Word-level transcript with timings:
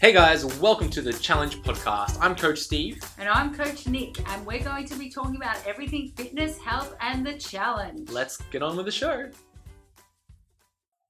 Hey 0.00 0.14
guys, 0.14 0.46
welcome 0.58 0.88
to 0.92 1.02
the 1.02 1.12
Challenge 1.12 1.60
Podcast. 1.60 2.16
I'm 2.22 2.34
Coach 2.34 2.60
Steve. 2.60 3.04
And 3.18 3.28
I'm 3.28 3.54
Coach 3.54 3.86
Nick, 3.86 4.26
and 4.30 4.46
we're 4.46 4.64
going 4.64 4.86
to 4.86 4.94
be 4.94 5.10
talking 5.10 5.36
about 5.36 5.58
everything 5.66 6.10
fitness, 6.16 6.56
health, 6.56 6.96
and 7.02 7.26
the 7.26 7.34
challenge. 7.34 8.08
Let's 8.08 8.38
get 8.50 8.62
on 8.62 8.78
with 8.78 8.86
the 8.86 8.92
show. 8.92 9.28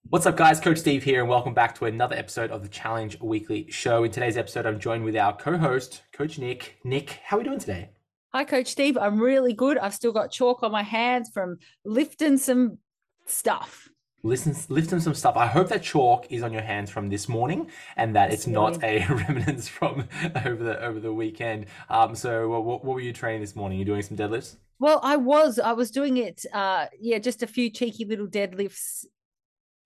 What's 0.09 0.27
up, 0.27 0.37
guys? 0.37 0.59
Coach 0.59 0.79
Steve 0.79 1.05
here, 1.05 1.21
and 1.21 1.29
welcome 1.29 1.55
back 1.55 1.77
to 1.77 1.85
another 1.85 2.17
episode 2.17 2.51
of 2.51 2.65
the 2.65 2.69
Challenge 2.69 3.17
Weekly 3.21 3.71
Show. 3.71 4.03
In 4.03 4.11
today's 4.11 4.37
episode, 4.37 4.67
I'm 4.67 4.81
joined 4.81 5.05
with 5.05 5.15
our 5.15 5.37
co 5.37 5.57
host, 5.57 6.03
Coach 6.13 6.41
Nick. 6.41 6.79
Nick, 6.83 7.21
how 7.23 7.37
are 7.37 7.39
we 7.39 7.45
doing 7.45 7.61
today? 7.61 7.91
Hi, 8.33 8.43
Coach 8.43 8.67
Steve. 8.67 8.99
I'm 8.99 9.21
really 9.21 9.53
good. 9.53 9.79
I've 9.79 9.95
still 9.95 10.13
got 10.13 10.33
chalk 10.33 10.65
on 10.65 10.73
my 10.73 10.83
hands 10.83 11.31
from 11.33 11.59
lifting 11.85 12.39
some 12.39 12.79
stuff. 13.25 13.89
Listen, 14.23 14.55
lifting 14.69 15.01
some 15.01 15.15
stuff. 15.15 15.37
I 15.37 15.47
hope 15.47 15.69
that 15.69 15.83
chalk 15.83 16.31
is 16.31 16.43
on 16.43 16.53
your 16.53 16.63
hands 16.63 16.91
from 16.91 17.09
this 17.09 17.27
morning, 17.29 17.71
and 17.97 18.15
that 18.15 18.33
it's 18.33 18.47
not 18.47 18.83
a 18.85 19.07
remnants 19.09 19.67
from 19.67 20.09
over 20.45 20.63
the 20.63 20.83
over 20.83 21.01
the 21.01 21.13
weekend. 21.13 21.67
Um, 21.89 22.15
so, 22.15 22.49
what, 22.49 22.85
what 22.85 22.95
were 22.95 23.01
you 23.01 23.15
training 23.15 23.41
this 23.41 23.57
morning? 23.57 23.79
You 23.79 23.87
doing 23.87 24.03
some 24.03 24.19
deadlifts? 24.19 24.57
Well, 24.79 25.01
I 25.03 25.17
was. 25.17 25.59
I 25.59 25.73
was 25.73 25.91
doing 25.91 26.19
it. 26.19 26.45
Uh, 26.53 26.87
yeah, 27.01 27.19
just 27.19 27.43
a 27.43 27.47
few 27.47 27.71
cheeky 27.71 28.05
little 28.05 28.27
deadlifts. 28.27 29.07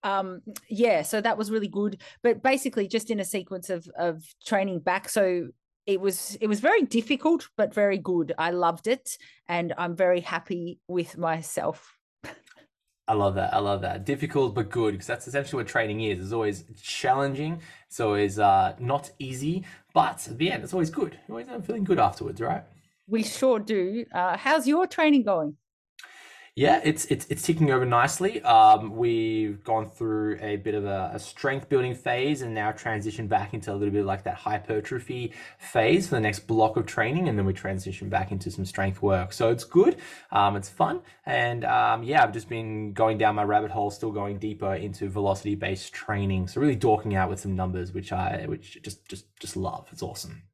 Um, 0.03 0.43
yeah, 0.69 1.03
so 1.03 1.21
that 1.21 1.39
was 1.39 1.53
really 1.53 1.69
good. 1.69 2.01
But 2.23 2.43
basically, 2.43 2.89
just 2.89 3.11
in 3.11 3.21
a 3.21 3.25
sequence 3.25 3.71
of 3.71 3.89
of 3.97 4.25
training 4.45 4.81
back. 4.81 5.09
So 5.09 5.51
it 5.87 6.01
was 6.01 6.37
it 6.41 6.49
was 6.49 6.59
very 6.59 6.83
difficult, 6.83 7.49
but 7.57 7.73
very 7.73 7.99
good. 7.99 8.33
I 8.37 8.51
loved 8.51 8.89
it, 8.89 9.17
and 9.49 9.73
I'm 9.79 9.95
very 9.95 10.21
happy 10.21 10.81
with 10.89 11.17
myself 11.17 11.95
I 13.07 13.13
love 13.15 13.35
that. 13.35 13.53
I 13.53 13.59
love 13.59 13.83
that. 13.83 14.05
Difficult 14.05 14.55
but 14.55 14.71
good 14.71 14.93
because 14.93 15.07
that's 15.07 15.29
essentially 15.29 15.63
what 15.63 15.69
training 15.69 16.01
is. 16.03 16.21
It's 16.21 16.33
always 16.33 16.65
challenging. 16.83 17.61
So 17.89 18.15
it's 18.15 18.39
always 18.39 18.39
uh, 18.39 18.75
not 18.79 19.11
easy, 19.19 19.65
but 19.93 20.27
at 20.27 20.39
the 20.39 20.51
end, 20.51 20.65
it's 20.65 20.73
always 20.73 20.91
good. 20.91 21.19
You 21.29 21.35
always 21.35 21.49
end 21.49 21.67
feeling 21.67 21.85
good 21.85 21.99
afterwards, 21.99 22.41
right? 22.41 22.65
We 23.07 23.23
sure 23.23 23.59
do. 23.59 24.07
Uh, 24.13 24.37
how's 24.39 24.67
your 24.67 24.87
training 24.87 25.25
going? 25.25 25.57
Yeah, 26.57 26.81
it's 26.85 27.05
it's 27.07 27.27
it's 27.31 27.43
ticking 27.43 27.73
over 27.73 27.85
nicely. 27.85 28.41
Um, 28.43 28.95
we've 28.95 29.65
gone 29.65 29.91
through 29.91 30.39
a 30.41 30.55
bit 30.55 30.77
of 30.77 30.85
a, 30.85 31.11
a, 31.13 31.19
strength 31.19 31.69
building 31.69 31.97
phase 31.97 32.43
and 32.43 32.55
now 32.55 32.71
transition 32.71 33.27
back 33.27 33.55
into 33.55 33.73
a 33.73 33.75
little 33.75 33.93
bit 33.93 34.05
like 34.05 34.23
that 34.23 34.37
hypertrophy 34.37 35.33
phase 35.59 36.07
for 36.07 36.15
the 36.15 36.21
next 36.21 36.47
block 36.47 36.77
of 36.77 36.87
training, 36.87 37.29
and 37.29 37.37
then 37.37 37.45
we 37.45 37.53
transition 37.53 38.09
back 38.09 38.31
into 38.31 38.53
some 38.53 38.65
strength 38.65 39.03
work. 39.03 39.33
So 39.33 39.51
it's 39.51 39.65
good, 39.65 39.97
um, 40.31 40.55
it's 40.55 40.69
fun, 40.69 41.01
and 41.27 41.65
um, 41.65 42.05
yeah, 42.05 42.23
I've 42.23 42.33
just 42.33 42.49
been 42.49 42.93
going 42.93 43.19
down 43.19 43.35
my 43.35 43.43
rabbit 43.43 43.73
hole, 43.73 43.91
still 43.91 44.13
going 44.13 44.39
deeper 44.39 44.77
into 44.77 45.09
velocity 45.09 45.57
based 45.57 45.93
training. 45.93 46.47
So 46.47 46.61
really 46.61 46.77
dorking 46.77 47.17
out 47.17 47.31
with 47.31 47.41
some 47.41 47.57
numbers, 47.57 47.91
which 47.91 48.13
I 48.13 48.45
which 48.47 48.81
just 48.81 49.05
just 49.09 49.27
just 49.41 49.57
love. 49.57 49.89
It's 49.91 50.03
awesome. 50.03 50.45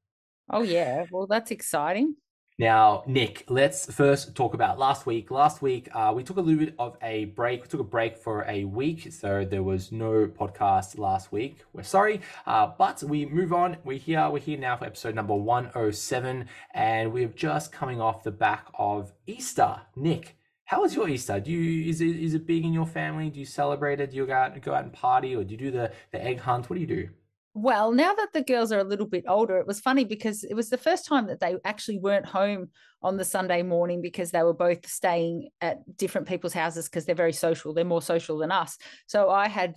Oh 0.48 0.62
yeah, 0.62 1.04
well 1.10 1.26
that's 1.26 1.50
exciting. 1.50 2.16
Now, 2.60 3.04
Nick, 3.06 3.46
let's 3.48 3.90
first 3.90 4.34
talk 4.34 4.52
about 4.52 4.78
last 4.78 5.06
week. 5.06 5.30
Last 5.30 5.62
week, 5.62 5.88
uh, 5.94 6.12
we 6.14 6.22
took 6.22 6.36
a 6.36 6.42
little 6.42 6.62
bit 6.62 6.74
of 6.78 6.94
a 7.00 7.24
break. 7.24 7.62
We 7.62 7.68
took 7.68 7.80
a 7.80 7.84
break 7.84 8.18
for 8.18 8.44
a 8.46 8.64
week, 8.64 9.14
so 9.14 9.46
there 9.46 9.62
was 9.62 9.90
no 9.90 10.26
podcast 10.26 10.98
last 10.98 11.32
week. 11.32 11.64
We're 11.72 11.84
sorry, 11.84 12.20
uh, 12.44 12.70
but 12.76 13.02
we 13.02 13.24
move 13.24 13.54
on. 13.54 13.78
We're 13.82 13.96
here. 13.96 14.28
We're 14.28 14.40
here 14.40 14.58
now 14.58 14.76
for 14.76 14.84
episode 14.84 15.14
number 15.14 15.34
107, 15.34 16.44
and 16.74 17.14
we're 17.14 17.28
just 17.28 17.72
coming 17.72 17.98
off 17.98 18.24
the 18.24 18.30
back 18.30 18.66
of 18.74 19.14
Easter. 19.26 19.80
Nick, 19.96 20.36
how 20.64 20.82
was 20.82 20.94
your 20.94 21.08
Easter? 21.08 21.40
Do 21.40 21.50
you 21.50 21.88
is 21.88 22.02
it 22.02 22.14
is 22.14 22.34
it 22.34 22.46
big 22.46 22.66
in 22.66 22.74
your 22.74 22.84
family? 22.84 23.30
Do 23.30 23.40
you 23.40 23.46
celebrate 23.46 24.00
it? 24.00 24.10
Do 24.10 24.18
you 24.18 24.26
go 24.26 24.34
out 24.34 24.60
go 24.60 24.74
out 24.74 24.84
and 24.84 24.92
party, 24.92 25.34
or 25.34 25.44
do 25.44 25.52
you 25.52 25.56
do 25.56 25.70
the 25.70 25.92
the 26.12 26.22
egg 26.22 26.40
hunt? 26.40 26.68
What 26.68 26.74
do 26.74 26.82
you 26.82 26.86
do? 26.86 27.08
Well, 27.52 27.90
now 27.90 28.14
that 28.14 28.32
the 28.32 28.42
girls 28.42 28.70
are 28.70 28.78
a 28.78 28.84
little 28.84 29.06
bit 29.06 29.24
older, 29.26 29.58
it 29.58 29.66
was 29.66 29.80
funny 29.80 30.04
because 30.04 30.44
it 30.44 30.54
was 30.54 30.70
the 30.70 30.78
first 30.78 31.06
time 31.06 31.26
that 31.26 31.40
they 31.40 31.56
actually 31.64 31.98
weren't 31.98 32.26
home 32.26 32.68
on 33.02 33.16
the 33.16 33.24
Sunday 33.24 33.62
morning 33.62 34.02
because 34.02 34.30
they 34.30 34.42
were 34.42 34.54
both 34.54 34.86
staying 34.88 35.48
at 35.60 35.78
different 35.96 36.28
people's 36.28 36.52
houses 36.52 36.88
because 36.88 37.06
they're 37.06 37.14
very 37.14 37.32
social. 37.32 37.74
They're 37.74 37.84
more 37.84 38.02
social 38.02 38.38
than 38.38 38.52
us. 38.52 38.78
So 39.06 39.30
I 39.30 39.48
had 39.48 39.74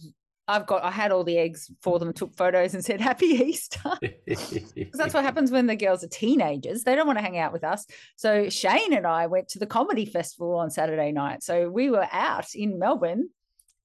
I've 0.47 0.67
got 0.67 0.83
I 0.83 0.91
had 0.91 1.11
all 1.11 1.23
the 1.23 1.37
eggs 1.37 1.71
for 1.81 1.99
them, 1.99 2.13
took 2.13 2.35
photos 2.35 2.73
and 2.73 2.83
said 2.83 2.99
happy 3.01 3.27
Easter. 3.27 3.79
Because 4.25 4.99
that's 4.99 5.13
what 5.13 5.23
happens 5.23 5.51
when 5.51 5.67
the 5.67 5.75
girls 5.75 6.03
are 6.03 6.07
teenagers. 6.07 6.83
They 6.83 6.95
don't 6.95 7.07
want 7.07 7.17
to 7.17 7.23
hang 7.23 7.37
out 7.37 7.53
with 7.53 7.63
us. 7.63 7.85
So 8.15 8.49
Shane 8.49 8.93
and 8.93 9.07
I 9.07 9.27
went 9.27 9.47
to 9.49 9.59
the 9.59 9.65
comedy 9.65 10.05
festival 10.05 10.55
on 10.55 10.69
Saturday 10.69 11.11
night. 11.11 11.43
So 11.43 11.69
we 11.69 11.89
were 11.89 12.07
out 12.11 12.53
in 12.53 12.77
Melbourne 12.77 13.29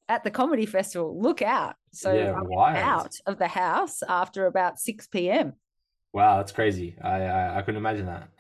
at 0.09 0.25
the 0.25 0.31
comedy 0.31 0.67
festival. 0.67 1.21
Look 1.21 1.43
out. 1.43 1.77
So 1.93 2.13
yeah, 2.13 2.35
I'm 2.35 2.77
out 2.77 3.15
of 3.27 3.39
the 3.39 3.49
house 3.49 4.03
after 4.09 4.47
about 4.47 4.79
6 4.79 5.07
p.m. 5.09 5.55
Wow, 6.15 6.39
that's 6.39 6.53
crazy. 6.53 6.97
I, 7.03 7.23
I, 7.25 7.59
I 7.59 7.63
couldn't 7.63 7.77
imagine 7.77 8.07
that. 8.07 8.31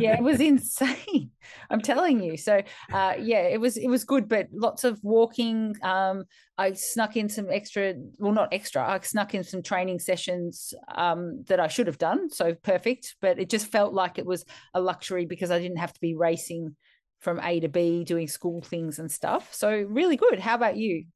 yeah, 0.00 0.14
it 0.14 0.22
was 0.22 0.40
insane. 0.40 1.32
I'm 1.68 1.80
telling 1.80 2.22
you. 2.22 2.36
So 2.36 2.62
uh, 2.92 3.14
yeah, 3.18 3.42
it 3.42 3.60
was 3.60 3.76
it 3.76 3.88
was 3.88 4.04
good, 4.04 4.28
but 4.28 4.46
lots 4.52 4.84
of 4.84 5.02
walking. 5.02 5.74
Um, 5.82 6.24
I 6.56 6.72
snuck 6.72 7.16
in 7.16 7.28
some 7.28 7.48
extra, 7.50 7.94
well, 8.18 8.32
not 8.32 8.52
extra. 8.52 8.88
I 8.88 9.00
snuck 9.00 9.34
in 9.34 9.42
some 9.42 9.62
training 9.62 9.98
sessions 9.98 10.72
um, 10.94 11.44
that 11.48 11.58
I 11.58 11.66
should 11.66 11.88
have 11.88 11.98
done. 11.98 12.30
So 12.30 12.54
perfect, 12.54 13.16
but 13.20 13.40
it 13.40 13.50
just 13.50 13.66
felt 13.66 13.92
like 13.92 14.18
it 14.18 14.26
was 14.26 14.44
a 14.72 14.80
luxury 14.80 15.26
because 15.26 15.50
I 15.50 15.58
didn't 15.58 15.78
have 15.78 15.92
to 15.92 16.00
be 16.00 16.14
racing 16.14 16.76
from 17.18 17.40
A 17.40 17.58
to 17.60 17.68
B, 17.68 18.04
doing 18.04 18.28
school 18.28 18.62
things 18.62 19.00
and 19.00 19.10
stuff. 19.10 19.52
So 19.52 19.70
really 19.88 20.16
good. 20.16 20.38
How 20.38 20.54
about 20.54 20.76
you? 20.76 21.06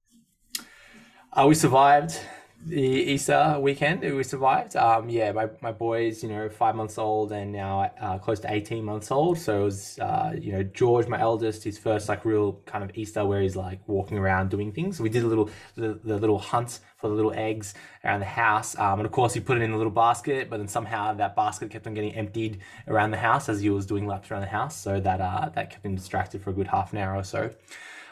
Uh, 1.33 1.47
we 1.47 1.55
survived 1.55 2.19
the 2.67 2.83
Easter 2.83 3.57
weekend. 3.61 4.01
We 4.01 4.25
survived. 4.25 4.75
Um, 4.75 5.09
yeah, 5.09 5.31
my, 5.31 5.49
my 5.61 5.71
boys, 5.71 6.25
you 6.25 6.29
know, 6.29 6.49
five 6.49 6.75
months 6.75 6.99
old 6.99 7.31
and 7.31 7.53
now 7.53 7.89
uh, 8.01 8.19
close 8.19 8.41
to 8.41 8.53
18 8.53 8.85
months 8.85 9.13
old. 9.13 9.39
So 9.39 9.61
it 9.61 9.65
was, 9.65 9.99
uh, 10.01 10.35
you 10.37 10.51
know, 10.51 10.65
George, 10.65 11.07
my 11.07 11.21
eldest, 11.21 11.63
his 11.63 11.79
first 11.79 12.09
like 12.09 12.25
real 12.25 12.55
kind 12.67 12.83
of 12.83 12.91
Easter 12.99 13.25
where 13.25 13.41
he's 13.41 13.55
like 13.55 13.79
walking 13.87 14.19
around 14.19 14.51
doing 14.51 14.73
things. 14.73 14.97
So 14.97 15.05
we 15.05 15.09
did 15.09 15.23
a 15.23 15.29
little, 15.29 15.49
the, 15.77 16.01
the 16.03 16.19
little 16.19 16.41
hunt 16.41 16.81
for 16.97 17.09
the 17.09 17.15
little 17.15 17.33
eggs 17.33 17.75
around 18.05 18.19
the 18.19 18.27
house. 18.27 18.77
Um, 18.77 18.99
and 18.99 19.07
of 19.07 19.13
course, 19.13 19.33
he 19.33 19.39
put 19.39 19.57
it 19.57 19.63
in 19.63 19.71
a 19.71 19.77
little 19.77 19.93
basket, 19.93 20.51
but 20.51 20.57
then 20.57 20.69
somehow 20.69 21.15
that 21.15 21.37
basket 21.37 21.71
kept 21.71 21.87
on 21.87 21.95
getting 21.95 22.13
emptied 22.17 22.59
around 22.89 23.13
the 23.13 23.19
house 23.19 23.49
as 23.49 23.61
he 23.61 23.71
was 23.71 23.87
doing 23.87 24.05
laps 24.05 24.33
around 24.33 24.41
the 24.41 24.49
house. 24.49 24.77
So 24.77 24.99
that, 24.99 25.21
uh, 25.21 25.49
that 25.55 25.71
kept 25.71 25.87
him 25.87 25.95
distracted 25.95 26.43
for 26.43 26.51
a 26.51 26.55
good 26.55 26.67
half 26.67 26.93
an 26.93 26.99
hour 26.99 27.15
or 27.15 27.25
so 27.25 27.53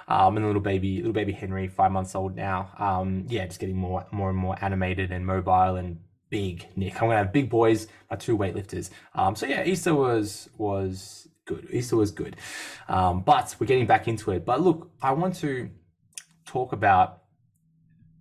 um, 0.08 0.36
and 0.36 0.46
little 0.46 0.62
baby, 0.62 0.96
little 0.96 1.12
baby 1.12 1.32
Henry, 1.32 1.68
five 1.68 1.92
months 1.92 2.14
old 2.14 2.34
now. 2.34 2.70
Um, 2.78 3.26
yeah, 3.28 3.46
just 3.46 3.60
getting 3.60 3.76
more, 3.76 4.06
more 4.10 4.30
and 4.30 4.38
more 4.38 4.56
animated 4.60 5.12
and 5.12 5.24
mobile 5.24 5.76
and 5.76 5.98
big. 6.30 6.66
Nick, 6.76 6.94
I'm 6.94 7.08
gonna 7.08 7.18
have 7.18 7.32
big 7.32 7.50
boys, 7.50 7.86
my 8.10 8.16
two 8.16 8.36
weightlifters. 8.36 8.90
Um, 9.14 9.36
so 9.36 9.46
yeah, 9.46 9.64
Easter 9.64 9.94
was 9.94 10.48
was 10.56 11.28
good. 11.44 11.68
Easter 11.70 11.96
was 11.96 12.10
good, 12.10 12.36
um, 12.88 13.22
but 13.22 13.54
we're 13.58 13.66
getting 13.66 13.86
back 13.86 14.08
into 14.08 14.30
it. 14.30 14.44
But 14.44 14.62
look, 14.62 14.90
I 15.02 15.12
want 15.12 15.36
to 15.36 15.70
talk 16.46 16.72
about 16.72 17.22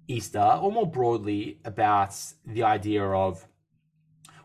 Easter, 0.09 0.39
or 0.39 0.71
more 0.71 0.89
broadly 0.89 1.59
about 1.63 2.15
the 2.45 2.63
idea 2.63 3.03
of 3.03 3.47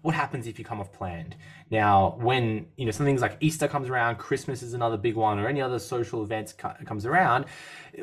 what 0.02 0.14
happens 0.14 0.46
if 0.46 0.58
you 0.58 0.64
come 0.64 0.80
off 0.80 0.92
planned. 0.92 1.36
Now, 1.70 2.16
when 2.20 2.66
you 2.76 2.84
know 2.84 2.90
some 2.90 3.06
things 3.06 3.20
like 3.20 3.36
Easter 3.40 3.68
comes 3.68 3.88
around, 3.88 4.16
Christmas 4.16 4.62
is 4.62 4.74
another 4.74 4.96
big 4.96 5.14
one, 5.16 5.38
or 5.38 5.48
any 5.48 5.62
other 5.62 5.78
social 5.78 6.22
events 6.22 6.52
comes 6.52 7.06
around, 7.06 7.46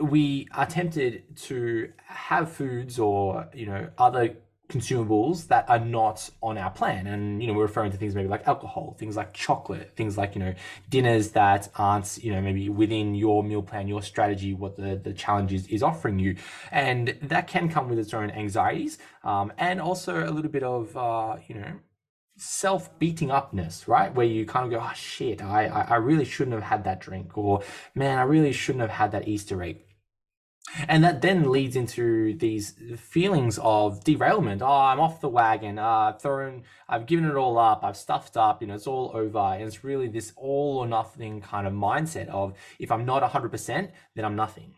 we 0.02 0.48
are 0.54 0.66
tempted 0.66 1.36
to 1.36 1.92
have 2.06 2.52
foods 2.52 3.00
or 3.00 3.50
you 3.54 3.66
know 3.66 3.90
other 3.98 4.36
consumables 4.70 5.48
that 5.48 5.68
are 5.68 5.80
not 5.80 6.30
on 6.44 6.56
our 6.56 6.70
plan 6.70 7.08
and 7.08 7.42
you 7.42 7.48
know 7.48 7.54
we're 7.54 7.64
referring 7.64 7.92
to 7.92 7.98
things 7.98 8.14
maybe 8.14 8.30
like 8.30 8.48
alcohol 8.48 8.96
things 9.00 9.18
like 9.18 9.34
chocolate 9.34 9.92
things 9.96 10.16
like 10.16 10.36
you 10.36 10.40
know 10.40 10.54
dinners 10.90 11.32
that 11.32 11.68
aren't 11.76 12.20
you 12.24 12.32
know 12.32 12.40
maybe 12.40 12.70
within 12.70 13.16
your 13.16 13.44
meal 13.44 13.64
plan 13.64 13.88
your 13.88 14.04
strategy 14.04 14.54
what 14.54 14.78
the 14.78 14.96
the 15.04 15.12
challenge 15.12 15.52
is, 15.52 15.66
is 15.68 15.82
offering 15.82 16.20
you 16.20 16.36
and 16.72 17.18
that 17.24 17.48
can 17.48 17.68
come 17.68 17.90
with 17.90 17.98
its 17.98 18.14
own 18.14 18.30
anxieties 18.30 19.00
um, 19.24 19.52
and 19.58 19.82
also 19.82 20.24
a 20.24 20.30
little 20.30 20.52
bit 20.52 20.64
of 20.64 20.96
uh, 20.96 21.36
you 21.48 21.56
know 21.56 21.72
self 22.40 22.98
beating 23.00 23.32
upness, 23.32 23.88
right? 23.88 24.14
Where 24.14 24.26
you 24.26 24.46
kind 24.46 24.66
of 24.66 24.72
go, 24.72 24.86
oh 24.86 24.94
shit, 24.96 25.42
I, 25.42 25.66
I 25.66 25.96
really 25.96 26.26
shouldn't 26.26 26.56
have 26.56 26.64
had 26.64 26.84
that 26.86 27.02
drink, 27.02 27.38
or 27.38 27.62
man, 27.96 28.18
I 28.18 28.24
really 28.24 28.52
shouldn't 28.54 28.82
have 28.82 28.92
had 28.92 29.12
that 29.12 29.28
Easter 29.28 29.62
egg. 29.62 29.82
And 30.88 31.04
that 31.04 31.22
then 31.22 31.50
leads 31.52 31.76
into 31.76 32.38
these 32.38 32.76
feelings 32.98 33.58
of 33.62 34.04
derailment. 34.04 34.62
Oh, 34.62 34.68
I'm 34.68 35.00
off 35.00 35.20
the 35.20 35.30
wagon. 35.30 35.80
Uh, 35.80 36.12
I've 36.14 36.22
thrown, 36.22 36.64
I've 36.88 37.08
given 37.08 37.26
it 37.26 37.36
all 37.36 37.58
up. 37.58 37.84
I've 37.84 37.98
stuffed 37.98 38.38
up. 38.38 38.62
You 38.62 38.68
know, 38.68 38.76
it's 38.76 38.86
all 38.86 39.12
over. 39.16 39.40
And 39.40 39.64
it's 39.64 39.84
really 39.84 40.08
this 40.08 40.32
all 40.36 40.78
or 40.78 40.88
nothing 40.88 41.42
kind 41.42 41.66
of 41.66 41.74
mindset 41.74 42.28
of 42.28 42.54
if 42.78 42.92
I'm 42.92 43.06
not 43.06 43.24
100%, 43.24 43.90
then 44.16 44.26
I'm 44.26 44.36
nothing. 44.36 44.76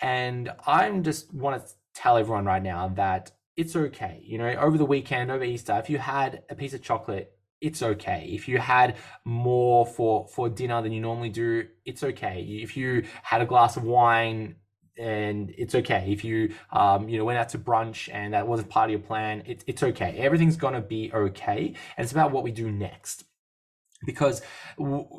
And 0.00 0.52
I'm 0.64 1.02
just 1.02 1.34
want 1.34 1.66
to 1.66 1.72
tell 1.92 2.16
everyone 2.16 2.44
right 2.44 2.62
now 2.62 2.88
that 2.94 3.32
it's 3.56 3.76
okay. 3.76 4.22
You 4.24 4.38
know, 4.38 4.52
over 4.54 4.78
the 4.78 4.84
weekend, 4.84 5.30
over 5.30 5.44
Easter, 5.44 5.78
if 5.78 5.90
you 5.90 5.98
had 5.98 6.42
a 6.48 6.54
piece 6.54 6.74
of 6.74 6.82
chocolate, 6.82 7.32
it's 7.60 7.82
okay. 7.82 8.28
If 8.32 8.48
you 8.48 8.58
had 8.58 8.96
more 9.24 9.86
for 9.86 10.26
for 10.28 10.48
dinner 10.48 10.80
than 10.82 10.92
you 10.92 11.00
normally 11.00 11.28
do, 11.28 11.66
it's 11.84 12.02
okay. 12.02 12.42
If 12.42 12.76
you 12.76 13.04
had 13.22 13.42
a 13.42 13.46
glass 13.46 13.76
of 13.76 13.84
wine 13.84 14.56
and 15.00 15.52
it's 15.56 15.74
okay 15.74 16.12
if 16.12 16.24
you 16.24 16.52
um, 16.72 17.08
you 17.08 17.18
know 17.18 17.24
went 17.24 17.38
out 17.38 17.48
to 17.48 17.58
brunch 17.58 18.12
and 18.12 18.34
that 18.34 18.46
wasn't 18.46 18.68
part 18.68 18.90
of 18.90 18.90
your 18.90 19.00
plan 19.00 19.42
it, 19.46 19.64
it's 19.66 19.82
okay 19.82 20.16
everything's 20.18 20.56
to 20.56 20.80
be 20.80 21.10
okay 21.12 21.74
and 21.96 22.04
it's 22.04 22.12
about 22.12 22.30
what 22.32 22.44
we 22.44 22.50
do 22.50 22.70
next 22.70 23.24
because 24.04 24.40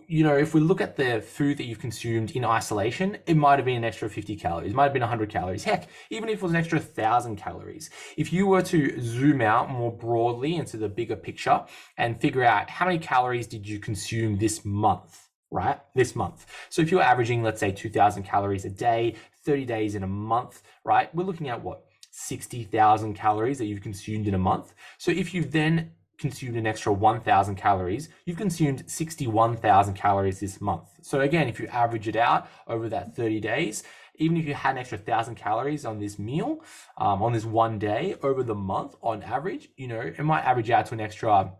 you 0.07 0.23
know 0.23 0.35
if 0.35 0.53
we 0.53 0.59
look 0.59 0.81
at 0.81 0.95
the 0.95 1.21
food 1.21 1.57
that 1.57 1.65
you've 1.65 1.79
consumed 1.79 2.31
in 2.31 2.43
isolation 2.43 3.17
it 3.27 3.37
might 3.37 3.57
have 3.57 3.65
been 3.65 3.77
an 3.77 3.83
extra 3.83 4.09
50 4.09 4.35
calories 4.35 4.73
might 4.73 4.85
have 4.85 4.93
been 4.93 5.01
100 5.01 5.29
calories. 5.29 5.63
Heck 5.63 5.87
even 6.09 6.29
if 6.29 6.39
it 6.39 6.41
was 6.41 6.51
an 6.51 6.57
extra 6.57 6.79
1000 6.79 7.35
calories 7.35 7.89
if 8.17 8.33
you 8.33 8.47
were 8.47 8.61
to 8.63 8.99
zoom 9.01 9.41
out 9.41 9.69
more 9.69 9.91
broadly 9.91 10.55
into 10.55 10.77
the 10.77 10.89
bigger 10.89 11.15
picture 11.15 11.63
and 11.97 12.19
figure 12.19 12.43
out 12.43 12.69
how 12.69 12.85
many 12.85 12.97
calories 12.97 13.47
did 13.47 13.67
you 13.67 13.79
consume 13.79 14.37
this 14.37 14.65
month 14.65 15.27
right? 15.53 15.81
This 15.95 16.15
month. 16.15 16.45
So 16.69 16.81
if 16.81 16.91
you're 16.91 17.01
averaging 17.01 17.43
let's 17.43 17.59
say 17.59 17.71
2000 17.71 18.23
calories 18.23 18.65
a 18.65 18.69
day 18.69 19.15
30 19.43 19.65
days 19.65 19.95
in 19.95 20.03
a 20.03 20.07
month 20.07 20.63
right? 20.83 21.13
We're 21.13 21.25
looking 21.25 21.49
at 21.49 21.61
what 21.63 21.83
60,000 22.11 23.13
calories 23.13 23.57
that 23.57 23.65
you've 23.65 23.81
consumed 23.81 24.27
in 24.27 24.33
a 24.33 24.39
month. 24.39 24.73
So 24.97 25.11
if 25.11 25.33
you've 25.33 25.51
then 25.51 25.91
consumed 26.21 26.55
an 26.55 26.65
extra 26.65 26.93
1,000 26.93 27.55
calories, 27.55 28.09
you've 28.25 28.37
consumed 28.37 28.89
61,000 28.89 29.93
calories 29.95 30.39
this 30.39 30.61
month. 30.61 30.89
So 31.01 31.19
again, 31.19 31.49
if 31.49 31.59
you 31.59 31.67
average 31.67 32.07
it 32.07 32.15
out 32.15 32.47
over 32.67 32.87
that 32.89 33.15
30 33.15 33.41
days, 33.41 33.83
even 34.15 34.37
if 34.37 34.45
you 34.45 34.53
had 34.53 34.71
an 34.71 34.77
extra 34.77 34.97
1,000 34.97 35.35
calories 35.35 35.85
on 35.85 35.99
this 35.99 36.19
meal, 36.19 36.63
um, 36.97 37.21
on 37.21 37.33
this 37.33 37.43
one 37.45 37.79
day 37.79 38.15
over 38.21 38.43
the 38.43 38.55
month 38.55 38.95
on 39.01 39.23
average, 39.23 39.69
you 39.75 39.87
know, 39.87 39.99
it 39.99 40.23
might 40.23 40.43
average 40.43 40.69
out 40.69 40.85
to 40.85 40.93
an 40.93 41.01
extra 41.01 41.51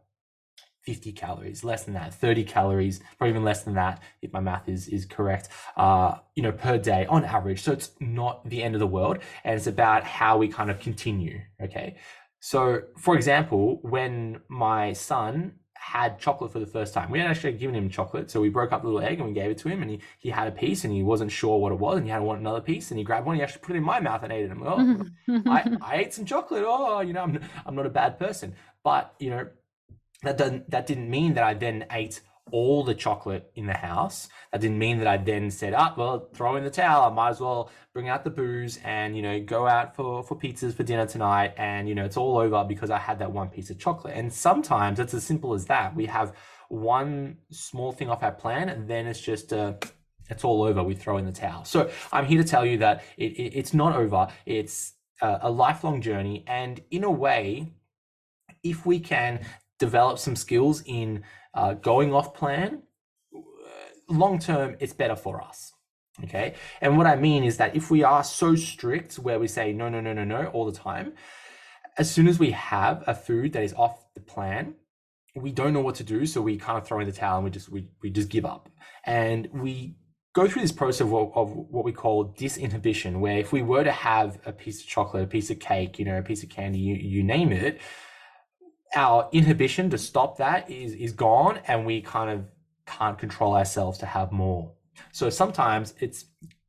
50 0.83 1.11
calories, 1.11 1.63
less 1.63 1.83
than 1.83 1.93
that, 1.93 2.13
30 2.13 2.43
calories, 2.43 3.01
or 3.19 3.27
even 3.27 3.43
less 3.43 3.63
than 3.63 3.75
that, 3.75 4.01
if 4.21 4.33
my 4.33 4.39
math 4.39 4.67
is 4.67 4.87
is 4.87 5.05
correct, 5.05 5.49
uh, 5.77 6.15
you 6.35 6.41
know, 6.41 6.51
per 6.51 6.77
day 6.77 7.05
on 7.05 7.23
average. 7.23 7.61
So 7.61 7.71
it's 7.71 7.91
not 7.99 8.47
the 8.49 8.63
end 8.63 8.73
of 8.73 8.79
the 8.79 8.87
world, 8.87 9.19
and 9.43 9.55
it's 9.55 9.67
about 9.67 10.03
how 10.03 10.37
we 10.37 10.47
kind 10.47 10.71
of 10.71 10.79
continue. 10.79 11.41
Okay, 11.61 11.97
so, 12.41 12.81
for 12.97 13.15
example, 13.15 13.77
when 13.83 14.41
my 14.49 14.93
son 14.93 15.53
had 15.75 16.17
chocolate 16.17 16.51
for 16.51 16.59
the 16.59 16.65
first 16.65 16.91
time, 16.91 17.11
we 17.11 17.19
had 17.19 17.29
actually 17.29 17.53
given 17.53 17.75
him 17.75 17.87
chocolate. 17.87 18.31
So 18.31 18.41
we 18.41 18.49
broke 18.49 18.71
up 18.71 18.81
the 18.81 18.87
little 18.87 19.07
egg 19.07 19.19
and 19.19 19.27
we 19.27 19.33
gave 19.35 19.51
it 19.51 19.59
to 19.59 19.69
him, 19.69 19.83
and 19.83 19.91
he, 19.91 20.01
he 20.17 20.29
had 20.31 20.47
a 20.47 20.51
piece 20.51 20.83
and 20.83 20.91
he 20.91 21.03
wasn't 21.03 21.31
sure 21.31 21.59
what 21.59 21.71
it 21.71 21.77
was, 21.77 21.97
and 21.97 22.05
he 22.07 22.11
had 22.11 22.17
to 22.17 22.23
want 22.23 22.39
another 22.39 22.59
piece, 22.59 22.89
and 22.89 22.97
he 22.97 23.03
grabbed 23.03 23.27
one. 23.27 23.35
He 23.35 23.43
actually 23.43 23.61
put 23.61 23.75
it 23.75 23.77
in 23.77 23.83
my 23.83 23.99
mouth 23.99 24.23
and 24.23 24.33
ate 24.33 24.45
it. 24.45 24.51
I'm 24.51 24.59
like, 24.59 24.73
oh, 25.27 25.41
I, 25.51 25.77
I 25.81 25.95
ate 25.97 26.15
some 26.15 26.25
chocolate. 26.25 26.63
Oh, 26.65 27.01
you 27.01 27.13
know, 27.13 27.21
I'm 27.21 27.39
I'm 27.63 27.75
not 27.75 27.85
a 27.85 27.91
bad 27.91 28.17
person, 28.17 28.55
but 28.83 29.13
you 29.19 29.29
know, 29.29 29.47
that 30.23 30.39
doesn't 30.39 30.67
that 30.71 30.87
didn't 30.87 31.11
mean 31.11 31.35
that 31.35 31.43
I 31.43 31.53
then 31.53 31.85
ate 31.91 32.21
all 32.51 32.83
the 32.83 32.93
chocolate 32.93 33.51
in 33.55 33.65
the 33.65 33.73
house. 33.73 34.29
That 34.51 34.61
didn't 34.61 34.79
mean 34.79 34.97
that 34.99 35.07
I 35.07 35.17
then 35.17 35.49
said, 35.51 35.73
"Up, 35.73 35.95
oh, 35.97 36.01
well, 36.01 36.29
throw 36.33 36.55
in 36.55 36.63
the 36.63 36.69
towel. 36.69 37.09
I 37.09 37.13
might 37.13 37.29
as 37.29 37.39
well 37.39 37.69
bring 37.93 38.09
out 38.09 38.23
the 38.23 38.29
booze 38.29 38.79
and 38.83 39.15
you 39.15 39.21
know 39.21 39.39
go 39.41 39.67
out 39.67 39.95
for 39.95 40.23
for 40.23 40.37
pizzas 40.37 40.73
for 40.73 40.83
dinner 40.83 41.05
tonight." 41.05 41.53
And 41.57 41.87
you 41.89 41.95
know 41.95 42.05
it's 42.05 42.17
all 42.17 42.37
over 42.37 42.63
because 42.63 42.89
I 42.89 42.97
had 42.97 43.19
that 43.19 43.31
one 43.31 43.49
piece 43.49 43.69
of 43.69 43.79
chocolate. 43.79 44.15
And 44.15 44.31
sometimes 44.31 44.99
it's 44.99 45.13
as 45.13 45.23
simple 45.23 45.53
as 45.53 45.65
that. 45.65 45.95
We 45.95 46.05
have 46.07 46.33
one 46.69 47.37
small 47.51 47.91
thing 47.91 48.09
off 48.09 48.23
our 48.23 48.31
plan, 48.31 48.69
and 48.69 48.87
then 48.87 49.07
it's 49.07 49.21
just 49.21 49.51
uh, 49.53 49.73
it's 50.29 50.43
all 50.43 50.63
over. 50.63 50.83
We 50.83 50.95
throw 50.95 51.17
in 51.17 51.25
the 51.25 51.31
towel. 51.31 51.65
So 51.65 51.91
I'm 52.11 52.25
here 52.25 52.41
to 52.41 52.47
tell 52.47 52.65
you 52.65 52.77
that 52.79 53.03
it, 53.17 53.33
it 53.33 53.57
it's 53.57 53.73
not 53.73 53.95
over. 53.95 54.27
It's 54.45 54.93
a, 55.21 55.39
a 55.43 55.51
lifelong 55.51 56.01
journey, 56.01 56.43
and 56.47 56.81
in 56.89 57.03
a 57.03 57.11
way, 57.11 57.73
if 58.63 58.85
we 58.85 58.99
can 58.99 59.41
develop 59.79 60.19
some 60.19 60.35
skills 60.35 60.83
in 60.85 61.23
uh, 61.53 61.73
going 61.73 62.13
off 62.13 62.33
plan, 62.33 62.83
long 64.09 64.39
term, 64.39 64.75
it's 64.79 64.93
better 64.93 65.15
for 65.15 65.41
us. 65.41 65.73
Okay. 66.23 66.55
And 66.81 66.97
what 66.97 67.07
I 67.07 67.15
mean 67.15 67.43
is 67.43 67.57
that 67.57 67.75
if 67.75 67.89
we 67.89 68.03
are 68.03 68.23
so 68.23 68.55
strict 68.55 69.15
where 69.15 69.39
we 69.39 69.47
say 69.47 69.73
no, 69.73 69.89
no, 69.89 70.01
no, 70.01 70.13
no, 70.13 70.23
no 70.23 70.47
all 70.47 70.65
the 70.65 70.77
time, 70.77 71.13
as 71.97 72.11
soon 72.11 72.27
as 72.27 72.37
we 72.37 72.51
have 72.51 73.03
a 73.07 73.15
food 73.15 73.53
that 73.53 73.63
is 73.63 73.73
off 73.73 74.05
the 74.13 74.21
plan, 74.21 74.75
we 75.35 75.51
don't 75.51 75.73
know 75.73 75.81
what 75.81 75.95
to 75.95 76.03
do. 76.03 76.25
So 76.25 76.41
we 76.41 76.57
kind 76.57 76.77
of 76.77 76.85
throw 76.85 76.99
in 76.99 77.05
the 77.05 77.13
towel 77.13 77.37
and 77.37 77.45
we 77.45 77.51
just, 77.51 77.69
we, 77.69 77.87
we 78.01 78.09
just 78.09 78.29
give 78.29 78.45
up. 78.45 78.69
And 79.05 79.47
we 79.53 79.95
go 80.33 80.47
through 80.47 80.61
this 80.61 80.71
process 80.71 81.01
of, 81.01 81.13
of 81.13 81.51
what 81.51 81.85
we 81.85 81.91
call 81.91 82.33
disinhibition, 82.33 83.19
where 83.19 83.37
if 83.37 83.51
we 83.51 83.61
were 83.61 83.83
to 83.83 83.91
have 83.91 84.39
a 84.45 84.51
piece 84.51 84.81
of 84.81 84.87
chocolate, 84.87 85.23
a 85.23 85.27
piece 85.27 85.49
of 85.49 85.59
cake, 85.59 85.97
you 85.97 86.05
know, 86.05 86.17
a 86.17 86.21
piece 86.21 86.43
of 86.43 86.49
candy, 86.49 86.79
you, 86.79 86.95
you 86.95 87.23
name 87.23 87.51
it, 87.51 87.79
our 88.95 89.29
inhibition 89.31 89.89
to 89.89 89.97
stop 89.97 90.37
that 90.37 90.69
is 90.69 90.93
is 90.93 91.13
gone 91.13 91.59
and 91.67 91.85
we 91.85 92.01
kind 92.01 92.29
of 92.29 92.45
can't 92.85 93.17
control 93.17 93.55
ourselves 93.55 93.97
to 93.99 94.05
have 94.05 94.31
more. 94.31 94.71
So 95.11 95.29
sometimes 95.29 95.93
it's 95.99 96.25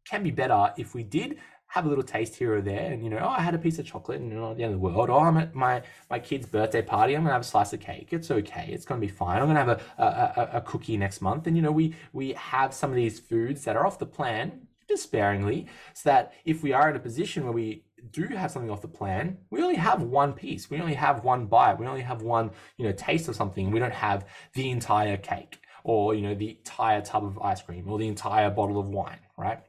can 0.09 0.23
be 0.23 0.31
better 0.31 0.73
if 0.77 0.95
we 0.95 1.03
did 1.03 1.39
have 1.69 1.87
a 1.87 1.89
little 1.89 2.05
taste 2.05 2.37
here 2.37 2.55
or 2.55 2.61
there 2.61 2.93
and 2.93 3.03
you 3.03 3.09
know 3.09 3.19
oh 3.19 3.29
i 3.29 3.41
had 3.41 3.55
a 3.55 3.59
piece 3.59 3.79
of 3.79 3.87
chocolate 3.87 4.21
and 4.21 4.31
you 4.31 4.37
know, 4.37 4.53
the 4.53 4.63
end 4.63 4.75
of 4.75 4.81
the 4.81 4.87
world. 4.87 5.09
Oh 5.09 5.21
i'm 5.21 5.39
at 5.39 5.55
my 5.55 5.83
my 6.11 6.19
kid's 6.19 6.47
birthday 6.47 6.83
party. 6.83 7.15
I'm 7.15 7.23
gonna 7.23 7.33
have 7.33 7.43
a 7.43 7.45
slice 7.45 7.73
of 7.73 7.81
cake. 7.81 8.09
It's 8.11 8.31
okay. 8.31 8.69
It's 8.71 8.85
gonna 8.85 9.01
be 9.01 9.09
fine. 9.09 9.41
I'm 9.41 9.49
gonna 9.49 9.65
have 9.65 9.83
a, 9.99 10.03
a, 10.03 10.51
a 10.59 10.61
cookie 10.61 10.97
next 10.97 11.23
month. 11.23 11.47
And 11.47 11.57
you 11.57 11.63
know 11.63 11.73
we 11.73 11.95
we 12.13 12.35
have 12.35 12.75
some 12.75 12.91
of 12.91 12.97
these 12.97 13.19
foods 13.19 13.65
that 13.65 13.77
are 13.77 13.87
off 13.87 13.99
the 13.99 14.07
plan 14.07 14.67
despairingly 14.89 15.67
so 15.95 16.11
that 16.11 16.35
if 16.45 16.63
we 16.63 16.73
are 16.73 16.91
in 16.91 16.97
a 16.97 17.01
position 17.01 17.45
where 17.45 17.53
we 17.53 17.85
do 18.11 18.27
have 18.27 18.51
something 18.51 18.71
off 18.71 18.83
the 18.83 18.89
plan, 18.89 19.39
we 19.51 19.63
only 19.63 19.77
have 19.77 20.03
one 20.03 20.33
piece. 20.33 20.69
We 20.71 20.81
only 20.81 20.95
have 20.95 21.25
one 21.25 21.47
bite. 21.47 21.79
We 21.79 21.87
only 21.87 22.03
have 22.03 22.23
one, 22.23 22.51
you 22.77 22.85
know, 22.85 22.93
taste 22.93 23.29
of 23.29 23.37
something. 23.37 23.71
We 23.71 23.79
don't 23.79 23.93
have 23.93 24.27
the 24.55 24.71
entire 24.71 25.17
cake 25.17 25.59
or, 25.85 26.15
you 26.15 26.23
know, 26.23 26.35
the 26.35 26.51
entire 26.51 27.01
tub 27.01 27.25
of 27.25 27.39
ice 27.41 27.63
cream 27.63 27.89
or 27.89 27.99
the 27.99 28.09
entire 28.09 28.51
bottle 28.51 28.79
of 28.79 28.89
wine, 28.89 29.21
right? 29.37 29.61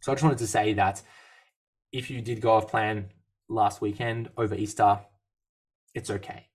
So 0.00 0.12
I 0.12 0.14
just 0.14 0.24
wanted 0.24 0.38
to 0.38 0.46
say 0.46 0.72
that 0.74 1.02
if 1.92 2.10
you 2.10 2.20
did 2.20 2.40
go 2.40 2.52
off 2.52 2.68
plan 2.68 3.10
last 3.48 3.80
weekend 3.80 4.30
over 4.36 4.54
Easter, 4.54 5.00
it's 5.94 6.10
okay. 6.10 6.46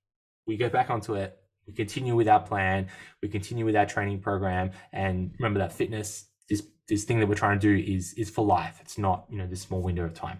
We 0.47 0.57
go 0.57 0.69
back 0.69 0.89
onto 0.89 1.15
it. 1.15 1.37
We 1.67 1.73
continue 1.73 2.15
with 2.15 2.27
our 2.27 2.39
plan. 2.39 2.87
We 3.21 3.29
continue 3.29 3.65
with 3.65 3.75
our 3.75 3.85
training 3.85 4.21
program. 4.21 4.71
And 4.93 5.33
remember 5.39 5.59
that 5.59 5.73
fitness, 5.73 6.27
this 6.47 6.63
this 6.87 7.03
thing 7.03 7.19
that 7.19 7.27
we're 7.27 7.35
trying 7.35 7.59
to 7.59 7.67
do 7.67 7.93
is 7.93 8.13
is 8.13 8.29
for 8.29 8.45
life. 8.45 8.77
It's 8.81 8.97
not, 8.97 9.25
you 9.29 9.37
know, 9.37 9.47
this 9.47 9.61
small 9.61 9.81
window 9.81 10.05
of 10.05 10.13
time. 10.13 10.39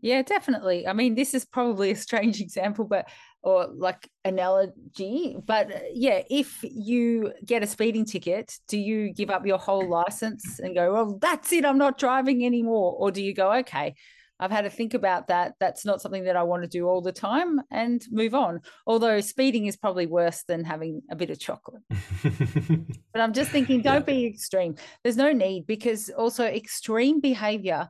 Yeah, 0.00 0.22
definitely. 0.22 0.86
I 0.86 0.92
mean, 0.92 1.14
this 1.14 1.34
is 1.34 1.44
probably 1.44 1.90
a 1.90 1.96
strange 1.96 2.40
example, 2.46 2.84
but 2.84 3.08
or 3.42 3.68
like 3.72 4.10
analogy, 4.24 5.36
but 5.44 5.72
uh, 5.72 5.78
yeah, 5.92 6.22
if 6.28 6.58
you 6.62 7.32
get 7.44 7.62
a 7.62 7.66
speeding 7.68 8.04
ticket, 8.04 8.52
do 8.66 8.76
you 8.76 9.12
give 9.12 9.30
up 9.30 9.46
your 9.46 9.58
whole 9.58 9.88
license 9.88 10.58
and 10.58 10.74
go, 10.74 10.92
"Well, 10.92 11.18
that's 11.20 11.52
it, 11.52 11.64
I'm 11.64 11.78
not 11.78 11.98
driving 11.98 12.44
anymore," 12.44 12.96
or 12.98 13.12
do 13.12 13.22
you 13.22 13.32
go, 13.32 13.52
"Okay, 13.58 13.94
I've 14.40 14.50
had 14.50 14.62
to 14.62 14.70
think 14.70 14.94
about 14.94 15.28
that. 15.28 15.54
That's 15.58 15.84
not 15.84 16.00
something 16.00 16.24
that 16.24 16.36
I 16.36 16.44
want 16.44 16.62
to 16.62 16.68
do 16.68 16.86
all 16.86 17.00
the 17.00 17.12
time 17.12 17.60
and 17.70 18.04
move 18.10 18.34
on. 18.34 18.60
Although 18.86 19.20
speeding 19.20 19.66
is 19.66 19.76
probably 19.76 20.06
worse 20.06 20.44
than 20.46 20.64
having 20.64 21.02
a 21.10 21.16
bit 21.16 21.30
of 21.30 21.40
chocolate. 21.40 21.82
but 22.22 23.20
I'm 23.20 23.32
just 23.32 23.50
thinking, 23.50 23.82
don't 23.82 24.06
yeah. 24.08 24.14
be 24.14 24.26
extreme. 24.26 24.76
There's 25.02 25.16
no 25.16 25.32
need 25.32 25.66
because 25.66 26.08
also 26.10 26.44
extreme 26.44 27.20
behavior 27.20 27.88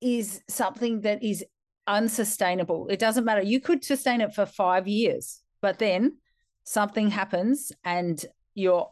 is 0.00 0.42
something 0.48 1.02
that 1.02 1.22
is 1.22 1.44
unsustainable. 1.86 2.88
It 2.88 2.98
doesn't 2.98 3.24
matter. 3.24 3.42
You 3.42 3.60
could 3.60 3.84
sustain 3.84 4.20
it 4.20 4.34
for 4.34 4.46
five 4.46 4.88
years, 4.88 5.40
but 5.60 5.78
then 5.78 6.18
something 6.64 7.10
happens 7.10 7.72
and 7.84 8.24
you're 8.54 8.90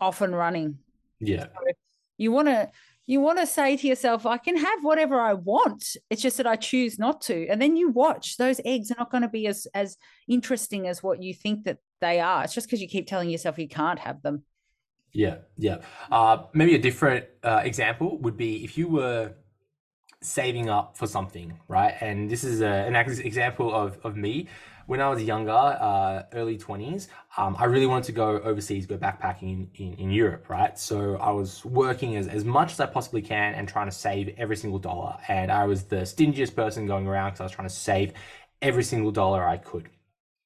off 0.00 0.20
and 0.20 0.36
running. 0.36 0.78
Yeah. 1.18 1.44
So 1.44 1.72
you 2.16 2.32
want 2.32 2.48
to 2.48 2.70
you 3.06 3.20
want 3.20 3.40
to 3.40 3.46
say 3.46 3.76
to 3.76 3.88
yourself, 3.88 4.24
I 4.24 4.38
can 4.38 4.56
have 4.56 4.84
whatever 4.84 5.20
I 5.20 5.34
want. 5.34 5.96
It's 6.10 6.22
just 6.22 6.36
that 6.36 6.46
I 6.46 6.54
choose 6.54 6.96
not 6.96 7.20
to. 7.22 7.48
And 7.48 7.60
then 7.60 7.76
you 7.76 7.88
watch 7.88 8.36
those 8.36 8.60
eggs 8.64 8.92
are 8.92 8.96
not 8.98 9.10
going 9.10 9.22
to 9.22 9.28
be 9.28 9.46
as 9.46 9.66
as 9.74 9.96
interesting 10.28 10.86
as 10.86 11.02
what 11.02 11.22
you 11.22 11.34
think 11.34 11.64
that 11.64 11.78
they 12.00 12.20
are. 12.20 12.44
It's 12.44 12.54
just 12.54 12.68
because 12.68 12.80
you 12.80 12.88
keep 12.88 13.08
telling 13.08 13.28
yourself 13.28 13.58
you 13.58 13.68
can't 13.68 13.98
have 13.98 14.22
them. 14.22 14.44
Yeah, 15.12 15.38
yeah. 15.56 15.78
Uh, 16.10 16.44
maybe 16.54 16.76
a 16.76 16.78
different 16.78 17.24
uh, 17.42 17.62
example 17.64 18.18
would 18.18 18.36
be 18.36 18.62
if 18.64 18.78
you 18.78 18.88
were 18.88 19.34
saving 20.22 20.68
up 20.68 20.96
for 20.96 21.06
something, 21.06 21.58
right? 21.68 21.94
And 22.00 22.30
this 22.30 22.44
is 22.44 22.60
a, 22.60 22.66
an 22.66 22.94
example 22.96 23.74
of, 23.74 23.98
of 24.04 24.16
me. 24.16 24.48
When 24.86 25.00
I 25.00 25.08
was 25.08 25.22
younger, 25.22 25.52
uh, 25.52 26.24
early 26.32 26.58
20s, 26.58 27.06
um, 27.36 27.54
I 27.58 27.66
really 27.66 27.86
wanted 27.86 28.06
to 28.06 28.12
go 28.12 28.40
overseas, 28.40 28.86
go 28.86 28.96
backpacking 28.96 29.42
in, 29.42 29.70
in, 29.76 29.94
in, 29.94 30.10
Europe, 30.10 30.50
right? 30.50 30.76
So 30.76 31.16
I 31.16 31.30
was 31.30 31.64
working 31.64 32.16
as, 32.16 32.26
as 32.26 32.44
much 32.44 32.72
as 32.72 32.80
I 32.80 32.86
possibly 32.86 33.22
can 33.22 33.54
and 33.54 33.68
trying 33.68 33.86
to 33.86 33.94
save 33.94 34.34
every 34.36 34.56
single 34.56 34.80
dollar. 34.80 35.16
And 35.28 35.52
I 35.52 35.64
was 35.64 35.84
the 35.84 36.04
stingiest 36.04 36.56
person 36.56 36.86
going 36.86 37.06
around 37.06 37.30
because 37.30 37.40
I 37.40 37.44
was 37.44 37.52
trying 37.52 37.68
to 37.68 37.74
save 37.74 38.14
every 38.60 38.82
single 38.82 39.12
dollar 39.12 39.46
I 39.46 39.58
could. 39.58 39.90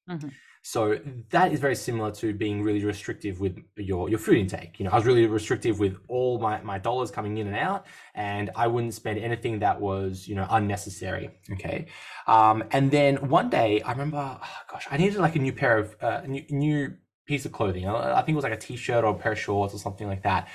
Mm-hmm. 0.07 0.29
So 0.67 0.97
that 1.29 1.51
is 1.53 1.59
very 1.59 1.75
similar 1.75 2.09
to 2.13 2.33
being 2.33 2.63
really 2.63 2.83
restrictive 2.83 3.39
with 3.39 3.55
your, 3.77 4.09
your 4.09 4.17
food 4.17 4.37
intake. 4.37 4.79
You 4.79 4.85
know, 4.85 4.91
I 4.91 4.95
was 4.95 5.05
really 5.05 5.27
restrictive 5.27 5.77
with 5.79 5.95
all 6.07 6.39
my, 6.39 6.59
my 6.63 6.79
dollars 6.79 7.11
coming 7.11 7.37
in 7.37 7.45
and 7.45 7.55
out, 7.55 7.85
and 8.15 8.49
I 8.55 8.65
wouldn't 8.65 8.95
spend 8.95 9.19
anything 9.19 9.59
that 9.59 9.79
was, 9.79 10.27
you 10.27 10.33
know, 10.33 10.47
unnecessary. 10.49 11.29
Okay. 11.53 11.85
Um, 12.25 12.63
and 12.71 12.89
then 12.89 13.29
one 13.29 13.51
day 13.51 13.83
I 13.83 13.91
remember, 13.91 14.17
oh, 14.17 14.47
gosh, 14.71 14.87
I 14.89 14.97
needed 14.97 15.19
like 15.19 15.35
a 15.35 15.39
new 15.39 15.53
pair 15.53 15.77
of, 15.77 15.95
uh, 16.01 16.21
new, 16.25 16.43
new 16.49 16.95
piece 17.27 17.45
of 17.45 17.51
clothing. 17.51 17.87
I 17.87 18.21
think 18.23 18.29
it 18.29 18.35
was 18.35 18.43
like 18.43 18.53
a 18.53 18.57
t-shirt 18.57 19.03
or 19.03 19.11
a 19.11 19.19
pair 19.19 19.33
of 19.33 19.39
shorts 19.39 19.75
or 19.75 19.77
something 19.77 20.07
like 20.07 20.23
that. 20.23 20.47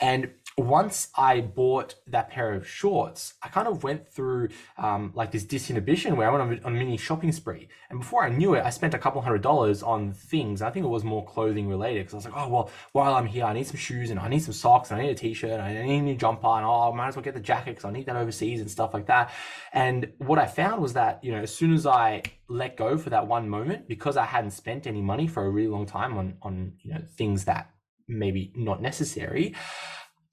And 0.00 0.30
once 0.58 1.08
I 1.16 1.40
bought 1.40 1.94
that 2.08 2.30
pair 2.30 2.52
of 2.52 2.66
shorts, 2.66 3.34
I 3.42 3.48
kind 3.48 3.68
of 3.68 3.84
went 3.84 4.08
through 4.08 4.48
um, 4.76 5.12
like 5.14 5.30
this 5.30 5.44
disinhibition 5.44 6.16
where 6.16 6.28
I 6.28 6.30
went 6.30 6.42
on, 6.42 6.52
a- 6.52 6.66
on 6.66 6.76
a 6.76 6.78
mini 6.78 6.96
shopping 6.96 7.32
spree. 7.32 7.68
And 7.90 8.00
before 8.00 8.24
I 8.24 8.28
knew 8.28 8.54
it, 8.54 8.64
I 8.64 8.70
spent 8.70 8.94
a 8.94 8.98
couple 8.98 9.22
hundred 9.22 9.42
dollars 9.42 9.82
on 9.82 10.12
things. 10.12 10.60
I 10.60 10.70
think 10.70 10.84
it 10.84 10.88
was 10.88 11.04
more 11.04 11.24
clothing 11.24 11.68
related 11.68 12.00
because 12.06 12.14
I 12.14 12.16
was 12.16 12.24
like, 12.24 12.34
oh, 12.36 12.48
well, 12.48 12.70
while 12.92 13.14
I'm 13.14 13.26
here, 13.26 13.44
I 13.44 13.52
need 13.52 13.66
some 13.66 13.76
shoes 13.76 14.10
and 14.10 14.18
I 14.18 14.28
need 14.28 14.42
some 14.42 14.52
socks 14.52 14.90
and 14.90 15.00
I 15.00 15.04
need 15.04 15.10
a 15.10 15.14
t 15.14 15.32
shirt 15.32 15.52
and 15.52 15.62
I 15.62 15.72
need 15.72 15.98
a 15.98 16.02
new 16.02 16.16
jumper 16.16 16.48
and 16.48 16.66
oh, 16.66 16.90
I 16.92 16.96
might 16.96 17.08
as 17.08 17.16
well 17.16 17.24
get 17.24 17.34
the 17.34 17.40
jacket 17.40 17.70
because 17.70 17.84
I 17.84 17.92
need 17.92 18.06
that 18.06 18.16
overseas 18.16 18.60
and 18.60 18.70
stuff 18.70 18.92
like 18.92 19.06
that. 19.06 19.30
And 19.72 20.12
what 20.18 20.38
I 20.38 20.46
found 20.46 20.82
was 20.82 20.94
that, 20.94 21.22
you 21.22 21.32
know, 21.32 21.42
as 21.42 21.54
soon 21.54 21.72
as 21.72 21.86
I 21.86 22.22
let 22.48 22.76
go 22.76 22.98
for 22.98 23.10
that 23.10 23.26
one 23.26 23.48
moment, 23.48 23.88
because 23.88 24.16
I 24.16 24.24
hadn't 24.24 24.50
spent 24.52 24.86
any 24.86 25.02
money 25.02 25.26
for 25.26 25.44
a 25.44 25.50
really 25.50 25.68
long 25.68 25.86
time 25.86 26.16
on, 26.16 26.36
on 26.42 26.72
you 26.82 26.94
know, 26.94 27.02
things 27.16 27.44
that 27.44 27.70
maybe 28.08 28.52
not 28.56 28.80
necessary, 28.80 29.54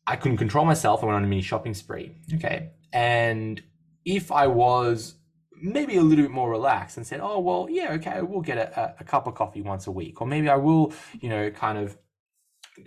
I 0.07 0.15
couldn't 0.15 0.37
control 0.37 0.65
myself. 0.65 1.03
I 1.03 1.07
went 1.07 1.15
on 1.15 1.23
a 1.23 1.27
mini 1.27 1.41
shopping 1.41 1.73
spree. 1.73 2.15
Okay. 2.35 2.71
And 2.93 3.61
if 4.05 4.31
I 4.31 4.47
was 4.47 5.15
maybe 5.61 5.97
a 5.97 6.01
little 6.01 6.23
bit 6.23 6.31
more 6.31 6.49
relaxed 6.49 6.97
and 6.97 7.07
said, 7.07 7.19
oh, 7.21 7.39
well, 7.39 7.67
yeah, 7.69 7.93
okay, 7.93 8.21
we'll 8.21 8.41
get 8.41 8.57
a, 8.57 8.95
a 8.99 9.03
cup 9.03 9.25
of 9.27 9.35
coffee 9.35 9.61
once 9.61 9.87
a 9.87 9.91
week. 9.91 10.21
Or 10.21 10.27
maybe 10.27 10.49
I 10.49 10.55
will, 10.55 10.93
you 11.19 11.29
know, 11.29 11.49
kind 11.49 11.77
of 11.77 11.97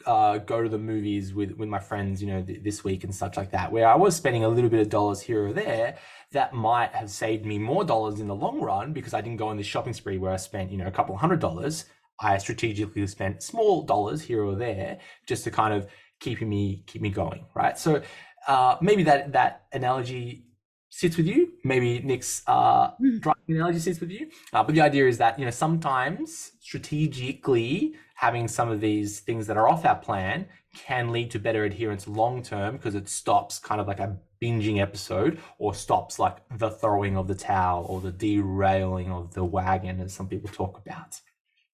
uh, 0.07 0.39
go 0.39 0.63
to 0.63 0.69
the 0.69 0.79
movies 0.79 1.35
with, 1.35 1.53
with 1.53 1.69
my 1.69 1.79
friends, 1.79 2.23
you 2.23 2.29
know, 2.29 2.43
th- 2.43 2.63
this 2.63 2.85
week 2.85 3.05
and 3.05 3.15
such 3.15 3.37
like 3.37 3.51
that, 3.53 3.73
where 3.73 3.89
I 3.89 3.97
was 3.97 4.15
spending 4.15 4.45
a 4.45 4.49
little 4.49 4.71
bit 4.71 4.81
of 4.81 4.89
dollars 4.91 5.21
here 5.21 5.47
or 5.47 5.53
there, 5.53 5.97
that 6.33 6.53
might 6.53 6.93
have 6.93 7.11
saved 7.11 7.47
me 7.47 7.59
more 7.59 7.85
dollars 7.85 8.21
in 8.21 8.29
the 8.29 8.35
long 8.35 8.61
run 8.61 8.93
because 8.93 9.15
I 9.15 9.23
didn't 9.23 9.39
go 9.39 9.49
on 9.49 9.57
this 9.57 9.67
shopping 9.67 9.95
spree 9.95 10.19
where 10.19 10.33
I 10.33 10.37
spent, 10.37 10.71
you 10.71 10.77
know, 10.77 10.87
a 10.87 10.93
couple 10.93 11.17
hundred 11.17 11.41
dollars. 11.41 11.87
I 12.21 12.37
strategically 12.39 13.07
spent 13.07 13.43
small 13.43 13.83
dollars 13.83 14.23
here 14.23 14.45
or 14.45 14.57
there 14.57 14.99
just 15.27 15.45
to 15.45 15.51
kind 15.51 15.73
of 15.73 15.89
keeping 16.21 16.49
me 16.49 16.85
keep 16.87 17.03
me 17.03 17.11
going, 17.11 17.45
right? 17.55 17.79
So 17.79 18.03
uh, 18.47 18.77
maybe 18.81 19.03
that 19.05 19.33
that 19.33 19.67
analogy 19.73 20.45
sits 20.91 21.17
with 21.17 21.27
you. 21.27 21.53
Maybe 21.65 22.01
Nick's 22.01 22.43
uh, 22.47 22.91
driving 23.21 23.43
analogy 23.49 23.79
sits 23.79 24.01
with 24.01 24.11
you. 24.11 24.31
Uh, 24.53 24.63
but 24.63 24.75
the 24.75 24.81
idea 24.81 25.07
is 25.07 25.19
that 25.19 25.39
you 25.39 25.45
know 25.45 25.51
sometimes 25.51 26.53
strategically 26.61 27.95
having 28.15 28.49
some 28.49 28.69
of 28.69 28.81
these 28.81 29.21
things 29.21 29.47
that 29.47 29.57
are 29.57 29.69
off 29.69 29.85
our 29.85 29.97
plan 29.97 30.47
can 30.75 31.11
lead 31.13 31.31
to 31.31 31.39
better 31.39 31.65
adherence 31.65 32.07
long 32.09 32.43
term 32.43 32.77
because 32.77 32.95
it 32.95 33.09
stops 33.09 33.59
kind 33.59 33.81
of 33.81 33.87
like 33.87 34.01
a 34.01 34.17
binging 34.43 34.81
episode 34.81 35.39
or 35.59 35.75
stops 35.75 36.19
like 36.19 36.37
the 36.59 36.71
throwing 36.71 37.17
of 37.17 37.27
the 37.27 37.35
towel 37.35 37.85
or 37.89 38.01
the 38.01 38.13
derailing 38.13 39.11
of 39.11 39.35
the 39.35 39.45
wagon 39.45 40.01
as 40.01 40.13
some 40.13 40.29
people 40.29 40.51
talk 40.53 40.81
about. 40.85 41.21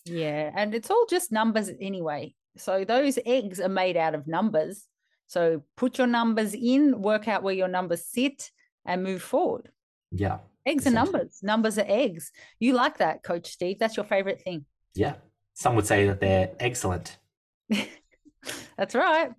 Yeah, 0.05 0.51
and 0.55 0.75
it's 0.75 0.91
all 0.91 1.07
just 1.09 1.33
numbers 1.33 1.71
anyway. 1.81 2.35
So 2.57 2.85
those 2.85 3.19
eggs 3.27 3.61
are 3.61 3.69
made 3.69 3.97
out 3.97 4.15
of 4.15 4.27
numbers. 4.27 4.87
So 5.27 5.63
put 5.77 5.99
your 5.99 6.07
numbers 6.07 6.55
in, 6.55 7.01
work 7.01 7.29
out 7.29 7.43
where 7.43 7.55
your 7.55 7.69
numbers 7.69 8.05
sit, 8.07 8.51
and 8.85 9.03
move 9.03 9.23
forward. 9.23 9.71
Yeah. 10.11 10.39
Eggs 10.67 10.87
are 10.87 10.91
numbers. 10.91 11.41
Numbers 11.43 11.79
are 11.79 11.87
eggs. 11.87 12.31
You 12.59 12.75
like 12.75 12.99
that, 12.99 13.23
Coach 13.23 13.49
Steve? 13.49 13.79
That's 13.79 13.97
your 13.97 14.05
favorite 14.05 14.41
thing. 14.43 14.65
Yeah. 14.95 15.15
Some 15.55 15.77
would 15.77 15.87
say 15.87 16.07
that 16.07 16.21
they're 16.21 16.53
excellent. 16.61 17.19
That's 18.77 18.95
right. 18.95 19.31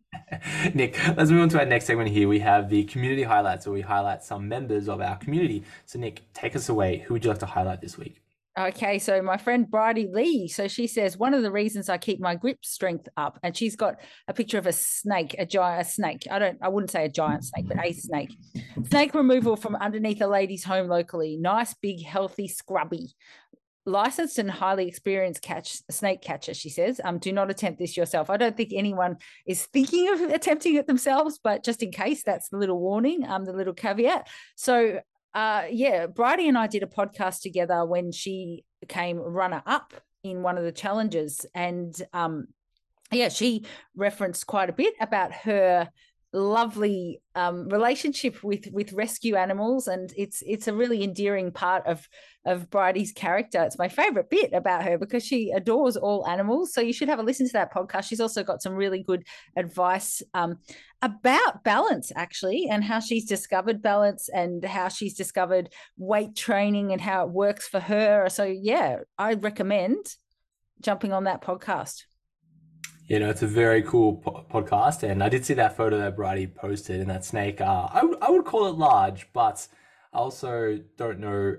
Nick, 0.73 0.97
let's 1.15 1.29
move 1.29 1.41
on 1.41 1.49
to 1.49 1.59
our 1.59 1.65
next 1.65 1.85
segment 1.85 2.09
here. 2.09 2.27
We 2.27 2.39
have 2.39 2.69
the 2.69 2.83
community 2.85 3.23
highlights, 3.23 3.65
where 3.65 3.73
we 3.73 3.81
highlight 3.81 4.23
some 4.23 4.47
members 4.47 4.87
of 4.87 5.01
our 5.01 5.17
community. 5.17 5.63
So, 5.85 5.99
Nick, 5.99 6.21
take 6.33 6.55
us 6.55 6.69
away. 6.69 6.99
Who 6.99 7.13
would 7.13 7.23
you 7.23 7.29
like 7.29 7.39
to 7.39 7.45
highlight 7.45 7.81
this 7.81 7.97
week? 7.97 8.21
Okay, 8.57 8.99
so 8.99 9.21
my 9.21 9.35
friend 9.35 9.69
Bridie 9.69 10.07
Lee. 10.09 10.47
So 10.47 10.69
she 10.69 10.87
says 10.87 11.17
one 11.17 11.33
of 11.33 11.43
the 11.43 11.51
reasons 11.51 11.89
I 11.89 11.97
keep 11.97 12.21
my 12.21 12.35
grip 12.35 12.63
strength 12.63 13.09
up, 13.17 13.37
and 13.43 13.55
she's 13.55 13.75
got 13.75 13.99
a 14.29 14.33
picture 14.33 14.57
of 14.57 14.65
a 14.65 14.71
snake, 14.71 15.35
a 15.37 15.45
giant 15.45 15.87
snake. 15.87 16.25
I 16.31 16.39
don't, 16.39 16.57
I 16.61 16.69
wouldn't 16.69 16.91
say 16.91 17.03
a 17.03 17.09
giant 17.09 17.43
snake, 17.43 17.65
but 17.67 17.83
a 17.83 17.91
snake. 17.91 18.33
Snake 18.87 19.13
removal 19.13 19.57
from 19.57 19.75
underneath 19.75 20.21
a 20.21 20.27
lady's 20.27 20.63
home 20.63 20.87
locally. 20.87 21.35
Nice, 21.35 21.73
big, 21.73 22.01
healthy, 22.05 22.47
scrubby. 22.47 23.13
Licensed 23.85 24.39
and 24.39 24.49
highly 24.49 24.87
experienced 24.87 25.41
catch 25.41 25.81
snake 25.91 26.21
catcher, 26.21 26.53
she 26.53 26.69
says. 26.69 27.01
Um, 27.03 27.19
do 27.19 27.33
not 27.33 27.51
attempt 27.51 27.77
this 27.77 27.97
yourself. 27.97 28.29
I 28.29 28.37
don't 28.37 28.55
think 28.55 28.71
anyone 28.73 29.17
is 29.45 29.65
thinking 29.65 30.11
of 30.13 30.21
attempting 30.21 30.75
it 30.75 30.87
themselves, 30.87 31.41
but 31.43 31.63
just 31.63 31.83
in 31.83 31.91
case, 31.91 32.23
that's 32.23 32.47
the 32.49 32.57
little 32.57 32.79
warning, 32.79 33.27
um, 33.27 33.43
the 33.43 33.53
little 33.53 33.73
caveat. 33.73 34.29
So 34.55 35.01
uh, 35.35 35.65
yeah, 35.69 36.07
Bridie 36.07 36.47
and 36.47 36.57
I 36.57 36.67
did 36.67 36.81
a 36.81 36.87
podcast 36.87 37.41
together 37.41 37.85
when 37.85 38.13
she 38.13 38.63
came 38.87 39.17
runner 39.17 39.61
up 39.65 39.93
in 40.23 40.41
one 40.41 40.57
of 40.57 40.63
the 40.63 40.71
challenges. 40.71 41.45
And 41.53 41.93
um, 42.13 42.47
yeah, 43.11 43.27
she 43.27 43.65
referenced 43.95 44.47
quite 44.47 44.69
a 44.69 44.73
bit 44.73 44.93
about 45.01 45.33
her 45.33 45.89
lovely 46.31 47.21
um, 47.35 47.67
relationship 47.69 48.43
with 48.43 48.67
with 48.71 48.91
rescue 48.91 49.35
animals 49.35 49.87
and 49.87 50.11
it's 50.17 50.43
it's 50.45 50.67
a 50.67 50.73
really 50.73 51.01
endearing 51.01 51.49
part 51.49 51.87
of 51.87 52.09
of 52.45 52.69
Bridie's 52.69 53.11
character. 53.11 53.63
It's 53.63 53.77
my 53.77 53.87
favorite 53.87 54.29
bit 54.29 54.53
about 54.53 54.83
her 54.83 54.97
because 54.97 55.25
she 55.25 55.51
adores 55.51 55.97
all 55.97 56.27
animals. 56.27 56.73
So 56.73 56.81
you 56.81 56.93
should 56.93 57.09
have 57.09 57.19
a 57.19 57.23
listen 57.23 57.47
to 57.47 57.53
that 57.53 57.73
podcast. 57.73 58.05
She's 58.05 58.19
also 58.19 58.43
got 58.43 58.61
some 58.61 58.73
really 58.73 59.03
good 59.03 59.23
advice 59.55 60.21
um, 60.33 60.59
about 61.01 61.63
balance 61.63 62.11
actually 62.15 62.67
and 62.69 62.83
how 62.83 62.99
she's 62.99 63.25
discovered 63.25 63.81
balance 63.81 64.29
and 64.29 64.63
how 64.63 64.87
she's 64.87 65.15
discovered 65.15 65.69
weight 65.97 66.35
training 66.35 66.91
and 66.91 67.01
how 67.01 67.25
it 67.25 67.31
works 67.31 67.67
for 67.67 67.79
her. 67.79 68.29
So 68.29 68.43
yeah 68.43 68.97
I 69.17 69.33
recommend 69.33 70.15
jumping 70.81 71.13
on 71.13 71.25
that 71.25 71.41
podcast. 71.41 72.03
You 73.07 73.19
know, 73.19 73.29
it's 73.29 73.43
a 73.43 73.47
very 73.47 73.83
cool 73.83 74.15
po- 74.15 74.45
podcast, 74.49 75.03
and 75.03 75.23
I 75.23 75.29
did 75.29 75.45
see 75.45 75.53
that 75.53 75.77
photo 75.77 75.99
that 75.99 76.15
Bridie 76.15 76.47
posted, 76.47 77.01
and 77.01 77.09
that 77.11 77.23
snake. 77.23 77.61
Uh, 77.61 77.87
I 77.91 78.01
I 78.19 78.31
would 78.31 78.45
call 78.45 78.65
it 78.65 78.75
large, 78.75 79.31
but 79.31 79.67
I 80.11 80.17
also 80.17 80.79
don't 80.97 81.19
know 81.19 81.57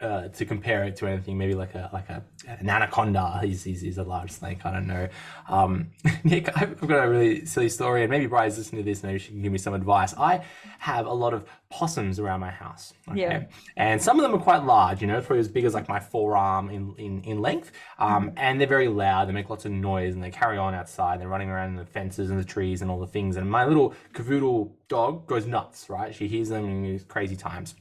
uh, 0.00 0.28
to 0.28 0.46
compare 0.46 0.84
it 0.84 0.96
to 0.96 1.06
anything. 1.06 1.36
Maybe 1.36 1.54
like 1.54 1.74
a 1.74 1.90
like 1.92 2.08
a 2.08 2.22
an 2.46 2.68
anaconda. 2.68 3.40
He's 3.42 3.62
he's, 3.62 3.82
he's 3.82 3.98
a 3.98 4.02
large 4.02 4.30
snake. 4.30 4.64
I 4.64 4.72
don't 4.72 4.86
know. 4.86 5.08
Um, 5.48 5.90
Nick, 6.24 6.48
I've 6.56 6.80
got 6.80 7.04
a 7.04 7.08
really 7.08 7.44
silly 7.44 7.68
story, 7.68 8.02
and 8.02 8.10
maybe 8.10 8.26
Bridie's 8.26 8.56
listening 8.56 8.82
to 8.82 8.90
this. 8.90 9.02
Maybe 9.02 9.18
she 9.18 9.28
can 9.28 9.42
give 9.42 9.52
me 9.52 9.58
some 9.58 9.74
advice. 9.74 10.14
I 10.16 10.42
have 10.78 11.06
a 11.06 11.12
lot 11.12 11.34
of 11.34 11.44
possums 11.68 12.18
around 12.18 12.40
my 12.40 12.50
house. 12.50 12.94
Okay? 13.10 13.20
Yeah. 13.20 13.44
And 13.76 14.00
some 14.00 14.18
of 14.18 14.22
them 14.22 14.34
are 14.34 14.42
quite 14.42 14.64
large. 14.64 15.02
You 15.02 15.06
know, 15.06 15.20
probably 15.20 15.40
as 15.40 15.48
big 15.48 15.64
as 15.64 15.74
like 15.74 15.88
my 15.88 16.00
forearm 16.00 16.70
in 16.70 16.94
in, 16.96 17.22
in 17.24 17.42
length. 17.42 17.72
Um, 17.98 18.32
and 18.36 18.58
they're 18.58 18.66
very 18.66 18.88
loud. 18.88 19.28
They 19.28 19.32
make 19.32 19.50
lots 19.50 19.66
of 19.66 19.72
noise, 19.72 20.14
and 20.14 20.22
they 20.22 20.30
carry 20.30 20.56
on 20.56 20.74
outside. 20.74 21.20
They're 21.20 21.28
running 21.28 21.50
around 21.50 21.70
in 21.70 21.76
the 21.76 21.84
fences 21.84 22.30
and 22.30 22.38
the 22.38 22.44
trees 22.44 22.80
and 22.80 22.90
all 22.90 23.00
the 23.00 23.06
things. 23.06 23.36
And 23.36 23.50
my 23.50 23.66
little 23.66 23.94
cavoodle 24.14 24.70
dog 24.88 25.26
goes 25.26 25.46
nuts. 25.46 25.90
Right? 25.90 26.14
She 26.14 26.26
hears 26.26 26.48
them 26.48 26.64
in 26.64 26.82
these 26.82 27.04
crazy 27.04 27.36
times. 27.36 27.74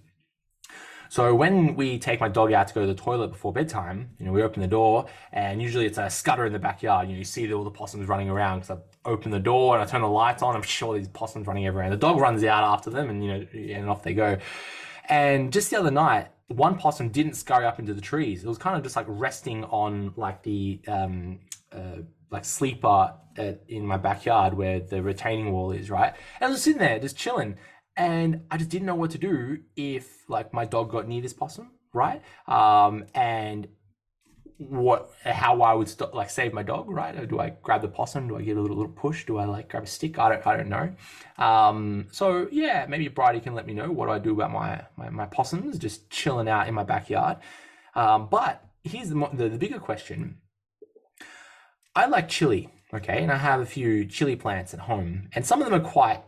So 1.09 1.33
when 1.33 1.75
we 1.75 1.97
take 1.97 2.19
my 2.19 2.29
dog 2.29 2.53
out 2.53 2.67
to 2.67 2.73
go 2.73 2.81
to 2.81 2.87
the 2.87 2.93
toilet 2.93 3.29
before 3.29 3.51
bedtime, 3.51 4.11
you 4.19 4.27
know, 4.27 4.31
we 4.31 4.43
open 4.43 4.61
the 4.61 4.67
door 4.67 5.07
and 5.33 5.59
usually 5.59 5.87
it's 5.87 5.97
a 5.97 6.07
scutter 6.07 6.45
in 6.45 6.53
the 6.53 6.59
backyard. 6.59 7.07
You 7.07 7.15
know, 7.15 7.17
you 7.17 7.25
see 7.25 7.51
all 7.51 7.63
the 7.63 7.71
possums 7.71 8.07
running 8.07 8.29
around 8.29 8.59
because 8.59 8.77
I 8.77 9.09
open 9.09 9.31
the 9.31 9.39
door 9.39 9.73
and 9.73 9.83
I 9.83 9.87
turn 9.87 10.01
the 10.01 10.07
lights 10.07 10.43
on. 10.43 10.55
I'm 10.55 10.61
sure 10.61 10.95
these 10.95 11.07
possums 11.07 11.47
running 11.47 11.65
everywhere. 11.65 11.85
And 11.85 11.93
the 11.93 11.97
dog 11.97 12.19
runs 12.19 12.43
out 12.43 12.63
after 12.63 12.91
them 12.91 13.09
and, 13.09 13.25
you 13.25 13.31
know, 13.31 13.47
and 13.79 13.89
off 13.89 14.03
they 14.03 14.13
go. 14.13 14.37
And 15.09 15.51
just 15.51 15.71
the 15.71 15.79
other 15.79 15.89
night, 15.89 16.27
one 16.47 16.77
possum 16.77 17.09
didn't 17.09 17.33
scurry 17.33 17.65
up 17.65 17.79
into 17.79 17.95
the 17.95 18.01
trees. 18.01 18.43
It 18.43 18.47
was 18.47 18.59
kind 18.59 18.77
of 18.77 18.83
just 18.83 18.95
like 18.95 19.07
resting 19.07 19.63
on 19.65 20.13
like 20.15 20.43
the, 20.43 20.79
um, 20.87 21.39
uh, 21.71 22.03
like 22.29 22.45
sleeper 22.45 23.15
at, 23.35 23.63
in 23.67 23.83
my 23.83 23.97
backyard 23.97 24.53
where 24.53 24.79
the 24.79 25.01
retaining 25.01 25.51
wall 25.51 25.71
is, 25.71 25.89
right? 25.89 26.13
And 26.39 26.49
I 26.49 26.51
was 26.51 26.61
sitting 26.61 26.79
there 26.79 26.99
just 26.99 27.17
chilling 27.17 27.57
and 27.97 28.41
I 28.51 28.57
just 28.57 28.69
didn't 28.69 28.85
know 28.85 28.95
what 28.95 29.09
to 29.11 29.17
do 29.17 29.57
if 29.75 30.18
like 30.29 30.53
my 30.53 30.65
dog 30.65 30.91
got 30.91 31.07
near 31.07 31.21
this 31.21 31.33
possum, 31.33 31.71
right? 31.93 32.21
Um, 32.47 33.05
and 33.13 33.67
what 34.59 35.09
how 35.23 35.61
I 35.61 35.73
would 35.73 35.93
like 36.13 36.29
save 36.29 36.53
my 36.53 36.63
dog, 36.63 36.89
right? 36.89 37.17
Or 37.17 37.25
do 37.25 37.39
I 37.39 37.53
grab 37.63 37.81
the 37.81 37.87
possum? 37.87 38.27
Do 38.27 38.37
I 38.37 38.41
give 38.41 38.57
a 38.57 38.61
little, 38.61 38.75
little 38.75 38.91
push? 38.91 39.25
Do 39.25 39.37
I 39.37 39.45
like 39.45 39.69
grab 39.69 39.83
a 39.83 39.87
stick? 39.87 40.19
I 40.19 40.29
don't 40.29 40.45
I 40.45 40.57
don't 40.57 40.69
know. 40.69 40.93
Um, 41.43 42.07
so 42.11 42.47
yeah, 42.51 42.85
maybe 42.87 43.07
Bridie 43.07 43.39
can 43.39 43.55
let 43.55 43.65
me 43.65 43.73
know 43.73 43.89
what 43.89 44.07
do 44.07 44.11
I 44.11 44.19
do 44.19 44.33
about 44.33 44.51
my 44.51 44.81
my, 44.97 45.09
my 45.09 45.25
possums 45.27 45.77
just 45.79 46.09
chilling 46.09 46.49
out 46.49 46.67
in 46.67 46.73
my 46.73 46.83
backyard. 46.83 47.37
Um, 47.95 48.27
but 48.29 48.63
here's 48.83 49.09
the, 49.09 49.29
the 49.33 49.49
the 49.49 49.57
bigger 49.57 49.79
question. 49.79 50.39
I 51.95 52.05
like 52.05 52.27
chili, 52.27 52.69
okay, 52.93 53.23
and 53.23 53.31
I 53.31 53.37
have 53.37 53.61
a 53.61 53.65
few 53.65 54.05
chili 54.05 54.35
plants 54.35 54.73
at 54.73 54.81
home, 54.81 55.29
and 55.33 55.45
some 55.45 55.61
of 55.61 55.69
them 55.69 55.81
are 55.81 55.83
quite 55.83 56.21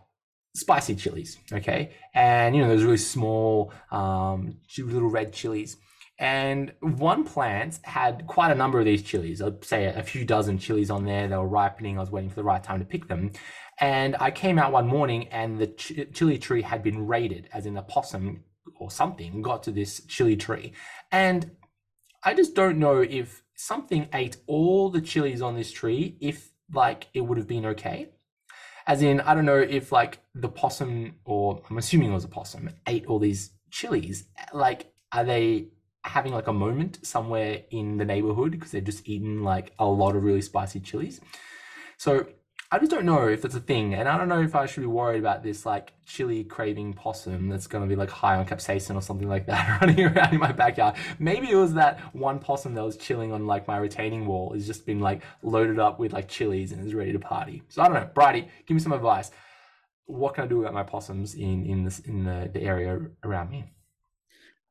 spicy 0.53 0.95
chilies, 0.95 1.37
okay? 1.51 1.91
And 2.13 2.55
you 2.55 2.61
know, 2.61 2.69
those 2.69 2.83
really 2.83 2.97
small, 2.97 3.73
um, 3.91 4.57
little 4.77 5.09
red 5.09 5.33
chilies. 5.33 5.77
And 6.19 6.73
one 6.81 7.23
plant 7.23 7.79
had 7.83 8.27
quite 8.27 8.51
a 8.51 8.55
number 8.55 8.79
of 8.79 8.85
these 8.85 9.01
chilies. 9.01 9.41
I'd 9.41 9.65
say 9.65 9.85
a 9.85 10.03
few 10.03 10.23
dozen 10.23 10.59
chilies 10.59 10.91
on 10.91 11.03
there. 11.03 11.27
They 11.27 11.35
were 11.35 11.47
ripening. 11.47 11.97
I 11.97 12.01
was 12.01 12.11
waiting 12.11 12.29
for 12.29 12.35
the 12.35 12.43
right 12.43 12.63
time 12.63 12.77
to 12.79 12.85
pick 12.85 13.07
them. 13.07 13.31
And 13.79 14.15
I 14.19 14.29
came 14.29 14.59
out 14.59 14.71
one 14.71 14.85
morning 14.85 15.27
and 15.29 15.57
the 15.57 15.67
ch- 15.67 16.07
chili 16.13 16.37
tree 16.37 16.61
had 16.61 16.83
been 16.83 17.07
raided, 17.07 17.49
as 17.51 17.65
in 17.65 17.75
a 17.75 17.81
possum 17.81 18.43
or 18.75 18.91
something 18.91 19.41
got 19.41 19.63
to 19.63 19.71
this 19.71 20.05
chili 20.05 20.35
tree. 20.35 20.73
And 21.11 21.51
I 22.23 22.35
just 22.35 22.53
don't 22.53 22.77
know 22.77 22.99
if 22.99 23.41
something 23.55 24.07
ate 24.13 24.37
all 24.45 24.89
the 24.89 25.01
chilies 25.01 25.41
on 25.41 25.55
this 25.55 25.71
tree, 25.71 26.17
if 26.21 26.51
like 26.71 27.07
it 27.15 27.21
would 27.21 27.39
have 27.39 27.47
been 27.47 27.65
okay. 27.65 28.09
As 28.87 29.01
in, 29.01 29.21
I 29.21 29.33
don't 29.33 29.45
know 29.45 29.59
if 29.59 29.91
like 29.91 30.19
the 30.33 30.49
possum, 30.49 31.15
or 31.25 31.61
I'm 31.69 31.77
assuming 31.77 32.11
it 32.11 32.15
was 32.15 32.23
a 32.23 32.29
possum, 32.29 32.69
ate 32.87 33.05
all 33.05 33.19
these 33.19 33.51
chilies. 33.69 34.25
Like, 34.53 34.91
are 35.11 35.23
they 35.23 35.67
having 36.03 36.33
like 36.33 36.47
a 36.47 36.53
moment 36.53 37.05
somewhere 37.05 37.61
in 37.69 37.97
the 37.97 38.05
neighborhood 38.05 38.51
because 38.51 38.71
they've 38.71 38.83
just 38.83 39.07
eaten 39.07 39.43
like 39.43 39.73
a 39.77 39.85
lot 39.85 40.15
of 40.15 40.23
really 40.23 40.41
spicy 40.41 40.79
chilies? 40.79 41.21
So 41.97 42.25
I 42.73 42.79
just 42.79 42.89
don't 42.89 43.03
know 43.03 43.27
if 43.27 43.41
that's 43.41 43.55
a 43.55 43.59
thing, 43.59 43.95
and 43.95 44.07
I 44.07 44.17
don't 44.17 44.29
know 44.29 44.41
if 44.41 44.55
I 44.55 44.65
should 44.65 44.79
be 44.79 44.87
worried 44.87 45.19
about 45.19 45.43
this 45.43 45.65
like 45.65 45.91
chili 46.05 46.45
craving 46.45 46.93
possum 46.93 47.49
that's 47.49 47.67
gonna 47.67 47.85
be 47.85 47.97
like 47.97 48.09
high 48.09 48.37
on 48.37 48.45
capsaicin 48.45 48.95
or 48.95 49.01
something 49.01 49.27
like 49.27 49.45
that 49.47 49.81
running 49.81 50.05
around 50.05 50.33
in 50.33 50.39
my 50.39 50.53
backyard. 50.53 50.95
Maybe 51.19 51.51
it 51.51 51.57
was 51.57 51.73
that 51.73 51.99
one 52.15 52.39
possum 52.39 52.73
that 52.75 52.83
was 52.83 52.95
chilling 52.95 53.33
on 53.33 53.45
like 53.45 53.67
my 53.67 53.75
retaining 53.75 54.25
wall 54.25 54.53
has 54.53 54.65
just 54.65 54.85
been 54.85 55.01
like 55.01 55.21
loaded 55.43 55.79
up 55.79 55.99
with 55.99 56.13
like 56.13 56.29
chilies 56.29 56.71
and 56.71 56.85
is 56.85 56.93
ready 56.93 57.11
to 57.11 57.19
party. 57.19 57.61
So 57.67 57.81
I 57.81 57.89
don't 57.89 57.95
know, 57.95 58.09
Bridie, 58.13 58.47
give 58.65 58.75
me 58.75 58.79
some 58.79 58.93
advice. 58.93 59.31
What 60.05 60.35
can 60.35 60.45
I 60.45 60.47
do 60.47 60.61
about 60.61 60.73
my 60.73 60.83
possums 60.83 61.35
in 61.35 61.65
in 61.65 61.83
this 61.83 61.99
in 61.99 62.23
the, 62.23 62.49
the 62.53 62.61
area 62.61 63.01
around 63.25 63.49
me? 63.49 63.65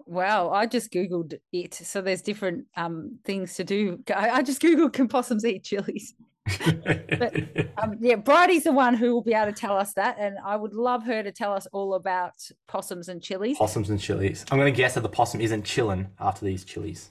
Wow, 0.07 0.49
I 0.49 0.65
just 0.65 0.91
googled 0.91 1.35
it. 1.53 1.75
So 1.75 2.01
there's 2.01 2.23
different 2.23 2.65
um 2.79 3.19
things 3.27 3.57
to 3.57 3.65
do. 3.65 4.03
I, 4.09 4.31
I 4.31 4.43
just 4.43 4.63
googled 4.63 4.95
can 4.95 5.07
possums 5.07 5.45
eat 5.45 5.65
chilies? 5.65 6.15
But 6.47 7.35
um, 7.83 7.97
yeah, 8.01 8.17
Bridie's 8.17 8.65
the 8.65 8.73
one 8.73 8.95
who 8.95 9.15
will 9.15 9.23
be 9.23 9.35
able 9.35 9.53
to 9.53 9.59
tell 9.59 9.77
us 9.77 9.95
that, 9.95 10.17
and 10.19 10.39
I 10.45 10.57
would 10.57 10.75
love 10.75 11.05
her 11.05 11.23
to 11.23 11.33
tell 11.33 11.53
us 11.53 11.67
all 11.73 11.95
about 11.95 12.35
possums 12.69 13.09
and 13.09 13.23
chilies. 13.23 13.59
Possums 13.59 13.91
and 13.91 14.01
chilies. 14.01 14.45
I'm 14.51 14.59
going 14.59 14.73
to 14.73 14.77
guess 14.77 14.95
that 14.95 15.03
the 15.03 15.09
possum 15.09 15.41
isn't 15.41 15.65
chilling 15.65 16.09
after 16.19 16.45
these 16.45 16.65
chilies. 16.65 17.11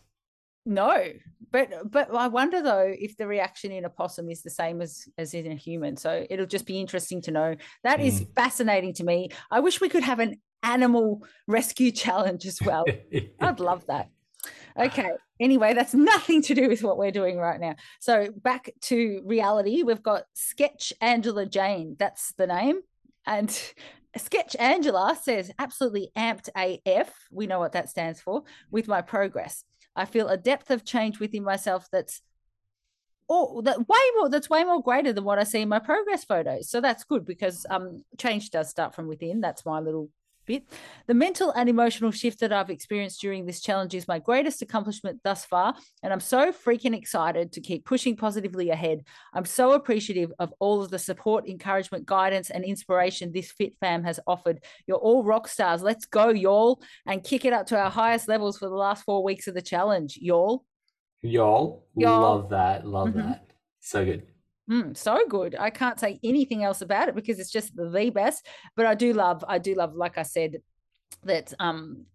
No, 0.65 1.03
but 1.51 1.91
but 1.91 2.13
I 2.13 2.27
wonder 2.27 2.61
though 2.61 2.93
if 2.95 3.17
the 3.17 3.27
reaction 3.27 3.71
in 3.71 3.85
a 3.85 3.89
possum 3.89 4.29
is 4.29 4.43
the 4.43 4.49
same 4.49 4.81
as 4.81 5.07
as 5.17 5.33
in 5.33 5.51
a 5.51 5.55
human. 5.55 5.95
So 5.97 6.25
it'll 6.29 6.45
just 6.45 6.65
be 6.65 6.79
interesting 6.79 7.21
to 7.23 7.31
know. 7.31 7.55
That 7.83 7.99
mm. 7.99 8.05
is 8.05 8.25
fascinating 8.35 8.93
to 8.95 9.03
me. 9.03 9.29
I 9.49 9.61
wish 9.61 9.81
we 9.81 9.89
could 9.89 10.03
have 10.03 10.19
an 10.19 10.39
animal 10.63 11.25
rescue 11.47 11.91
challenge 12.03 12.45
as 12.45 12.59
well. 12.61 12.85
I'd 13.39 13.59
love 13.59 13.85
that. 13.87 14.09
Okay. 14.77 15.11
Anyway, 15.39 15.73
that's 15.73 15.93
nothing 15.93 16.41
to 16.43 16.53
do 16.53 16.67
with 16.67 16.83
what 16.83 16.97
we're 16.97 17.11
doing 17.11 17.37
right 17.37 17.59
now. 17.59 17.75
So 17.99 18.27
back 18.31 18.71
to 18.81 19.21
reality. 19.25 19.83
We've 19.83 20.03
got 20.03 20.23
Sketch 20.33 20.93
Angela 21.01 21.45
Jane. 21.45 21.95
That's 21.97 22.33
the 22.33 22.47
name. 22.47 22.81
And 23.25 23.49
Sketch 24.17 24.55
Angela 24.57 25.17
says, 25.21 25.51
absolutely 25.59 26.11
amped 26.17 26.49
AF. 26.55 27.13
We 27.31 27.47
know 27.47 27.59
what 27.59 27.73
that 27.73 27.89
stands 27.89 28.19
for 28.19 28.43
with 28.71 28.87
my 28.87 29.01
progress. 29.01 29.63
I 29.95 30.05
feel 30.05 30.27
a 30.27 30.37
depth 30.37 30.71
of 30.71 30.83
change 30.85 31.19
within 31.19 31.43
myself 31.43 31.87
that's 31.91 32.21
oh 33.27 33.61
that 33.61 33.77
way 33.77 33.99
more 34.15 34.29
that's 34.29 34.49
way 34.49 34.63
more 34.63 34.81
greater 34.81 35.13
than 35.13 35.23
what 35.23 35.37
I 35.37 35.43
see 35.43 35.61
in 35.61 35.69
my 35.69 35.79
progress 35.79 36.23
photos. 36.23 36.69
So 36.69 36.81
that's 36.81 37.03
good 37.03 37.25
because 37.25 37.65
um 37.69 38.03
change 38.17 38.49
does 38.49 38.69
start 38.69 38.95
from 38.95 39.07
within. 39.07 39.41
That's 39.41 39.65
my 39.65 39.79
little 39.79 40.09
bit. 40.49 40.63
The 41.05 41.13
mental 41.13 41.51
and 41.51 41.69
emotional 41.69 42.09
shift 42.09 42.39
that 42.39 42.51
I've 42.51 42.71
experienced 42.71 43.21
during 43.21 43.45
this 43.45 43.61
challenge 43.61 43.93
is 43.93 44.07
my 44.07 44.17
greatest 44.17 44.63
accomplishment 44.63 45.19
thus 45.23 45.45
far. 45.45 45.75
And 46.01 46.11
I'm 46.11 46.19
so 46.19 46.51
freaking 46.51 46.97
excited 46.97 47.51
to 47.53 47.61
keep 47.61 47.85
pushing 47.85 48.15
positively 48.17 48.71
ahead. 48.71 49.03
I'm 49.33 49.45
so 49.45 49.73
appreciative 49.73 50.33
of 50.39 50.51
all 50.59 50.81
of 50.81 50.89
the 50.89 50.97
support, 50.97 51.47
encouragement, 51.47 52.07
guidance, 52.07 52.49
and 52.49 52.65
inspiration 52.65 53.31
this 53.31 53.51
Fit 53.51 53.73
Fam 53.79 54.03
has 54.03 54.19
offered. 54.25 54.63
You're 54.87 54.97
all 54.97 55.23
rock 55.23 55.47
stars. 55.47 55.83
Let's 55.83 56.05
go, 56.05 56.29
y'all, 56.29 56.81
and 57.05 57.23
kick 57.23 57.45
it 57.45 57.53
up 57.53 57.67
to 57.67 57.77
our 57.77 57.91
highest 57.91 58.27
levels 58.27 58.57
for 58.57 58.67
the 58.67 58.75
last 58.75 59.03
four 59.03 59.23
weeks 59.23 59.47
of 59.47 59.53
the 59.53 59.61
challenge, 59.61 60.17
y'all. 60.19 60.65
Y'all, 61.21 61.83
y'all. 61.95 62.21
love 62.21 62.49
that. 62.49 62.87
Love 62.87 63.09
mm-hmm. 63.09 63.19
that. 63.19 63.51
So 63.81 64.03
good. 64.03 64.23
Mm, 64.69 64.95
so 64.95 65.25
good. 65.27 65.55
I 65.59 65.71
can't 65.71 65.99
say 65.99 66.19
anything 66.23 66.63
else 66.63 66.81
about 66.81 67.09
it 67.09 67.15
because 67.15 67.39
it's 67.39 67.51
just 67.51 67.75
the 67.75 68.11
best. 68.13 68.45
But 68.75 68.85
I 68.85 68.95
do 68.95 69.13
love, 69.13 69.43
I 69.47 69.57
do 69.57 69.73
love, 69.73 69.95
like 69.95 70.17
I 70.17 70.23
said, 70.23 70.61
that 71.23 71.53
um, 71.59 72.05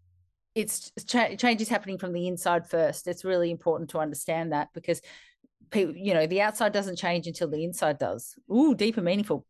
it's 0.55 0.93
cha- 1.07 1.35
change 1.35 1.61
is 1.61 1.69
happening 1.69 1.99
from 1.99 2.13
the 2.13 2.29
inside 2.29 2.69
first. 2.69 3.09
It's 3.09 3.25
really 3.25 3.51
important 3.51 3.91
to 3.91 3.99
understand 3.99 4.53
that 4.53 4.69
because 4.73 5.01
people, 5.71 5.97
you 5.97 6.15
know, 6.15 6.27
the 6.27 6.43
outside 6.43 6.73
doesn't 6.73 6.97
change 6.97 7.27
until 7.27 7.51
the 7.51 7.65
inside 7.65 7.99
does. 7.99 8.37
Ooh, 8.53 8.75
deep 8.75 8.97
and 8.97 9.05
meaningful. 9.05 9.45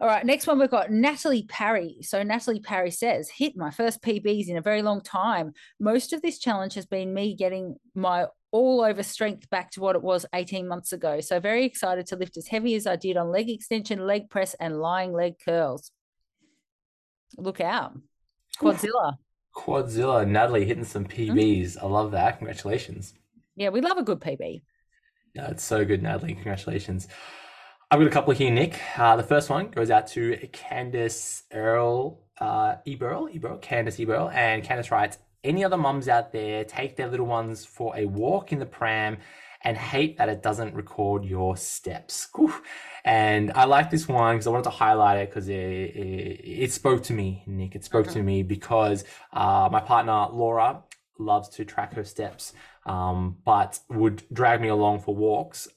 All 0.00 0.06
right, 0.06 0.24
next 0.24 0.46
one 0.46 0.60
we've 0.60 0.70
got 0.70 0.92
Natalie 0.92 1.44
Parry. 1.48 1.96
So 2.02 2.22
Natalie 2.22 2.60
Parry 2.60 2.92
says, 2.92 3.28
hit 3.28 3.56
my 3.56 3.72
first 3.72 4.00
PBs 4.00 4.48
in 4.48 4.56
a 4.56 4.62
very 4.62 4.80
long 4.80 5.00
time. 5.00 5.52
Most 5.80 6.12
of 6.12 6.22
this 6.22 6.38
challenge 6.38 6.74
has 6.74 6.86
been 6.86 7.12
me 7.12 7.34
getting 7.34 7.74
my 7.96 8.26
all 8.52 8.80
over 8.82 9.02
strength 9.02 9.50
back 9.50 9.72
to 9.72 9.80
what 9.80 9.96
it 9.96 10.02
was 10.02 10.24
18 10.32 10.68
months 10.68 10.92
ago. 10.92 11.20
So 11.20 11.40
very 11.40 11.64
excited 11.64 12.06
to 12.06 12.16
lift 12.16 12.36
as 12.36 12.46
heavy 12.46 12.76
as 12.76 12.86
I 12.86 12.94
did 12.94 13.16
on 13.16 13.32
leg 13.32 13.50
extension, 13.50 14.06
leg 14.06 14.30
press, 14.30 14.54
and 14.54 14.78
lying 14.78 15.12
leg 15.12 15.34
curls. 15.44 15.90
Look 17.36 17.60
out. 17.60 17.98
Quadzilla. 18.60 19.16
Quadzilla, 19.54 20.26
Natalie 20.26 20.64
hitting 20.64 20.84
some 20.84 21.04
PBs. 21.06 21.72
Mm-hmm. 21.72 21.84
I 21.84 21.88
love 21.88 22.12
that. 22.12 22.38
Congratulations. 22.38 23.14
Yeah, 23.56 23.70
we 23.70 23.80
love 23.80 23.98
a 23.98 24.04
good 24.04 24.20
PB. 24.20 24.62
Yeah, 25.34 25.48
it's 25.48 25.64
so 25.64 25.84
good, 25.84 26.02
Natalie. 26.02 26.34
Congratulations. 26.34 27.08
I've 27.90 28.00
got 28.00 28.06
a 28.06 28.10
couple 28.10 28.34
here, 28.34 28.50
Nick. 28.50 28.78
Uh, 28.98 29.16
the 29.16 29.22
first 29.22 29.48
one 29.48 29.70
goes 29.70 29.90
out 29.90 30.08
to 30.08 30.36
Candice 30.52 31.44
Earl, 31.50 32.20
uh, 32.38 32.74
Eberl, 32.86 33.34
Eberl, 33.34 33.62
Candice 33.62 34.04
Eberl, 34.04 34.30
and 34.34 34.62
Candice 34.62 34.90
writes, 34.90 35.16
any 35.42 35.64
other 35.64 35.78
mums 35.78 36.06
out 36.06 36.30
there 36.30 36.64
take 36.64 36.96
their 36.96 37.08
little 37.08 37.24
ones 37.24 37.64
for 37.64 37.96
a 37.96 38.04
walk 38.04 38.52
in 38.52 38.58
the 38.58 38.66
pram 38.66 39.16
and 39.62 39.74
hate 39.78 40.18
that 40.18 40.28
it 40.28 40.42
doesn't 40.42 40.74
record 40.74 41.24
your 41.24 41.56
steps. 41.56 42.28
And 43.06 43.52
I 43.52 43.64
like 43.64 43.90
this 43.90 44.06
one 44.06 44.36
because 44.36 44.46
I 44.46 44.50
wanted 44.50 44.64
to 44.64 44.70
highlight 44.70 45.20
it 45.20 45.30
because 45.30 45.48
it, 45.48 45.54
it, 45.54 46.64
it, 46.64 46.72
spoke 46.72 47.02
to 47.04 47.14
me, 47.14 47.42
Nick. 47.46 47.74
It 47.74 47.84
spoke 47.84 48.08
to 48.08 48.22
me 48.22 48.42
because 48.42 49.04
uh, 49.32 49.70
my 49.72 49.80
partner, 49.80 50.26
Laura, 50.30 50.82
loves 51.18 51.48
to 51.50 51.64
track 51.64 51.94
her 51.94 52.04
steps, 52.04 52.52
um, 52.84 53.38
but 53.46 53.80
would 53.88 54.24
drag 54.30 54.60
me 54.60 54.68
along 54.68 55.00
for 55.00 55.14
walks 55.14 55.68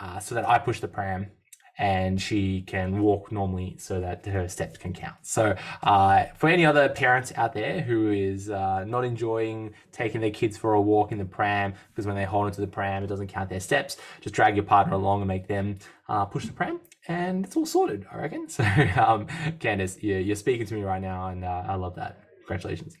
uh, 0.00 0.18
so 0.18 0.34
that 0.34 0.48
I 0.48 0.58
push 0.58 0.80
the 0.80 0.88
pram 0.88 1.30
and 1.78 2.20
she 2.20 2.62
can 2.62 3.00
walk 3.00 3.30
normally 3.30 3.76
so 3.78 4.00
that 4.00 4.24
her 4.26 4.48
steps 4.48 4.78
can 4.78 4.92
count. 4.92 5.16
So, 5.22 5.54
uh, 5.82 6.24
for 6.36 6.48
any 6.48 6.64
other 6.64 6.88
parents 6.88 7.32
out 7.36 7.52
there 7.52 7.80
who 7.80 8.10
is 8.10 8.48
uh, 8.50 8.84
not 8.84 9.04
enjoying 9.04 9.74
taking 9.92 10.20
their 10.20 10.30
kids 10.30 10.56
for 10.56 10.74
a 10.74 10.80
walk 10.80 11.12
in 11.12 11.18
the 11.18 11.24
pram 11.24 11.74
because 11.90 12.06
when 12.06 12.16
they 12.16 12.24
hold 12.24 12.46
onto 12.46 12.60
the 12.60 12.66
pram, 12.66 13.04
it 13.04 13.08
doesn't 13.08 13.28
count 13.28 13.50
their 13.50 13.60
steps, 13.60 13.98
just 14.20 14.34
drag 14.34 14.56
your 14.56 14.64
partner 14.64 14.94
along 14.94 15.20
and 15.20 15.28
make 15.28 15.46
them 15.46 15.76
uh, 16.08 16.24
push 16.24 16.46
the 16.46 16.52
pram. 16.52 16.80
And 17.08 17.44
it's 17.44 17.56
all 17.56 17.66
sorted, 17.66 18.06
I 18.10 18.16
reckon. 18.16 18.48
So, 18.56 18.64
um, 18.64 19.26
Candice, 19.58 20.02
you're, 20.02 20.18
you're 20.20 20.36
speaking 20.36 20.66
to 20.66 20.74
me 20.74 20.82
right 20.82 21.00
now, 21.00 21.28
and 21.28 21.44
uh, 21.44 21.64
I 21.68 21.74
love 21.74 21.94
that. 21.96 22.24
Congratulations. 22.46 22.96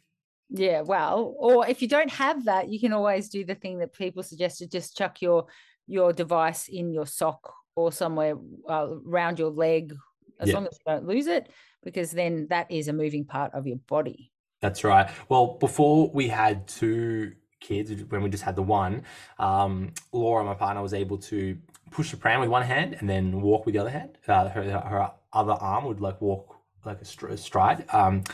Yeah, 0.50 0.82
well, 0.82 1.34
or 1.38 1.66
if 1.66 1.82
you 1.82 1.88
don't 1.88 2.10
have 2.10 2.44
that, 2.44 2.68
you 2.68 2.78
can 2.78 2.92
always 2.92 3.28
do 3.28 3.44
the 3.44 3.54
thing 3.54 3.78
that 3.78 3.92
people 3.92 4.22
suggested: 4.22 4.70
just 4.70 4.96
chuck 4.96 5.20
your 5.22 5.46
your 5.88 6.12
device 6.12 6.68
in 6.68 6.92
your 6.92 7.06
sock 7.06 7.54
or 7.76 7.92
somewhere 7.92 8.36
uh, 8.68 8.88
around 9.06 9.38
your 9.38 9.50
leg, 9.50 9.94
as 10.40 10.48
yeah. 10.48 10.54
long 10.54 10.66
as 10.66 10.78
you 10.78 10.92
don't 10.92 11.06
lose 11.06 11.26
it, 11.26 11.50
because 11.84 12.10
then 12.10 12.46
that 12.50 12.70
is 12.70 12.88
a 12.88 12.92
moving 12.92 13.24
part 13.24 13.54
of 13.54 13.66
your 13.66 13.76
body. 13.86 14.32
That's 14.60 14.82
right. 14.82 15.08
Well, 15.28 15.58
before 15.60 16.10
we 16.10 16.28
had 16.28 16.66
two 16.66 17.32
kids, 17.60 17.92
when 18.08 18.22
we 18.22 18.30
just 18.30 18.42
had 18.42 18.56
the 18.56 18.62
one, 18.62 19.02
um, 19.38 19.92
Laura, 20.12 20.42
my 20.44 20.54
partner, 20.54 20.82
was 20.82 20.94
able 20.94 21.18
to 21.18 21.56
push 21.90 22.10
the 22.10 22.16
pram 22.16 22.40
with 22.40 22.48
one 22.48 22.62
hand 22.62 22.96
and 22.98 23.08
then 23.08 23.40
walk 23.40 23.66
with 23.66 23.74
the 23.74 23.78
other 23.78 23.90
hand. 23.90 24.18
Uh, 24.26 24.48
her, 24.48 24.62
her 24.62 25.10
other 25.32 25.52
arm 25.52 25.84
would 25.84 26.00
like 26.00 26.20
walk 26.20 26.56
like 26.84 27.00
a 27.00 27.36
stride. 27.36 27.84
Um, 27.92 28.24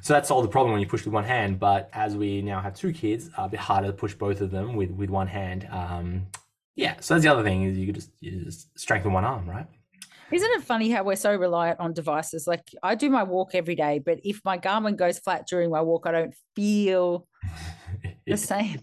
so 0.00 0.12
that 0.12 0.26
solved 0.26 0.46
the 0.46 0.50
problem 0.50 0.72
when 0.72 0.80
you 0.80 0.86
push 0.86 1.04
with 1.04 1.14
one 1.14 1.24
hand. 1.24 1.58
But 1.58 1.88
as 1.92 2.16
we 2.16 2.42
now 2.42 2.60
have 2.60 2.74
two 2.74 2.92
kids, 2.92 3.30
uh, 3.38 3.42
a 3.42 3.48
bit 3.48 3.60
harder 3.60 3.88
to 3.88 3.92
push 3.92 4.14
both 4.14 4.40
of 4.40 4.50
them 4.50 4.76
with 4.76 4.90
with 4.90 5.10
one 5.10 5.26
hand. 5.26 5.66
Um, 5.70 6.26
yeah, 6.76 6.96
so 7.00 7.14
that's 7.14 7.24
the 7.24 7.30
other 7.30 7.42
thing 7.42 7.62
is 7.64 7.78
you 7.78 7.86
could 7.86 7.94
just 7.94 8.10
you 8.20 8.44
just 8.44 8.76
strengthen 8.78 9.12
one 9.12 9.24
arm, 9.24 9.48
right? 9.48 9.66
Isn't 10.32 10.50
it 10.52 10.62
funny 10.62 10.90
how 10.90 11.04
we're 11.04 11.16
so 11.16 11.34
reliant 11.34 11.78
on 11.80 11.92
devices? 11.92 12.46
Like 12.46 12.74
I 12.82 12.94
do 12.94 13.10
my 13.10 13.22
walk 13.22 13.54
every 13.54 13.74
day, 13.76 14.00
but 14.00 14.18
if 14.24 14.40
my 14.44 14.58
Garmin 14.58 14.96
goes 14.96 15.18
flat 15.18 15.46
during 15.46 15.70
my 15.70 15.82
walk, 15.82 16.06
I 16.06 16.12
don't 16.12 16.34
feel 16.56 17.28
the 18.26 18.36
same. 18.36 18.80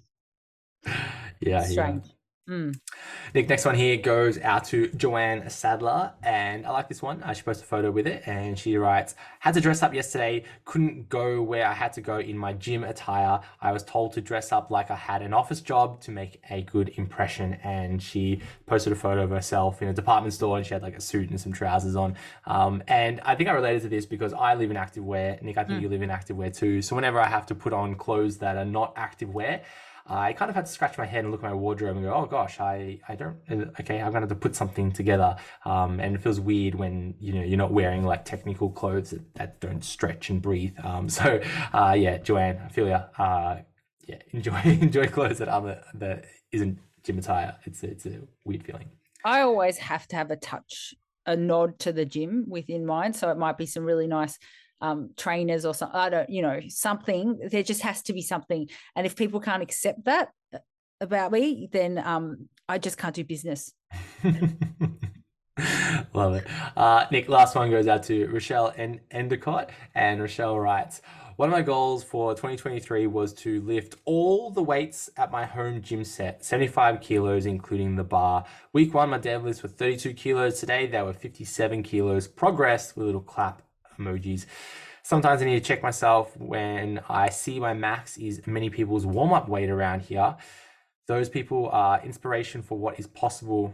Yeah, 1.42 1.64
strange. 1.64 2.06
Mm. 2.50 2.76
Nick, 3.36 3.48
next 3.50 3.66
one 3.66 3.76
here 3.76 3.98
goes 3.98 4.40
out 4.40 4.66
to 4.66 4.88
Joanne 4.90 5.48
Sadler, 5.50 6.14
and 6.24 6.66
I 6.66 6.72
like 6.72 6.90
this 6.90 7.02
one. 7.02 7.22
Uh, 7.22 7.34
she 7.34 7.44
posted 7.44 7.66
a 7.66 7.68
photo 7.68 7.92
with 7.92 8.08
it, 8.08 8.24
and 8.26 8.58
she 8.58 8.78
writes, 8.78 9.16
"Had 9.40 9.54
to 9.54 9.62
dress 9.62 9.84
up 9.84 9.94
yesterday. 9.94 10.44
Couldn't 10.66 11.08
go 11.08 11.42
where 11.44 11.68
I 11.68 11.74
had 11.74 11.94
to 11.94 12.02
go 12.02 12.18
in 12.18 12.38
my 12.38 12.54
gym 12.54 12.84
attire. 12.84 13.42
I 13.62 13.72
was 13.72 13.84
told 13.84 14.14
to 14.14 14.22
dress 14.22 14.52
up 14.52 14.72
like 14.72 14.90
I 14.90 14.96
had 14.96 15.22
an 15.22 15.34
office 15.34 15.62
job 15.62 16.02
to 16.02 16.12
make 16.12 16.42
a 16.50 16.64
good 16.64 16.90
impression." 16.96 17.54
And 17.64 18.02
she 18.02 18.42
posted 18.66 18.92
a 18.92 18.96
photo 18.96 19.24
of 19.24 19.30
herself 19.30 19.82
in 19.84 19.88
a 19.88 19.94
department 19.94 20.34
store, 20.34 20.58
and 20.58 20.66
she 20.66 20.74
had 20.74 20.82
like 20.82 20.98
a 20.98 21.02
suit 21.02 21.30
and 21.30 21.40
some 21.40 21.54
trousers 21.54 21.96
on. 21.96 22.16
Um, 22.48 22.82
and 22.88 23.22
I 23.24 23.36
think 23.36 23.50
I 23.50 23.54
related 23.54 23.84
to 23.84 23.90
this 23.90 24.08
because 24.08 24.34
I 24.34 24.56
live 24.56 24.72
in 24.72 24.78
active 24.78 25.06
wear. 25.06 25.38
Nick, 25.44 25.60
I 25.60 25.64
think 25.64 25.80
mm. 25.80 25.84
you 25.84 25.90
live 25.90 26.02
in 26.02 26.10
active 26.10 26.38
wear 26.38 26.50
too. 26.50 26.82
So 26.82 26.96
whenever 26.96 27.20
I 27.20 27.28
have 27.28 27.46
to 27.46 27.56
put 27.56 27.72
on 27.72 27.94
clothes 27.96 28.40
that 28.40 28.58
are 28.58 28.66
not 28.66 28.94
active 28.96 29.30
wear. 29.30 29.62
I 30.12 30.34
kind 30.34 30.50
of 30.50 30.56
had 30.56 30.66
to 30.66 30.72
scratch 30.72 30.98
my 30.98 31.06
head 31.06 31.24
and 31.24 31.32
look 31.32 31.42
at 31.42 31.50
my 31.50 31.56
wardrobe 31.56 31.96
and 31.96 32.06
go, 32.06 32.14
oh 32.14 32.26
gosh, 32.26 32.60
I, 32.60 33.00
I 33.08 33.16
don't, 33.16 33.38
okay, 33.80 34.02
I'm 34.02 34.12
going 34.12 34.22
to 34.22 34.28
have 34.28 34.30
to 34.30 34.36
put 34.36 34.56
something 34.56 34.92
together. 34.92 35.38
Um, 35.64 36.02
and 36.02 36.16
it 36.16 36.22
feels 36.22 36.40
weird 36.40 36.76
when, 36.76 37.16
you 37.20 37.34
know, 37.34 37.42
you're 37.42 37.58
not 37.58 37.72
wearing 37.72 38.04
like 38.04 38.26
technical 38.26 38.70
clothes 38.70 39.12
that, 39.12 39.34
that 39.36 39.62
don't 39.62 39.84
stretch 39.84 40.30
and 40.30 40.42
breathe. 40.42 40.76
Um, 40.84 41.08
so, 41.10 41.40
uh, 41.74 41.96
yeah, 41.98 42.18
Joanne, 42.18 42.62
I 42.66 42.70
feel 42.70 42.88
ya. 42.88 43.06
Uh, 43.18 43.60
yeah, 44.06 44.18
enjoy, 44.32 44.60
enjoy 44.66 45.08
clothes 45.08 45.38
that 45.38 45.48
other, 45.48 45.82
that 45.94 46.26
isn't 46.52 46.78
gym 47.04 47.18
attire. 47.18 47.56
It's, 47.64 47.82
it's 47.82 48.06
a 48.06 48.20
weird 48.44 48.66
feeling. 48.66 48.90
I 49.24 49.42
always 49.42 49.78
have 49.78 50.08
to 50.10 50.18
have 50.18 50.30
a 50.30 50.36
touch, 50.36 50.94
a 51.26 51.38
nod 51.38 51.80
to 51.80 51.94
the 51.94 52.06
gym 52.06 52.46
within 52.50 52.86
mine. 52.86 53.14
So 53.14 53.30
it 53.30 53.38
might 53.38 53.58
be 53.58 53.66
some 53.66 53.86
really 53.86 54.08
nice 54.08 54.38
um, 54.82 55.12
trainers 55.18 55.66
or 55.66 55.74
something. 55.74 56.00
I 56.00 56.10
don't, 56.10 56.30
you 56.30 56.42
know, 56.42 56.60
something. 56.68 57.40
There 57.52 57.64
just 57.64 57.82
has 57.82 58.02
to 58.04 58.14
be 58.14 58.22
something. 58.22 58.68
And 58.96 59.06
if 59.06 59.16
people 59.16 59.40
can't 59.40 59.64
accept 59.64 60.06
that 60.06 60.30
uh, 60.54 60.60
about 61.00 61.32
me, 61.32 61.70
then 61.72 61.98
um, 62.04 62.50
I 62.68 62.78
just 62.78 62.98
can't 62.98 63.16
do 63.16 63.24
business. 63.24 63.74
Love 66.14 66.36
it. 66.36 66.48
Uh, 66.76 67.06
Nick, 67.12 67.30
last 67.30 67.56
one 67.56 67.70
goes 67.70 67.88
out 67.88 68.04
to 68.04 68.28
Rochelle 68.28 68.74
and 68.76 69.00
Endicott. 69.12 69.70
And 69.96 70.20
Rochelle 70.20 70.60
writes, 70.60 71.02
one 71.38 71.50
of 71.50 71.54
my 71.54 71.62
goals 71.62 72.04
for 72.04 72.34
2023 72.34 73.08
was 73.08 73.34
to 73.34 73.62
lift 73.62 73.96
all 74.06 74.52
the 74.52 74.62
weights 74.62 75.10
at 75.18 75.32
my 75.32 75.46
home 75.46 75.82
gym 75.82 76.04
set, 76.04 76.46
75 76.46 77.02
kilos, 77.02 77.46
including 77.46 77.96
the 77.96 78.04
bar. 78.04 78.46
Week 78.74 78.94
one, 78.94 79.10
my 79.10 79.18
deadlifts 79.18 79.64
were 79.64 79.70
32 79.70 80.14
kilos. 80.14 80.60
Today, 80.60 80.86
they 80.88 81.02
were 81.02 81.14
57 81.14 81.84
kilos. 81.84 82.28
Progress 82.28 82.96
with 82.96 83.04
a 83.04 83.06
little 83.06 83.22
clap 83.22 83.64
emojis. 84.00 84.46
Sometimes 85.04 85.42
I 85.42 85.46
need 85.46 85.56
to 85.56 85.68
check 85.68 85.82
myself 85.82 86.38
when 86.38 87.02
I 87.10 87.30
see 87.30 87.60
my 87.60 87.74
max 87.74 88.18
is 88.18 88.46
many 88.46 88.70
people's 88.70 89.06
warm 89.06 89.34
up 89.34 89.50
weight 89.50 89.70
around 89.70 90.02
here. 90.02 90.36
Those 91.08 91.28
people 91.28 91.70
are 91.72 92.02
inspiration 92.04 92.62
for 92.62 92.78
what 92.78 93.00
is 93.00 93.08
possible. 93.08 93.74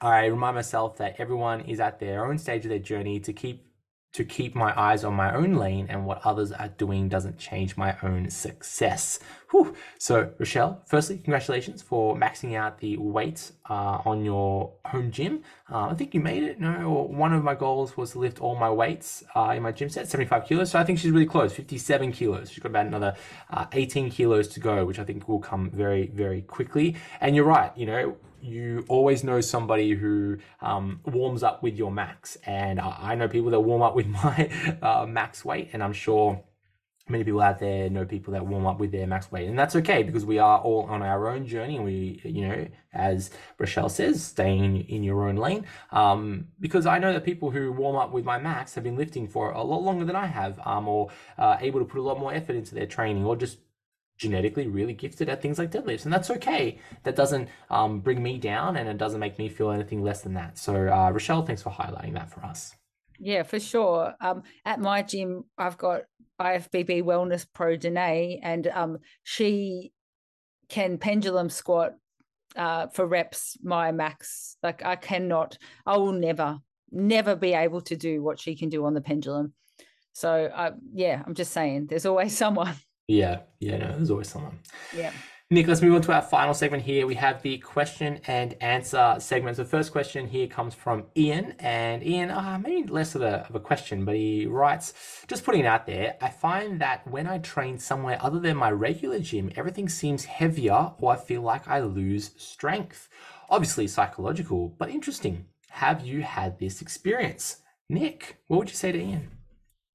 I 0.00 0.26
remind 0.26 0.54
myself 0.54 0.96
that 0.98 1.16
everyone 1.18 1.62
is 1.62 1.80
at 1.80 1.98
their 1.98 2.26
own 2.26 2.38
stage 2.38 2.64
of 2.64 2.70
their 2.70 2.78
journey 2.78 3.20
to 3.20 3.32
keep 3.32 3.67
to 4.12 4.24
keep 4.24 4.54
my 4.54 4.78
eyes 4.78 5.04
on 5.04 5.14
my 5.14 5.34
own 5.34 5.54
lane 5.54 5.86
and 5.88 6.06
what 6.06 6.20
others 6.24 6.50
are 6.52 6.68
doing 6.68 7.08
doesn't 7.08 7.38
change 7.38 7.76
my 7.76 7.96
own 8.02 8.30
success. 8.30 9.18
Whew. 9.50 9.76
So, 9.98 10.32
Rochelle, 10.38 10.82
firstly, 10.86 11.18
congratulations 11.18 11.82
for 11.82 12.16
maxing 12.16 12.54
out 12.54 12.78
the 12.78 12.96
weight 12.96 13.52
uh, 13.68 13.98
on 14.04 14.24
your 14.24 14.72
home 14.86 15.10
gym. 15.10 15.42
Uh, 15.70 15.88
I 15.88 15.94
think 15.94 16.14
you 16.14 16.20
made 16.20 16.42
it. 16.42 16.58
No, 16.58 17.08
one 17.10 17.32
of 17.32 17.44
my 17.44 17.54
goals 17.54 17.96
was 17.96 18.12
to 18.12 18.18
lift 18.18 18.40
all 18.40 18.56
my 18.56 18.70
weights 18.70 19.24
uh, 19.36 19.52
in 19.56 19.62
my 19.62 19.72
gym 19.72 19.88
set, 19.90 20.08
75 20.08 20.46
kilos. 20.46 20.70
So 20.70 20.78
I 20.78 20.84
think 20.84 20.98
she's 20.98 21.10
really 21.10 21.26
close, 21.26 21.52
57 21.52 22.12
kilos. 22.12 22.50
She's 22.50 22.62
got 22.62 22.70
about 22.70 22.86
another 22.86 23.14
uh, 23.50 23.66
18 23.72 24.10
kilos 24.10 24.48
to 24.48 24.60
go, 24.60 24.84
which 24.84 24.98
I 24.98 25.04
think 25.04 25.28
will 25.28 25.38
come 25.38 25.70
very, 25.70 26.08
very 26.08 26.42
quickly. 26.42 26.96
And 27.20 27.36
you're 27.36 27.44
right, 27.44 27.72
you 27.76 27.86
know, 27.86 28.16
you 28.40 28.84
always 28.88 29.24
know 29.24 29.40
somebody 29.40 29.94
who 29.94 30.38
um, 30.60 31.00
warms 31.04 31.42
up 31.42 31.62
with 31.62 31.76
your 31.76 31.90
max. 31.90 32.36
And 32.44 32.80
I 32.80 33.14
know 33.14 33.28
people 33.28 33.50
that 33.50 33.60
warm 33.60 33.82
up 33.82 33.94
with 33.94 34.06
my 34.24 34.50
uh, 34.82 35.06
max 35.06 35.44
weight, 35.44 35.70
and 35.72 35.82
I'm 35.82 35.92
sure 35.92 36.42
many 37.10 37.24
people 37.24 37.40
out 37.40 37.58
there 37.58 37.88
know 37.88 38.04
people 38.04 38.32
that 38.34 38.46
warm 38.46 38.66
up 38.66 38.78
with 38.78 38.92
their 38.92 39.06
max 39.06 39.30
weight. 39.32 39.48
And 39.48 39.58
that's 39.58 39.76
okay 39.76 40.02
because 40.02 40.24
we 40.24 40.38
are 40.38 40.58
all 40.58 40.82
on 40.84 41.02
our 41.02 41.28
own 41.28 41.46
journey. 41.46 41.76
And 41.76 41.84
we 41.84 42.20
you 42.24 42.46
know 42.46 42.68
as 42.92 43.30
rochelle 43.58 43.88
says 43.88 44.24
staying 44.24 44.88
in 44.88 45.02
your 45.02 45.28
own 45.28 45.36
lane. 45.36 45.66
Um, 45.90 46.48
because 46.60 46.86
i 46.86 46.98
know 46.98 47.12
that 47.12 47.24
people 47.24 47.50
who 47.50 47.72
warm 47.72 47.96
up 47.96 48.12
with 48.12 48.24
my 48.24 48.38
max 48.38 48.74
have 48.74 48.84
been 48.84 48.96
lifting 48.96 49.26
for 49.26 49.52
a 49.52 49.62
lot 49.62 49.82
longer 49.82 50.04
than 50.04 50.16
i 50.16 50.26
have 50.26 50.58
um, 50.64 50.88
or 50.88 51.08
uh, 51.38 51.56
able 51.60 51.80
to 51.80 51.86
put 51.86 51.98
a 51.98 52.02
lot 52.02 52.18
more 52.18 52.32
effort 52.32 52.56
into 52.56 52.74
their 52.74 52.86
training 52.86 53.24
or 53.24 53.36
just 53.36 53.58
genetically 54.18 54.66
really 54.66 54.92
gifted 54.92 55.28
at 55.28 55.40
things 55.40 55.58
like 55.58 55.70
deadlifts. 55.70 56.04
And 56.04 56.12
that's 56.12 56.30
okay. 56.30 56.78
That 57.04 57.16
doesn't 57.16 57.48
um, 57.70 58.00
bring 58.00 58.22
me 58.22 58.38
down 58.38 58.76
and 58.76 58.88
it 58.88 58.98
doesn't 58.98 59.20
make 59.20 59.38
me 59.38 59.48
feel 59.48 59.70
anything 59.70 60.02
less 60.02 60.22
than 60.22 60.34
that. 60.34 60.58
So 60.58 60.74
uh, 60.74 61.10
rochelle 61.10 61.42
thanks 61.42 61.62
for 61.62 61.70
highlighting 61.70 62.14
that 62.14 62.30
for 62.30 62.44
us. 62.44 62.74
Yeah 63.18 63.44
for 63.44 63.58
sure. 63.60 64.14
Um, 64.20 64.42
at 64.64 64.80
my 64.80 65.02
gym 65.02 65.44
i've 65.56 65.78
got 65.78 66.02
ifbb 66.40 67.02
wellness 67.02 67.46
pro 67.52 67.76
danae 67.76 68.40
and 68.42 68.66
um, 68.68 68.98
she 69.22 69.92
can 70.68 70.98
pendulum 70.98 71.48
squat 71.48 71.94
uh, 72.56 72.88
for 72.88 73.06
reps 73.06 73.56
my 73.62 73.92
max. 73.92 74.56
Like 74.62 74.84
i 74.84 74.96
cannot 74.96 75.58
i 75.86 75.96
will 75.96 76.12
never 76.12 76.58
never 76.90 77.36
be 77.36 77.52
able 77.52 77.82
to 77.82 77.96
do 77.96 78.22
what 78.22 78.40
she 78.40 78.56
can 78.56 78.68
do 78.68 78.84
on 78.84 78.94
the 78.94 79.00
pendulum. 79.00 79.52
So 80.12 80.50
uh, 80.52 80.72
yeah 80.92 81.22
i'm 81.24 81.34
just 81.34 81.52
saying 81.52 81.86
there's 81.86 82.06
always 82.06 82.36
someone 82.44 82.74
yeah, 83.08 83.40
yeah, 83.58 83.78
no, 83.78 83.96
there's 83.96 84.10
always 84.10 84.28
someone. 84.28 84.58
Yeah. 84.94 85.12
Nick, 85.50 85.66
let's 85.66 85.80
move 85.80 85.94
on 85.94 86.02
to 86.02 86.12
our 86.12 86.20
final 86.20 86.52
segment 86.52 86.82
here. 86.82 87.06
We 87.06 87.14
have 87.14 87.40
the 87.40 87.56
question 87.56 88.20
and 88.26 88.54
answer 88.60 89.16
segment. 89.18 89.56
So 89.56 89.62
the 89.62 89.68
first 89.70 89.92
question 89.92 90.28
here 90.28 90.46
comes 90.46 90.74
from 90.74 91.04
Ian, 91.16 91.54
and 91.58 92.02
Ian, 92.06 92.30
uh, 92.30 92.58
maybe 92.62 92.86
less 92.86 93.14
of 93.14 93.22
a, 93.22 93.46
of 93.48 93.54
a 93.54 93.60
question, 93.60 94.04
but 94.04 94.14
he 94.14 94.44
writes, 94.44 94.92
just 95.26 95.44
putting 95.44 95.62
it 95.62 95.66
out 95.66 95.86
there, 95.86 96.18
I 96.20 96.28
find 96.28 96.78
that 96.82 97.08
when 97.08 97.26
I 97.26 97.38
train 97.38 97.78
somewhere 97.78 98.18
other 98.20 98.38
than 98.38 98.58
my 98.58 98.70
regular 98.70 99.20
gym, 99.20 99.50
everything 99.56 99.88
seems 99.88 100.26
heavier 100.26 100.92
or 100.98 101.14
I 101.14 101.16
feel 101.16 101.40
like 101.40 101.66
I 101.66 101.80
lose 101.80 102.32
strength. 102.36 103.08
Obviously 103.48 103.86
psychological, 103.88 104.76
but 104.78 104.90
interesting. 104.90 105.46
Have 105.70 106.04
you 106.04 106.20
had 106.20 106.58
this 106.58 106.82
experience? 106.82 107.62
Nick, 107.88 108.36
what 108.48 108.58
would 108.58 108.68
you 108.68 108.76
say 108.76 108.92
to 108.92 109.00
Ian? 109.00 109.30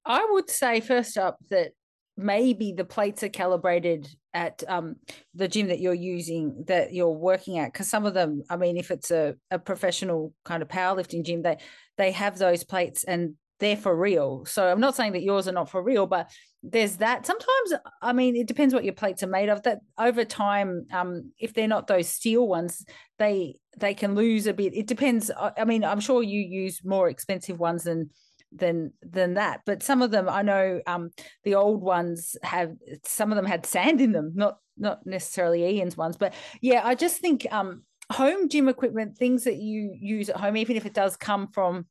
I 0.04 0.26
would 0.32 0.50
say 0.50 0.80
first 0.80 1.16
up 1.16 1.38
that 1.50 1.74
maybe 2.16 2.72
the 2.72 2.84
plates 2.84 3.22
are 3.22 3.28
calibrated 3.28 4.08
at 4.32 4.62
um, 4.68 4.96
the 5.34 5.48
gym 5.48 5.68
that 5.68 5.80
you're 5.80 5.94
using 5.94 6.64
that 6.66 6.92
you're 6.92 7.08
working 7.10 7.58
at 7.58 7.72
because 7.72 7.88
some 7.88 8.06
of 8.06 8.14
them 8.14 8.42
i 8.50 8.56
mean 8.56 8.76
if 8.76 8.90
it's 8.90 9.10
a, 9.10 9.34
a 9.50 9.58
professional 9.58 10.32
kind 10.44 10.62
of 10.62 10.68
powerlifting 10.68 11.24
gym 11.24 11.42
they 11.42 11.56
they 11.96 12.12
have 12.12 12.38
those 12.38 12.64
plates 12.64 13.04
and 13.04 13.34
they're 13.60 13.76
for 13.76 13.94
real. 13.94 14.44
So 14.46 14.66
i'm 14.70 14.80
not 14.80 14.96
saying 14.96 15.12
that 15.12 15.22
yours 15.22 15.48
are 15.48 15.52
not 15.52 15.70
for 15.70 15.82
real 15.82 16.06
but 16.06 16.30
there's 16.62 16.96
that. 16.96 17.26
Sometimes 17.26 17.74
i 18.02 18.12
mean 18.12 18.36
it 18.36 18.46
depends 18.48 18.74
what 18.74 18.84
your 18.84 18.94
plates 18.94 19.22
are 19.22 19.28
made 19.28 19.48
of 19.48 19.62
that 19.62 19.78
over 19.98 20.24
time 20.24 20.86
um, 20.92 21.32
if 21.38 21.54
they're 21.54 21.68
not 21.68 21.86
those 21.86 22.08
steel 22.08 22.46
ones 22.48 22.84
they 23.18 23.56
they 23.78 23.94
can 23.94 24.14
lose 24.14 24.46
a 24.46 24.54
bit. 24.54 24.74
It 24.74 24.86
depends. 24.86 25.30
I 25.56 25.64
mean 25.64 25.84
i'm 25.84 26.00
sure 26.00 26.22
you 26.22 26.40
use 26.40 26.80
more 26.84 27.08
expensive 27.08 27.58
ones 27.58 27.84
than 27.84 28.10
than 28.54 28.92
than 29.02 29.34
that. 29.34 29.60
But 29.66 29.82
some 29.82 30.02
of 30.02 30.10
them 30.10 30.28
i 30.28 30.42
know 30.42 30.80
um 30.86 31.10
the 31.44 31.54
old 31.54 31.82
ones 31.82 32.36
have 32.42 32.72
some 33.04 33.32
of 33.32 33.36
them 33.36 33.46
had 33.46 33.66
sand 33.66 34.00
in 34.00 34.12
them 34.12 34.32
not 34.34 34.58
not 34.76 35.06
necessarily 35.06 35.64
ian's 35.64 35.96
ones. 35.96 36.16
But 36.16 36.34
yeah 36.60 36.82
i 36.84 36.94
just 36.94 37.18
think 37.18 37.46
um 37.50 37.82
home 38.12 38.48
gym 38.48 38.68
equipment 38.68 39.16
things 39.16 39.44
that 39.44 39.56
you 39.56 39.96
use 39.98 40.28
at 40.28 40.36
home 40.36 40.56
even 40.56 40.76
if 40.76 40.84
it 40.86 40.94
does 40.94 41.16
come 41.16 41.48
from 41.48 41.86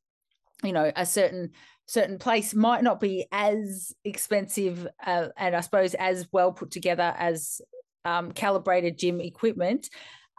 you 0.64 0.72
know 0.72 0.92
a 0.96 1.06
certain 1.06 1.52
certain 1.88 2.18
place 2.18 2.54
might 2.54 2.84
not 2.84 3.00
be 3.00 3.26
as 3.32 3.94
expensive 4.06 4.88
uh, 5.06 5.28
and 5.38 5.56
i 5.56 5.60
suppose 5.60 5.96
as 5.96 6.28
well 6.32 6.52
put 6.54 6.70
together 6.72 7.14
as 7.18 7.60
um, 8.06 8.32
calibrated 8.32 8.98
gym 8.98 9.22
equipment. 9.22 9.90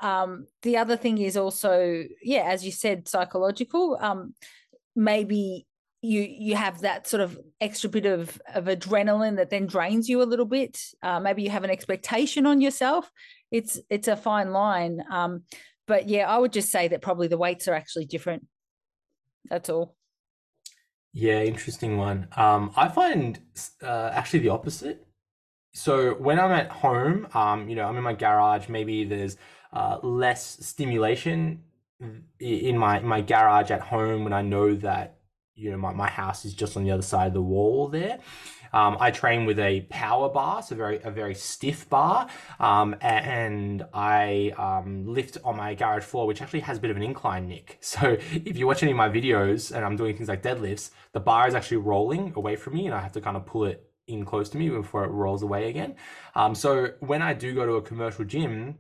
Um, 0.03 0.47
the 0.63 0.77
other 0.77 0.97
thing 0.97 1.19
is 1.19 1.37
also 1.37 2.05
yeah 2.23 2.45
as 2.45 2.65
you 2.65 2.73
said 2.73 3.09
psychological. 3.09 3.99
Um, 4.01 4.35
maybe 4.97 5.67
you 6.05 6.21
you 6.21 6.55
have 6.55 6.83
that 6.83 7.07
sort 7.07 7.23
of 7.23 7.39
extra 7.61 7.89
bit 7.89 8.05
of 8.05 8.41
of 8.55 8.67
adrenaline 8.67 9.37
that 9.37 9.49
then 9.49 9.67
drains 9.67 10.09
you 10.09 10.23
a 10.23 10.25
little 10.25 10.45
bit. 10.45 10.79
Uh, 11.03 11.19
maybe 11.19 11.43
you 11.43 11.51
have 11.51 11.65
an 11.65 11.71
expectation 11.71 12.47
on 12.47 12.61
yourself. 12.61 13.11
It's 13.51 13.81
it's 13.89 14.09
a 14.09 14.17
fine 14.17 14.53
line. 14.53 15.03
Um, 15.11 15.45
but 15.87 16.09
yeah 16.09 16.31
i 16.31 16.39
would 16.39 16.53
just 16.53 16.71
say 16.71 16.89
that 16.89 17.03
probably 17.03 17.29
the 17.29 17.39
weights 17.39 17.69
are 17.69 17.75
actually 17.75 18.05
different. 18.05 18.47
That's 19.49 19.71
all. 19.71 19.97
Yeah 21.13 21.43
interesting 21.43 21.97
one. 21.97 22.29
Um, 22.37 22.73
i 22.77 22.89
find 22.89 23.41
uh, 23.83 24.11
actually 24.13 24.41
the 24.41 24.51
opposite. 24.51 25.07
So 25.73 26.15
when 26.15 26.39
i'm 26.39 26.53
at 26.53 26.71
home 26.71 27.29
um, 27.33 27.69
you 27.69 27.77
know 27.77 27.87
i'm 27.87 27.97
in 27.97 28.05
my 28.05 28.15
garage 28.15 28.69
maybe 28.69 29.05
there's 29.05 29.37
uh, 29.73 29.99
less 30.03 30.65
stimulation 30.65 31.63
in 32.39 32.77
my 32.77 32.99
in 32.99 33.07
my 33.07 33.23
garage 33.23 33.71
at 33.71 33.81
home 33.81 34.25
when 34.25 34.33
i 34.33 34.43
know 34.43 34.75
that 34.75 35.17
you 35.55 35.71
know, 35.71 35.77
my, 35.77 35.93
my 35.93 36.09
house 36.09 36.45
is 36.45 36.55
just 36.55 36.77
on 36.77 36.85
the 36.85 36.91
other 36.91 37.03
side 37.03 37.29
of 37.29 37.35
the 37.35 37.43
wall 37.43 37.89
there. 37.89 38.19
Um, 38.73 38.97
I 38.99 39.13
train 39.13 39.47
with 39.47 39.61
a 39.61 39.83
power 39.83 40.29
bar, 40.29 40.61
so 40.61 40.75
very 40.75 41.01
a 41.05 41.11
very 41.11 41.37
stiff 41.37 41.89
bar, 41.89 42.29
um, 42.59 42.97
and 43.01 43.85
I 43.95 44.53
um, 44.59 45.07
lift 45.07 45.39
on 45.45 45.57
my 45.57 45.75
garage 45.75 46.03
floor, 46.03 46.27
which 46.27 46.43
actually 46.43 46.61
has 46.61 46.79
a 46.79 46.81
bit 46.81 46.91
of 46.91 46.97
an 46.97 47.03
incline, 47.05 47.47
Nick. 47.47 47.79
So 47.95 48.17
if 48.33 48.59
you 48.59 48.67
watch 48.67 48.83
any 48.83 48.91
of 48.91 48.99
my 48.99 49.09
videos 49.09 49.71
and 49.71 49.85
I'm 49.85 49.95
doing 49.95 50.17
things 50.17 50.29
like 50.29 50.43
deadlifts, 50.43 50.91
the 51.13 51.21
bar 51.21 51.47
is 51.47 51.55
actually 51.55 51.77
rolling 51.77 52.33
away 52.35 52.57
from 52.57 52.75
me, 52.75 52.87
and 52.87 52.95
I 52.95 53.01
have 53.01 53.13
to 53.13 53.21
kind 53.21 53.37
of 53.37 53.47
pull 53.47 53.67
it 53.67 53.89
in 54.09 54.25
close 54.25 54.49
to 54.51 54.59
me 54.59 54.69
before 54.69 55.05
it 55.05 55.09
rolls 55.09 55.43
away 55.45 55.69
again. 55.69 55.95
Um, 56.35 56.57
so 56.57 56.89
when 56.99 57.23
I 57.23 57.33
do 57.35 57.55
go 57.55 57.65
to 57.65 57.75
a 57.75 57.83
commercial 57.83 58.25
gym, 58.25 58.79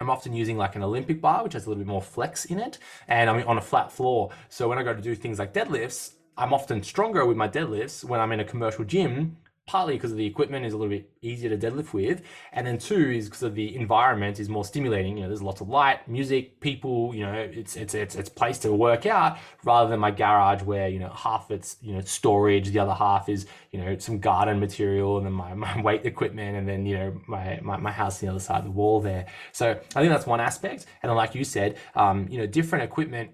I'm 0.00 0.10
often 0.10 0.34
using 0.34 0.58
like 0.58 0.76
an 0.76 0.82
Olympic 0.82 1.22
bar, 1.22 1.42
which 1.42 1.54
has 1.54 1.64
a 1.64 1.70
little 1.70 1.82
bit 1.82 1.88
more 1.88 2.02
flex 2.02 2.44
in 2.44 2.58
it, 2.58 2.78
and 3.08 3.30
I'm 3.30 3.48
on 3.48 3.56
a 3.56 3.62
flat 3.62 3.90
floor. 3.90 4.30
So 4.50 4.68
when 4.68 4.78
I 4.78 4.82
go 4.82 4.92
to 4.92 5.00
do 5.00 5.14
things 5.14 5.38
like 5.38 5.54
deadlifts, 5.54 6.12
I'm 6.36 6.52
often 6.52 6.82
stronger 6.82 7.24
with 7.24 7.38
my 7.38 7.48
deadlifts 7.48 8.04
when 8.04 8.20
I'm 8.20 8.30
in 8.32 8.40
a 8.40 8.44
commercial 8.44 8.84
gym 8.84 9.38
partly 9.66 9.94
because 9.94 10.12
of 10.12 10.16
the 10.16 10.24
equipment 10.24 10.64
is 10.64 10.72
a 10.72 10.76
little 10.76 10.90
bit 10.90 11.10
easier 11.22 11.50
to 11.50 11.58
deadlift 11.58 11.92
with, 11.92 12.22
and 12.52 12.64
then 12.64 12.78
two 12.78 13.10
is 13.10 13.26
because 13.26 13.42
of 13.42 13.56
the 13.56 13.74
environment 13.74 14.38
is 14.38 14.48
more 14.48 14.64
stimulating. 14.64 15.16
You 15.16 15.24
know, 15.24 15.28
there's 15.28 15.42
lots 15.42 15.60
of 15.60 15.68
light, 15.68 16.06
music, 16.06 16.60
people. 16.60 17.12
You 17.14 17.26
know, 17.26 17.32
it's 17.32 17.74
it's 17.74 17.94
it's 17.94 18.14
it's 18.14 18.28
place 18.28 18.58
to 18.60 18.72
work 18.72 19.06
out 19.06 19.38
rather 19.64 19.90
than 19.90 19.98
my 19.98 20.12
garage 20.12 20.62
where 20.62 20.88
you 20.88 21.00
know 21.00 21.10
half 21.10 21.50
it's 21.50 21.76
you 21.82 21.94
know 21.94 22.00
storage, 22.02 22.68
the 22.68 22.78
other 22.78 22.94
half 22.94 23.28
is 23.28 23.46
you 23.72 23.80
know 23.80 23.98
some 23.98 24.20
garden 24.20 24.60
material, 24.60 25.16
and 25.16 25.26
then 25.26 25.32
my, 25.32 25.52
my 25.66 25.80
weight 25.82 26.06
equipment, 26.06 26.56
and 26.56 26.68
then 26.68 26.86
you 26.86 26.96
know 26.96 27.20
my, 27.26 27.58
my 27.62 27.76
my 27.76 27.92
house 27.92 28.22
on 28.22 28.26
the 28.26 28.30
other 28.30 28.40
side 28.40 28.58
of 28.58 28.64
the 28.64 28.70
wall 28.70 29.00
there. 29.00 29.26
So 29.50 29.70
I 29.70 30.00
think 30.00 30.10
that's 30.10 30.26
one 30.26 30.40
aspect, 30.40 30.86
and 31.02 31.10
then 31.10 31.16
like 31.16 31.34
you 31.34 31.42
said, 31.42 31.76
um, 31.96 32.28
you 32.30 32.38
know, 32.38 32.46
different 32.46 32.84
equipment. 32.84 33.32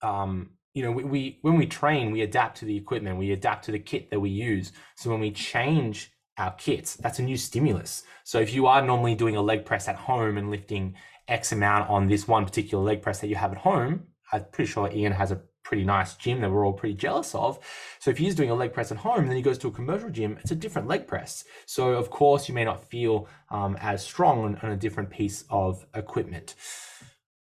Um, 0.00 0.50
you 0.74 0.82
know, 0.82 0.92
we, 0.92 1.04
we 1.04 1.38
when 1.42 1.56
we 1.56 1.66
train, 1.66 2.10
we 2.10 2.22
adapt 2.22 2.58
to 2.58 2.64
the 2.64 2.76
equipment, 2.76 3.18
we 3.18 3.32
adapt 3.32 3.64
to 3.64 3.72
the 3.72 3.78
kit 3.78 4.10
that 4.10 4.20
we 4.20 4.30
use. 4.30 4.72
So 4.96 5.10
when 5.10 5.20
we 5.20 5.30
change 5.30 6.12
our 6.36 6.52
kits, 6.52 6.94
that's 6.96 7.18
a 7.18 7.22
new 7.22 7.36
stimulus. 7.36 8.04
So 8.24 8.38
if 8.38 8.54
you 8.54 8.66
are 8.66 8.82
normally 8.82 9.14
doing 9.14 9.36
a 9.36 9.42
leg 9.42 9.64
press 9.64 9.88
at 9.88 9.96
home 9.96 10.38
and 10.38 10.50
lifting 10.50 10.94
X 11.26 11.52
amount 11.52 11.90
on 11.90 12.06
this 12.06 12.28
one 12.28 12.44
particular 12.44 12.82
leg 12.84 13.02
press 13.02 13.20
that 13.20 13.28
you 13.28 13.36
have 13.36 13.52
at 13.52 13.58
home, 13.58 14.04
I'm 14.32 14.44
pretty 14.52 14.70
sure 14.70 14.90
Ian 14.90 15.12
has 15.12 15.32
a 15.32 15.40
pretty 15.64 15.84
nice 15.84 16.14
gym 16.14 16.40
that 16.40 16.50
we're 16.50 16.64
all 16.64 16.72
pretty 16.72 16.94
jealous 16.94 17.34
of. 17.34 17.58
So 17.98 18.10
if 18.10 18.16
he's 18.16 18.34
doing 18.34 18.50
a 18.50 18.54
leg 18.54 18.72
press 18.72 18.90
at 18.90 18.98
home, 18.98 19.20
and 19.20 19.28
then 19.28 19.36
he 19.36 19.42
goes 19.42 19.58
to 19.58 19.68
a 19.68 19.70
commercial 19.70 20.08
gym, 20.08 20.38
it's 20.40 20.50
a 20.50 20.54
different 20.54 20.88
leg 20.88 21.06
press. 21.06 21.44
So 21.66 21.92
of 21.92 22.08
course 22.08 22.48
you 22.48 22.54
may 22.54 22.64
not 22.64 22.84
feel 22.84 23.28
um, 23.50 23.76
as 23.80 24.02
strong 24.02 24.44
on, 24.44 24.56
on 24.62 24.70
a 24.70 24.76
different 24.76 25.10
piece 25.10 25.44
of 25.50 25.84
equipment 25.94 26.54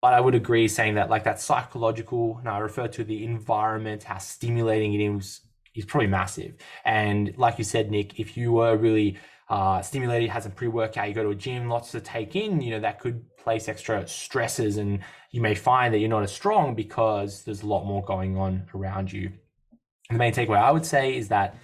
but 0.03 0.12
I 0.12 0.21
would 0.21 0.35
agree 0.35 0.67
saying 0.67 0.97
that 0.97 1.09
like 1.09 1.25
that 1.25 1.41
psychological, 1.41 2.37
and 2.38 2.49
I 2.49 2.59
refer 2.59 2.88
to 2.88 3.05
the 3.05 3.25
environment, 3.25 4.03
how 4.03 4.19
stimulating 4.19 4.95
it 4.95 5.01
is, 5.01 5.41
is 5.77 5.85
probably 5.85 6.09
massive. 6.09 6.57
And 6.85 7.33
like 7.38 7.57
you 7.57 7.65
said, 7.65 7.91
Nick, 7.91 8.19
if 8.19 8.37
you 8.37 8.53
were 8.53 8.77
really 8.77 9.17
uh, 9.49 9.81
stimulated, 9.81 10.29
has 10.29 10.45
a 10.45 10.51
pre-workout, 10.51 11.09
you 11.09 11.15
go 11.15 11.23
to 11.23 11.31
a 11.31 11.35
gym, 11.37 11.69
lots 11.69 11.93
to 11.93 12.01
take 12.01 12.35
in, 12.35 12.61
you 12.61 12.73
know, 12.73 12.81
that 12.81 12.99
could 12.99 13.25
place 13.37 13.69
extra 13.69 14.07
stresses 14.07 14.77
and 14.77 15.01
you 15.31 15.41
may 15.41 15.55
find 15.55 15.95
that 15.95 15.99
you're 15.99 16.09
not 16.09 16.23
as 16.23 16.33
strong 16.33 16.75
because 16.75 17.43
there's 17.45 17.62
a 17.62 17.67
lot 17.67 17.85
more 17.85 18.03
going 18.05 18.37
on 18.37 18.69
around 18.75 19.12
you. 19.12 19.31
And 20.11 20.17
the 20.17 20.19
main 20.19 20.33
takeaway 20.33 20.59
I 20.59 20.71
would 20.73 20.85
say 20.85 21.17
is 21.17 21.29
that 21.29 21.57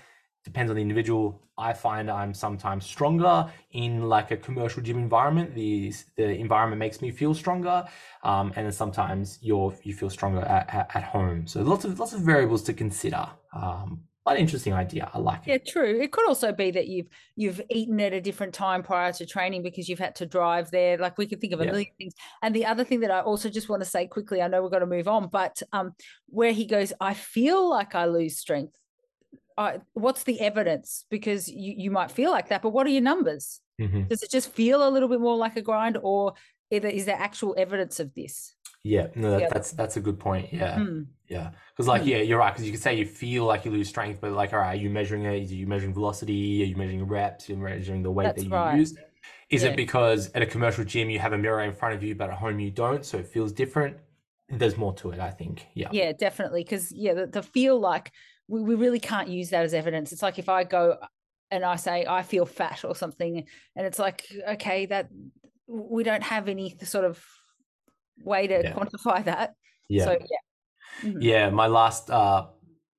depends 0.49 0.71
on 0.71 0.77
the 0.77 0.83
individual. 0.83 1.41
I 1.59 1.73
find 1.73 2.11
I'm 2.11 2.33
sometimes 2.33 2.87
stronger 2.87 3.51
in 3.73 4.09
like 4.09 4.31
a 4.31 4.37
commercial 4.37 4.83
gym 4.83 4.99
environment. 4.99 5.55
The 5.55 5.93
the 6.17 6.29
environment 6.31 6.79
makes 6.79 7.03
me 7.03 7.11
feel 7.11 7.35
stronger, 7.35 7.85
um, 8.23 8.53
and 8.57 8.65
then 8.67 8.73
sometimes 8.73 9.39
you're 9.43 9.75
you 9.83 9.95
feel 9.95 10.11
stronger 10.11 10.41
at, 10.41 10.73
at, 10.73 10.97
at, 10.97 11.05
home. 11.05 11.47
So 11.47 11.63
lots 11.63 11.85
of 11.85 11.99
lots 11.99 12.13
of 12.13 12.21
variables 12.21 12.63
to 12.65 12.73
consider. 12.73 13.27
Um, 13.53 14.03
but 14.25 14.39
interesting 14.39 14.75
idea. 14.75 15.11
I 15.15 15.19
like 15.19 15.47
it. 15.47 15.51
Yeah, 15.51 15.73
true. 15.73 16.01
It 16.01 16.13
could 16.13 16.29
also 16.29 16.53
be 16.53 16.71
that 16.73 16.87
you've 16.87 17.09
you've 17.35 17.61
eaten 17.71 17.99
at 18.01 18.13
a 18.13 18.21
different 18.21 18.53
time 18.53 18.83
prior 18.83 19.13
to 19.13 19.27
training 19.27 19.63
because 19.63 19.89
you've 19.89 19.99
had 19.99 20.15
to 20.17 20.27
drive 20.27 20.71
there. 20.71 20.99
Like 20.99 21.19
we 21.19 21.27
could 21.27 21.41
think 21.41 21.55
of 21.55 21.61
a 21.61 21.65
yeah. 21.65 21.71
million 21.73 21.93
things. 21.99 22.15
And 22.43 22.55
the 22.55 22.67
other 22.67 22.85
thing 22.85 23.01
that 23.01 23.11
I 23.11 23.21
also 23.21 23.49
just 23.49 23.69
want 23.69 23.83
to 23.83 23.89
say 23.89 24.07
quickly, 24.07 24.43
I 24.43 24.49
know 24.49 24.63
we're 24.63 24.69
going 24.69 24.81
to 24.81 24.87
move 24.87 25.09
on, 25.09 25.29
but 25.29 25.61
um, 25.73 25.95
where 26.27 26.53
he 26.53 26.67
goes, 26.67 26.93
I 27.01 27.15
feel 27.15 27.69
like 27.69 27.95
I 27.95 28.05
lose 28.07 28.37
strength 28.39 28.78
uh, 29.59 29.79
what's 29.95 30.23
the 30.23 30.41
evidence? 30.41 31.05
Because 31.11 31.49
you, 31.49 31.75
you 31.77 31.91
might 31.91 32.13
feel 32.13 32.31
like 32.31 32.49
that, 32.49 32.63
but 32.63 32.71
what 32.71 32.87
are 32.87 32.91
your 32.91 33.03
numbers? 33.03 33.61
Mm-hmm. 33.81 34.05
Does 34.05 34.23
it 34.23 34.31
just 34.31 34.53
feel 34.53 34.87
a 34.87 34.91
little 34.91 35.09
bit 35.09 35.21
more 35.21 35.37
like 35.37 35.57
a 35.57 35.63
grind, 35.63 35.99
or 36.01 36.35
either 36.71 36.89
is 36.89 37.07
there 37.07 37.17
actual 37.19 37.57
evidence 37.59 37.99
of 37.99 38.15
this? 38.15 38.55
Yeah, 38.85 39.09
no, 39.17 39.33
that, 39.33 39.41
yeah. 39.41 39.49
that's 39.53 39.73
that's 39.73 39.97
a 39.97 40.01
good 40.01 40.21
point. 40.21 40.53
Yeah, 40.53 40.77
mm. 40.77 41.07
yeah, 41.27 41.51
because 41.73 41.89
like 41.89 42.03
mm. 42.03 42.07
yeah, 42.07 42.19
you're 42.19 42.39
right. 42.39 42.53
Because 42.55 42.67
you 42.67 42.73
could 42.73 42.81
say 42.81 42.95
you 42.95 43.05
feel 43.05 43.45
like 43.45 43.65
you 43.65 43.73
lose 43.73 43.89
strength, 43.89 44.21
but 44.21 44.31
like, 44.31 44.53
all 44.53 44.61
right, 44.61 44.79
are 44.79 44.81
you 44.81 44.91
measuring 44.91 45.25
it? 45.25 45.51
Are 45.51 45.55
you 45.55 45.67
measuring 45.67 45.93
velocity? 45.93 46.63
Are 46.63 46.67
you 46.67 46.77
measuring 46.77 47.05
reps? 47.05 47.51
Are 47.51 47.53
you 47.53 47.59
measuring 47.59 48.05
the 48.05 48.13
weight 48.13 48.27
that's 48.27 48.43
that 48.43 48.49
you 48.49 48.55
right. 48.55 48.79
use? 48.79 48.97
Is 49.51 49.65
yeah. 49.65 49.71
it 49.71 49.77
because 49.77 50.31
at 50.33 50.43
a 50.43 50.47
commercial 50.47 50.85
gym 50.85 51.11
you 51.11 51.19
have 51.19 51.33
a 51.33 51.39
mirror 51.39 51.63
in 51.63 51.73
front 51.73 51.97
of 51.97 52.03
you, 52.05 52.15
but 52.15 52.31
at 52.31 52.37
home 52.37 52.61
you 52.61 52.71
don't, 52.71 53.05
so 53.05 53.19
it 53.19 53.27
feels 53.27 53.53
different? 53.53 53.97
There's 54.51 54.77
more 54.77 54.95
to 54.95 55.11
it, 55.11 55.19
I 55.19 55.31
think. 55.31 55.67
Yeah. 55.75 55.89
Yeah, 55.91 56.13
definitely. 56.13 56.63
Because 56.63 56.93
yeah, 56.93 57.15
the, 57.15 57.27
the 57.27 57.43
feel 57.43 57.79
like 57.79 58.13
we, 58.49 58.61
we 58.63 58.75
really 58.75 59.01
can't 59.01 59.29
use 59.29 59.51
that 59.51 59.65
as 59.65 59.75
evidence. 59.75 60.13
It's 60.13 60.23
like 60.23 60.39
if 60.39 60.49
I 60.49 60.65
go 60.65 60.99
and 61.51 61.65
I 61.65 61.77
say 61.77 62.05
I 62.07 62.23
feel 62.23 62.47
fat 62.47 62.85
or 62.85 62.95
something, 62.97 63.45
and 63.77 63.87
it's 63.87 63.99
like, 63.99 64.25
okay, 64.49 64.87
that 64.87 65.09
we 65.67 66.03
don't 66.03 66.23
have 66.23 66.49
any 66.49 66.77
sort 66.83 67.05
of 67.05 67.23
way 68.25 68.47
to 68.47 68.61
yeah. 68.63 68.73
quantify 68.73 69.25
that. 69.25 69.55
Yeah. 69.89 70.05
So 70.05 70.13
yeah. 70.13 71.09
Mm-hmm. 71.11 71.23
Yeah. 71.23 71.51
My 71.51 71.67
last 71.67 72.11
uh, 72.11 72.47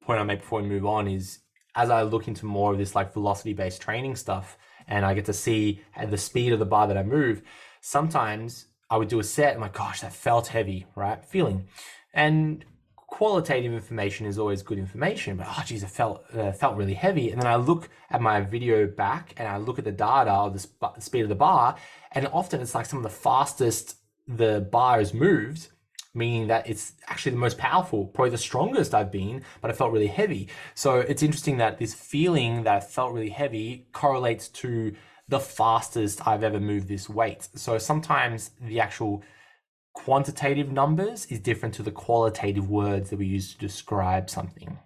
point 0.02 0.20
I 0.20 0.24
make 0.24 0.40
before 0.40 0.62
we 0.62 0.68
move 0.68 0.86
on 0.86 1.08
is 1.08 1.40
as 1.76 1.90
I 1.90 2.04
look 2.04 2.28
into 2.28 2.46
more 2.46 2.72
of 2.72 2.78
this 2.78 2.96
like 2.96 3.14
velocity 3.14 3.54
based 3.54 3.82
training 3.82 4.16
stuff 4.16 4.58
and 4.88 5.06
I 5.06 5.14
get 5.14 5.26
to 5.26 5.34
see 5.34 5.82
the 6.08 6.18
speed 6.18 6.54
of 6.54 6.60
the 6.60 6.66
bar 6.66 6.88
that 6.88 6.98
I 6.98 7.04
move, 7.04 7.42
sometimes 7.82 8.66
I 8.90 8.98
would 8.98 9.08
do 9.08 9.20
a 9.20 9.24
set 9.24 9.52
and 9.52 9.62
my 9.62 9.70
gosh, 9.70 10.02
that 10.02 10.14
felt 10.14 10.48
heavy, 10.48 10.88
right? 10.96 11.24
Feeling. 11.24 11.68
And 12.14 12.66
qualitative 13.12 13.74
information 13.74 14.26
is 14.26 14.38
always 14.38 14.62
good 14.62 14.78
information, 14.78 15.38
but 15.38 15.48
oh 15.50 15.64
geez, 15.66 15.84
it 15.84 15.90
felt 15.90 16.24
uh, 16.34 16.52
felt 16.52 16.78
really 16.78 16.94
heavy. 16.94 17.32
And 17.32 17.42
then 17.42 17.50
I 17.52 17.56
look 17.56 17.90
at 18.10 18.22
my 18.22 18.42
video 18.42 18.88
back 18.88 19.34
and 19.38 19.48
I 19.48 19.58
look 19.58 19.80
at 19.80 19.86
the 19.86 19.92
data 19.92 20.32
of 20.32 20.54
the 20.54 20.60
sp- 20.64 21.00
speed 21.00 21.24
of 21.24 21.30
the 21.30 21.36
bar, 21.36 21.76
and 22.12 22.28
often 22.28 22.62
it's 22.62 22.76
like 22.76 22.86
some 22.86 22.98
of 22.98 23.04
the 23.04 23.10
fastest 23.10 23.98
the 24.28 24.68
bar 24.72 25.00
has 25.00 25.14
moved, 25.14 25.70
meaning 26.14 26.48
that 26.48 26.70
it's 26.70 26.94
actually 27.08 27.32
the 27.32 27.38
most 27.40 27.58
powerful, 27.58 28.06
probably 28.06 28.30
the 28.30 28.38
strongest 28.38 28.94
I've 28.94 29.12
been, 29.12 29.44
but 29.62 29.72
it 29.72 29.78
felt 29.78 29.92
really 29.92 30.08
heavy. 30.08 30.50
So 30.76 31.00
it's 31.00 31.24
interesting 31.24 31.58
that 31.58 31.80
this 31.80 31.94
feeling 31.94 32.64
that 32.64 32.76
I 32.76 32.80
felt 32.80 33.14
really 33.14 33.30
heavy 33.30 33.88
correlates 33.92 34.48
to 34.62 34.96
the 35.28 35.40
fastest 35.40 36.28
I've 36.28 36.44
ever 36.44 36.60
moved 36.60 36.88
this 36.88 37.10
weight. 37.10 37.48
So 37.56 37.78
sometimes 37.78 38.52
the 38.62 38.80
actual 38.80 39.24
quantitative 39.94 40.72
numbers 40.72 41.26
is 41.28 41.40
different 41.40 41.76
to 41.76 41.84
the 41.84 41.92
qualitative 41.92 42.70
words 42.70 43.10
that 43.10 43.20
we 43.20 43.26
use 43.26 43.54
to 43.54 43.60
describe 43.60 44.30
something. 44.30 44.78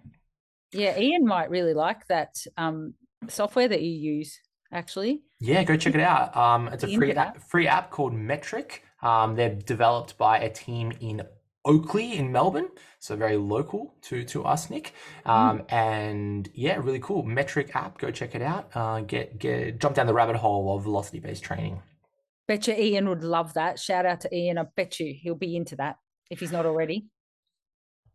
Yeah, 0.72 0.98
Ian 0.98 1.26
might 1.26 1.50
really 1.50 1.74
like 1.74 2.06
that 2.08 2.36
um, 2.56 2.94
software 3.28 3.68
that 3.68 3.82
you 3.82 3.90
use. 3.90 4.40
Actually, 4.72 5.22
yeah, 5.38 5.62
go 5.62 5.76
check 5.76 5.94
it 5.94 6.00
out. 6.00 6.36
Um, 6.36 6.66
it's 6.68 6.82
a 6.82 6.88
free 6.88 7.12
app, 7.12 7.40
free 7.40 7.68
app 7.68 7.90
called 7.90 8.12
Metric. 8.12 8.82
Um, 9.02 9.36
they're 9.36 9.54
developed 9.54 10.18
by 10.18 10.38
a 10.38 10.50
team 10.50 10.92
in 11.00 11.22
Oakleigh 11.64 12.16
in 12.16 12.32
Melbourne, 12.32 12.68
so 12.98 13.14
very 13.14 13.36
local 13.36 13.94
to 14.02 14.24
to 14.24 14.44
us, 14.44 14.70
Nick. 14.70 14.92
Um, 15.24 15.60
mm. 15.60 15.72
And 15.72 16.48
yeah, 16.54 16.76
really 16.76 16.98
cool 16.98 17.22
Metric 17.22 17.76
app. 17.76 17.98
Go 17.98 18.10
check 18.10 18.34
it 18.34 18.42
out. 18.42 18.70
Uh, 18.74 19.00
get 19.00 19.38
get 19.38 19.78
jump 19.80 19.94
down 19.94 20.06
the 20.06 20.14
rabbit 20.14 20.36
hole 20.36 20.76
of 20.76 20.82
velocity 20.82 21.20
based 21.20 21.44
training. 21.44 21.80
Bet 22.46 22.66
you 22.66 22.74
Ian 22.74 23.08
would 23.08 23.24
love 23.24 23.54
that. 23.54 23.78
Shout 23.78 24.04
out 24.04 24.20
to 24.20 24.34
Ian. 24.34 24.58
I 24.58 24.64
bet 24.76 25.00
you 25.00 25.14
he'll 25.18 25.34
be 25.34 25.56
into 25.56 25.76
that 25.76 25.96
if 26.30 26.40
he's 26.40 26.52
not 26.52 26.66
already. 26.66 27.06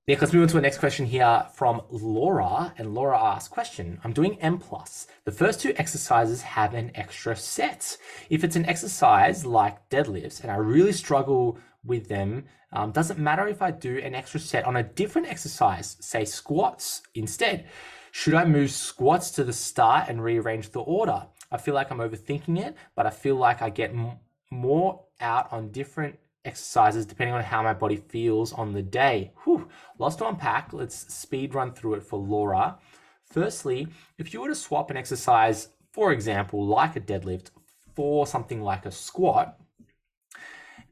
Yeah, 0.09 0.17
let's 0.19 0.33
move 0.33 0.41
on 0.41 0.47
to 0.47 0.55
the 0.55 0.61
next 0.61 0.79
question 0.79 1.05
here 1.05 1.45
from 1.53 1.83
Laura. 1.89 2.73
And 2.77 2.95
Laura 2.95 3.21
asks, 3.21 3.47
question, 3.47 3.99
I'm 4.03 4.11
doing 4.11 4.39
M 4.39 4.57
plus. 4.57 5.05
The 5.25 5.31
first 5.31 5.59
two 5.61 5.73
exercises 5.77 6.41
have 6.41 6.73
an 6.73 6.91
extra 6.95 7.35
set. 7.35 7.95
If 8.29 8.43
it's 8.43 8.55
an 8.55 8.65
exercise 8.65 9.45
like 9.45 9.87
deadlifts 9.89 10.41
and 10.41 10.49
I 10.49 10.55
really 10.55 10.93
struggle 10.93 11.59
with 11.85 12.07
them, 12.07 12.45
um, 12.71 12.91
doesn't 12.91 13.19
matter 13.19 13.47
if 13.47 13.61
I 13.61 13.69
do 13.69 13.97
an 13.97 14.15
extra 14.15 14.39
set 14.39 14.65
on 14.65 14.77
a 14.77 14.83
different 14.83 15.27
exercise, 15.27 15.97
say 15.99 16.25
squats 16.25 17.03
instead. 17.13 17.67
Should 18.11 18.33
I 18.33 18.45
move 18.45 18.71
squats 18.71 19.29
to 19.31 19.43
the 19.43 19.53
start 19.53 20.09
and 20.09 20.23
rearrange 20.23 20.71
the 20.71 20.81
order? 20.81 21.27
I 21.51 21.57
feel 21.57 21.73
like 21.73 21.91
I'm 21.91 21.99
overthinking 21.99 22.59
it, 22.59 22.75
but 22.95 23.05
I 23.05 23.09
feel 23.09 23.35
like 23.35 23.61
I 23.61 23.69
get 23.69 23.91
m- 23.91 24.19
more 24.51 25.03
out 25.19 25.51
on 25.51 25.71
different 25.71 26.17
exercises 26.45 27.05
depending 27.05 27.35
on 27.35 27.43
how 27.43 27.61
my 27.61 27.73
body 27.73 27.97
feels 27.97 28.53
on 28.53 28.73
the 28.73 28.81
day. 28.81 29.33
Whew, 29.43 29.67
lots 29.97 30.15
to 30.17 30.27
unpack. 30.27 30.73
Let's 30.73 31.13
speed 31.13 31.53
run 31.53 31.73
through 31.73 31.95
it 31.95 32.03
for 32.03 32.19
Laura. 32.19 32.77
Firstly, 33.23 33.87
if 34.17 34.33
you 34.33 34.41
were 34.41 34.47
to 34.47 34.55
swap 34.55 34.89
an 34.89 34.97
exercise, 34.97 35.69
for 35.91 36.11
example, 36.11 36.65
like 36.65 36.95
a 36.95 37.01
deadlift, 37.01 37.51
for 37.95 38.25
something 38.25 38.61
like 38.61 38.85
a 38.85 38.91
squat, 38.91 39.59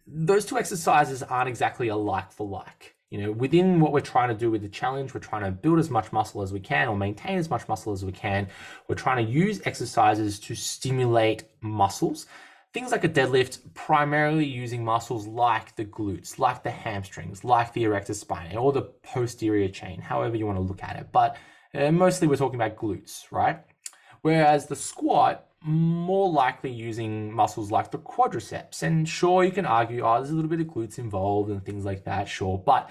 those 0.05 0.45
two 0.45 0.57
exercises 0.57 1.23
aren't 1.23 1.47
exactly 1.47 1.87
a 1.87 1.95
like 1.95 2.33
for 2.33 2.45
like 2.45 2.96
you 3.09 3.17
know, 3.19 3.31
within 3.31 3.79
what 3.79 3.93
we're 3.93 4.01
trying 4.01 4.29
to 4.29 4.35
do 4.35 4.51
with 4.51 4.61
the 4.61 4.67
challenge, 4.67 5.13
we're 5.13 5.21
trying 5.21 5.43
to 5.43 5.51
build 5.51 5.79
as 5.79 5.89
much 5.89 6.11
muscle 6.11 6.41
as 6.41 6.51
we 6.51 6.59
can 6.59 6.89
or 6.89 6.95
maintain 6.95 7.37
as 7.37 7.49
much 7.49 7.67
muscle 7.67 7.93
as 7.93 8.03
we 8.03 8.11
can. 8.11 8.47
We're 8.87 8.95
trying 8.95 9.25
to 9.25 9.31
use 9.31 9.61
exercises 9.65 10.39
to 10.41 10.55
stimulate 10.55 11.45
muscles. 11.61 12.27
Things 12.73 12.91
like 12.91 13.05
a 13.05 13.09
deadlift, 13.09 13.59
primarily 13.73 14.45
using 14.45 14.83
muscles 14.83 15.25
like 15.25 15.75
the 15.77 15.85
glutes, 15.85 16.37
like 16.37 16.63
the 16.63 16.69
hamstrings, 16.69 17.45
like 17.45 17.71
the 17.71 17.85
erector 17.85 18.13
spinae, 18.13 18.55
or 18.55 18.73
the 18.73 18.81
posterior 18.81 19.69
chain, 19.69 20.01
however 20.01 20.35
you 20.35 20.45
want 20.45 20.57
to 20.57 20.61
look 20.61 20.83
at 20.83 20.97
it. 20.97 21.07
But 21.13 21.37
uh, 21.73 21.91
mostly 21.91 22.27
we're 22.27 22.35
talking 22.35 22.59
about 22.59 22.75
glutes, 22.75 23.31
right? 23.31 23.59
Whereas 24.21 24.65
the 24.65 24.75
squat, 24.75 25.46
more 25.61 26.29
likely 26.29 26.71
using 26.71 27.31
muscles 27.31 27.71
like 27.71 27.91
the 27.91 27.97
quadriceps. 27.97 28.83
And 28.83 29.07
sure, 29.07 29.43
you 29.43 29.51
can 29.51 29.65
argue, 29.65 30.05
oh, 30.05 30.15
there's 30.15 30.29
a 30.29 30.35
little 30.35 30.49
bit 30.49 30.61
of 30.61 30.67
glutes 30.67 30.99
involved 30.99 31.49
and 31.49 31.63
things 31.65 31.85
like 31.85 32.03
that, 32.05 32.27
sure. 32.27 32.57
But 32.57 32.89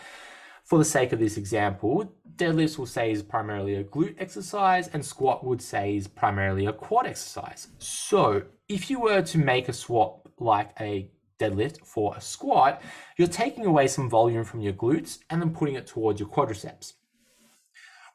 for 0.65 0.79
the 0.79 0.85
sake 0.85 1.13
of 1.13 1.21
this 1.21 1.37
example, 1.37 2.13
deadlifts 2.35 2.77
will 2.77 2.87
say 2.87 3.13
is 3.13 3.23
primarily 3.23 3.77
a 3.77 3.85
glute 3.85 4.17
exercise 4.19 4.89
and 4.89 5.05
squat 5.05 5.45
would 5.45 5.63
say 5.63 5.97
is 5.97 6.09
primarily 6.09 6.67
a 6.67 6.73
quad 6.73 7.07
exercise. 7.07 7.69
So 7.79 8.43
if 8.69 8.91
you 8.91 9.01
were 9.01 9.23
to 9.23 9.39
make 9.39 9.69
a 9.69 9.73
swap 9.73 10.29
like 10.39 10.73
a 10.81 11.09
deadlift 11.39 11.87
for 11.87 12.17
a 12.17 12.21
squat, 12.21 12.83
you're 13.17 13.29
taking 13.29 13.65
away 13.65 13.87
some 13.87 14.11
volume 14.11 14.45
from 14.45 14.61
your 14.61 14.73
glutes 14.73 15.19
and 15.31 15.41
then 15.41 15.51
putting 15.51 15.77
it 15.77 15.87
towards 15.87 16.19
your 16.19 16.29
quadriceps. 16.29 16.95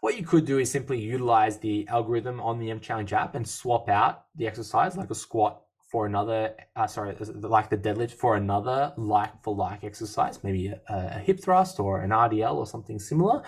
What 0.01 0.17
you 0.17 0.25
could 0.25 0.45
do 0.45 0.57
is 0.57 0.71
simply 0.71 0.99
utilize 0.99 1.59
the 1.59 1.87
algorithm 1.87 2.41
on 2.41 2.57
the 2.57 2.71
M 2.71 2.79
Challenge 2.79 3.13
app 3.13 3.35
and 3.35 3.47
swap 3.47 3.87
out 3.87 4.25
the 4.35 4.47
exercise 4.47 4.97
like 4.97 5.11
a 5.11 5.15
squat 5.15 5.61
for 5.91 6.07
another, 6.07 6.55
uh, 6.75 6.87
sorry, 6.87 7.15
like 7.19 7.69
the 7.69 7.77
deadlift 7.77 8.13
for 8.13 8.35
another 8.35 8.93
like 8.97 9.43
for 9.43 9.55
like 9.55 9.83
exercise, 9.83 10.43
maybe 10.43 10.67
a, 10.67 10.81
a, 10.89 11.19
hip 11.19 11.39
thrust 11.39 11.79
or 11.79 12.01
an 12.01 12.09
RDL 12.09 12.55
or 12.55 12.65
something 12.65 12.97
similar, 12.97 13.43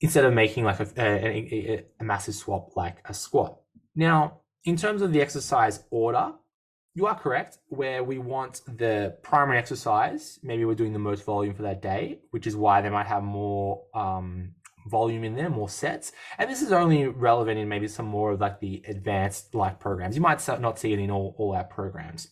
instead 0.00 0.24
of 0.24 0.32
making 0.32 0.64
like 0.64 0.80
a, 0.80 0.88
a, 0.96 1.84
a 2.00 2.04
massive 2.04 2.34
swap 2.34 2.74
like 2.74 2.98
a 3.04 3.12
squat. 3.12 3.60
Now, 3.94 4.40
in 4.64 4.76
terms 4.76 5.02
of 5.02 5.12
the 5.12 5.20
exercise 5.20 5.84
order, 5.90 6.32
you 6.94 7.06
are 7.06 7.14
correct 7.18 7.58
where 7.68 8.02
we 8.02 8.16
want 8.18 8.62
the 8.66 9.16
primary 9.22 9.58
exercise 9.58 10.38
maybe 10.42 10.66
we're 10.66 10.74
doing 10.74 10.92
the 10.92 10.98
most 10.98 11.24
volume 11.24 11.54
for 11.54 11.62
that 11.62 11.80
day 11.80 12.18
which 12.32 12.46
is 12.46 12.54
why 12.54 12.82
they 12.82 12.90
might 12.90 13.06
have 13.06 13.22
more 13.22 13.84
um, 13.94 14.54
volume 14.86 15.24
in 15.24 15.34
there 15.34 15.50
more 15.50 15.68
sets 15.68 16.12
and 16.38 16.50
this 16.50 16.62
is 16.62 16.72
only 16.72 17.06
relevant 17.06 17.58
in 17.58 17.68
maybe 17.68 17.88
some 17.88 18.06
more 18.06 18.32
of 18.32 18.40
like 18.40 18.60
the 18.60 18.82
advanced 18.88 19.54
like 19.54 19.78
programs 19.78 20.16
you 20.16 20.22
might 20.22 20.46
not 20.60 20.78
see 20.78 20.92
it 20.92 20.98
in 20.98 21.10
all, 21.10 21.34
all 21.38 21.54
our 21.54 21.64
programs 21.64 22.28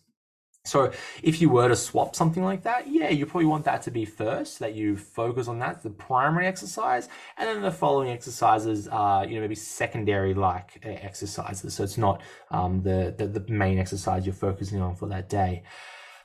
so 0.64 0.92
if 1.22 1.40
you 1.40 1.48
were 1.48 1.68
to 1.68 1.76
swap 1.76 2.14
something 2.14 2.44
like 2.44 2.64
that, 2.64 2.86
yeah, 2.86 3.08
you 3.08 3.24
probably 3.24 3.46
want 3.46 3.64
that 3.64 3.80
to 3.82 3.90
be 3.90 4.04
first, 4.04 4.58
that 4.58 4.74
you 4.74 4.94
focus 4.94 5.48
on 5.48 5.58
that, 5.60 5.82
the 5.82 5.88
primary 5.88 6.46
exercise, 6.46 7.08
and 7.38 7.48
then 7.48 7.62
the 7.62 7.70
following 7.70 8.10
exercises 8.10 8.86
are, 8.86 9.24
you 9.24 9.36
know, 9.36 9.40
maybe 9.40 9.54
secondary 9.54 10.34
like 10.34 10.78
exercises. 10.82 11.72
So 11.72 11.82
it's 11.82 11.96
not 11.96 12.20
um, 12.50 12.82
the, 12.82 13.14
the, 13.16 13.26
the 13.26 13.50
main 13.50 13.78
exercise 13.78 14.26
you're 14.26 14.34
focusing 14.34 14.82
on 14.82 14.96
for 14.96 15.08
that 15.08 15.30
day. 15.30 15.62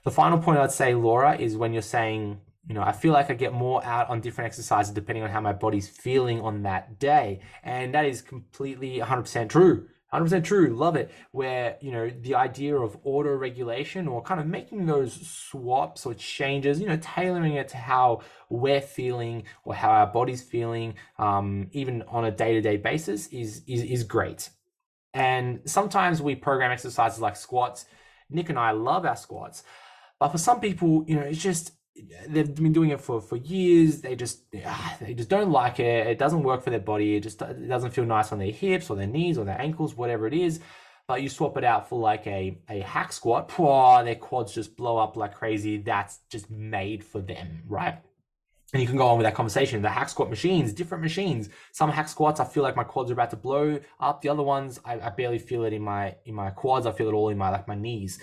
The 0.03 0.11
final 0.11 0.37
point 0.37 0.59
I'd 0.59 0.71
say, 0.71 0.93
Laura, 0.95 1.37
is 1.37 1.55
when 1.55 1.71
you're 1.71 1.81
saying, 1.81 2.39
you 2.67 2.73
know, 2.73 2.81
I 2.81 2.91
feel 2.91 3.13
like 3.13 3.29
I 3.29 3.33
get 3.35 3.53
more 3.53 3.83
out 3.85 4.09
on 4.09 4.21
different 4.21 4.47
exercises 4.47 4.93
depending 4.93 5.23
on 5.23 5.29
how 5.29 5.41
my 5.41 5.53
body's 5.53 5.87
feeling 5.87 6.41
on 6.41 6.63
that 6.63 6.99
day. 6.99 7.41
And 7.63 7.93
that 7.93 8.05
is 8.05 8.21
completely 8.21 8.99
100% 8.99 9.49
true. 9.49 9.87
100% 10.13 10.43
true. 10.43 10.75
Love 10.75 10.95
it. 10.95 11.11
Where 11.31 11.77
you 11.81 11.91
know 11.91 12.09
the 12.09 12.35
idea 12.35 12.75
of 12.77 12.97
auto 13.03 13.33
regulation 13.35 14.07
or 14.07 14.21
kind 14.21 14.39
of 14.39 14.47
making 14.47 14.85
those 14.85 15.13
swaps 15.27 16.05
or 16.05 16.13
changes 16.13 16.79
you 16.79 16.87
know 16.87 16.97
tailoring 17.01 17.53
it 17.53 17.67
to 17.69 17.77
how 17.77 18.21
we're 18.49 18.81
feeling 18.81 19.43
or 19.63 19.75
how 19.75 19.89
our 19.89 20.07
body's 20.07 20.41
feeling 20.41 20.95
um, 21.17 21.67
even 21.71 22.03
on 22.03 22.25
a 22.25 22.31
day-to-day 22.31 22.77
basis 22.77 23.27
is, 23.27 23.61
is 23.67 23.83
is 23.83 24.03
great. 24.03 24.49
And 25.13 25.61
sometimes 25.65 26.21
we 26.21 26.35
program 26.35 26.71
exercises 26.71 27.19
like 27.19 27.35
squats. 27.35 27.85
Nick 28.29 28.49
and 28.49 28.57
i 28.57 28.71
love 28.71 29.05
our 29.05 29.15
squats. 29.15 29.63
But 30.19 30.29
for 30.29 30.37
some 30.37 30.59
people 30.59 31.03
you 31.07 31.15
know 31.15 31.23
it's 31.23 31.41
just 31.41 31.71
they've 32.27 32.53
been 32.53 32.73
doing 32.73 32.89
it 32.89 33.01
for 33.01 33.21
for 33.21 33.37
years. 33.37 34.01
They 34.01 34.15
just 34.15 34.43
ah, 34.65 34.97
they 34.99 35.13
just 35.13 35.29
don't 35.29 35.51
like 35.51 35.79
it. 35.79 36.07
It 36.07 36.17
doesn't 36.19 36.43
work 36.43 36.63
for 36.63 36.69
their 36.69 36.79
body. 36.79 37.15
It 37.15 37.21
just 37.21 37.41
it 37.41 37.67
doesn't 37.67 37.91
feel 37.91 38.05
nice 38.05 38.31
on 38.31 38.39
their 38.39 38.51
hips 38.51 38.89
or 38.89 38.95
their 38.95 39.07
knees 39.07 39.37
or 39.37 39.45
their 39.45 39.59
ankles 39.59 39.95
whatever 39.95 40.27
it 40.27 40.33
is. 40.33 40.59
But 41.07 41.21
you 41.21 41.29
swap 41.29 41.55
it 41.57 41.63
out 41.63 41.87
for 41.87 41.99
like 41.99 42.27
a 42.27 42.59
a 42.69 42.79
hack 42.81 43.13
squat 43.13 43.49
Pwah, 43.49 44.03
their 44.03 44.15
quads 44.15 44.53
just 44.53 44.75
blow 44.75 44.97
up 44.97 45.15
like 45.15 45.35
crazy. 45.35 45.77
That's 45.77 46.19
just 46.29 46.49
made 46.49 47.03
for 47.03 47.21
them 47.21 47.63
right? 47.67 47.99
And 48.73 48.81
you 48.81 48.87
can 48.87 48.97
go 48.97 49.07
on 49.07 49.17
with 49.17 49.25
that 49.25 49.35
conversation. 49.35 49.81
The 49.81 49.89
hack 49.89 50.09
squat 50.09 50.29
machines 50.29 50.73
different 50.73 51.01
machines. 51.03 51.49
Some 51.71 51.89
hack 51.91 52.09
squats 52.09 52.39
i 52.39 52.45
feel 52.45 52.63
like 52.63 52.75
my 52.75 52.83
quads 52.83 53.09
are 53.09 53.13
about 53.13 53.29
to 53.29 53.37
blow 53.37 53.79
up. 54.01 54.21
The 54.21 54.29
other 54.29 54.43
ones 54.43 54.79
i, 54.83 54.99
I 54.99 55.09
barely 55.11 55.39
feel 55.39 55.63
it 55.63 55.71
in 55.71 55.81
my 55.81 56.15
in 56.25 56.35
my 56.35 56.49
quads. 56.49 56.85
I 56.85 56.91
feel 56.91 57.07
it 57.07 57.13
all 57.13 57.29
in 57.29 57.37
my 57.37 57.49
like 57.49 57.69
my 57.69 57.75
knees 57.75 58.19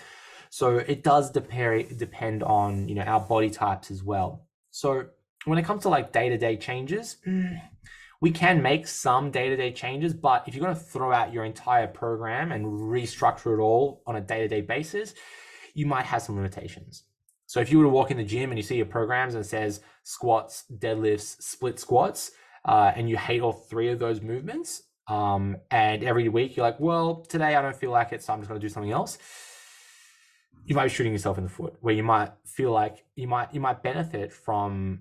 so 0.55 0.77
it 0.77 1.03
does 1.03 1.31
depend 1.31 1.97
depend 1.99 2.43
on 2.43 2.87
you 2.87 2.95
know 2.95 3.01
our 3.05 3.21
body 3.21 3.49
types 3.49 3.91
as 3.91 4.03
well. 4.03 4.45
So 4.71 5.07
when 5.47 5.57
it 5.57 5.65
comes 5.65 5.81
to 5.85 5.89
like 5.89 6.13
day 6.13 6.29
to 6.29 6.37
day 6.37 6.59
changes, 6.59 7.17
we 8.21 8.31
can 8.31 8.61
make 8.61 8.87
some 8.87 9.31
day 9.31 9.49
to 9.49 9.57
day 9.57 9.73
changes, 9.73 10.13
but 10.13 10.45
if 10.47 10.55
you're 10.55 10.63
going 10.63 10.77
to 10.77 10.81
throw 10.81 11.11
out 11.11 11.33
your 11.33 11.47
entire 11.47 11.87
program 11.87 12.53
and 12.53 12.67
restructure 12.67 13.57
it 13.57 13.63
all 13.63 14.03
on 14.07 14.17
a 14.17 14.21
day 14.21 14.41
to 14.43 14.49
day 14.49 14.61
basis, 14.61 15.15
you 15.73 15.87
might 15.87 16.05
have 16.05 16.21
some 16.21 16.37
limitations. 16.37 17.05
So 17.47 17.61
if 17.61 17.73
you 17.73 17.79
were 17.79 17.85
to 17.85 17.91
walk 17.91 18.11
in 18.11 18.19
the 18.19 18.23
gym 18.23 18.51
and 18.51 18.59
you 18.59 18.63
see 18.63 18.77
your 18.77 18.85
programs 18.85 19.35
and 19.35 19.43
it 19.43 19.49
says 19.49 19.81
squats, 20.03 20.65
deadlifts, 20.71 21.41
split 21.41 21.81
squats, 21.81 22.31
uh, 22.67 22.93
and 22.95 23.09
you 23.09 23.17
hate 23.17 23.41
all 23.41 23.55
three 23.55 23.89
of 23.89 23.99
those 23.99 24.21
movements, 24.21 24.83
um, 25.09 25.57
and 25.71 26.05
every 26.05 26.29
week 26.29 26.57
you're 26.57 26.67
like, 26.67 26.79
well, 26.79 27.25
today 27.27 27.57
I 27.57 27.63
don't 27.63 27.75
feel 27.75 27.91
like 27.91 28.13
it, 28.13 28.23
so 28.23 28.35
I'm 28.35 28.41
just 28.41 28.51
going 28.51 28.61
to 28.61 28.65
do 28.67 28.71
something 28.71 28.93
else 28.93 29.17
you 30.65 30.75
might 30.75 30.85
be 30.85 30.91
shooting 30.91 31.13
yourself 31.13 31.39
in 31.39 31.45
the 31.45 31.51
foot 31.51 31.75
where 31.81 31.95
you 31.95 32.03
might 32.03 32.31
feel 32.45 32.71
like 32.73 33.05
you 33.17 33.27
might 33.27 33.53
you 33.53 33.61
might 33.61 33.83
benefit 33.83 34.33
from 34.33 35.01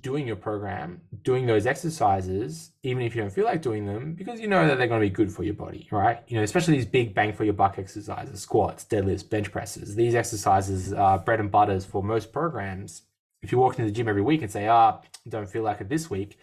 doing 0.00 0.26
your 0.26 0.36
program 0.36 1.00
doing 1.22 1.46
those 1.46 1.66
exercises 1.66 2.72
even 2.82 3.02
if 3.02 3.14
you 3.14 3.22
don't 3.22 3.30
feel 3.30 3.44
like 3.44 3.62
doing 3.62 3.86
them 3.86 4.14
because 4.14 4.38
you 4.40 4.46
know 4.46 4.66
that 4.66 4.76
they're 4.76 4.88
going 4.88 5.00
to 5.00 5.06
be 5.06 5.10
good 5.14 5.32
for 5.32 5.44
your 5.44 5.54
body 5.54 5.88
right? 5.90 6.22
You 6.28 6.36
know 6.36 6.42
especially 6.42 6.74
these 6.74 6.86
big 6.86 7.14
bang 7.14 7.32
for 7.32 7.44
your 7.44 7.54
buck 7.54 7.78
exercises 7.78 8.40
squats 8.40 8.84
deadlifts 8.84 9.28
bench 9.28 9.50
presses 9.50 9.94
these 9.94 10.14
exercises 10.14 10.92
are 10.92 11.18
bread 11.18 11.40
and 11.40 11.50
butters 11.50 11.84
for 11.84 12.02
most 12.02 12.32
programs. 12.32 13.02
If 13.42 13.52
you 13.52 13.58
walk 13.58 13.78
into 13.78 13.90
the 13.90 13.94
gym 13.94 14.08
every 14.08 14.22
week 14.22 14.42
and 14.42 14.50
say 14.50 14.68
ah 14.68 15.00
don't 15.28 15.48
feel 15.48 15.62
like 15.62 15.80
it 15.80 15.88
this 15.88 16.10
week 16.10 16.38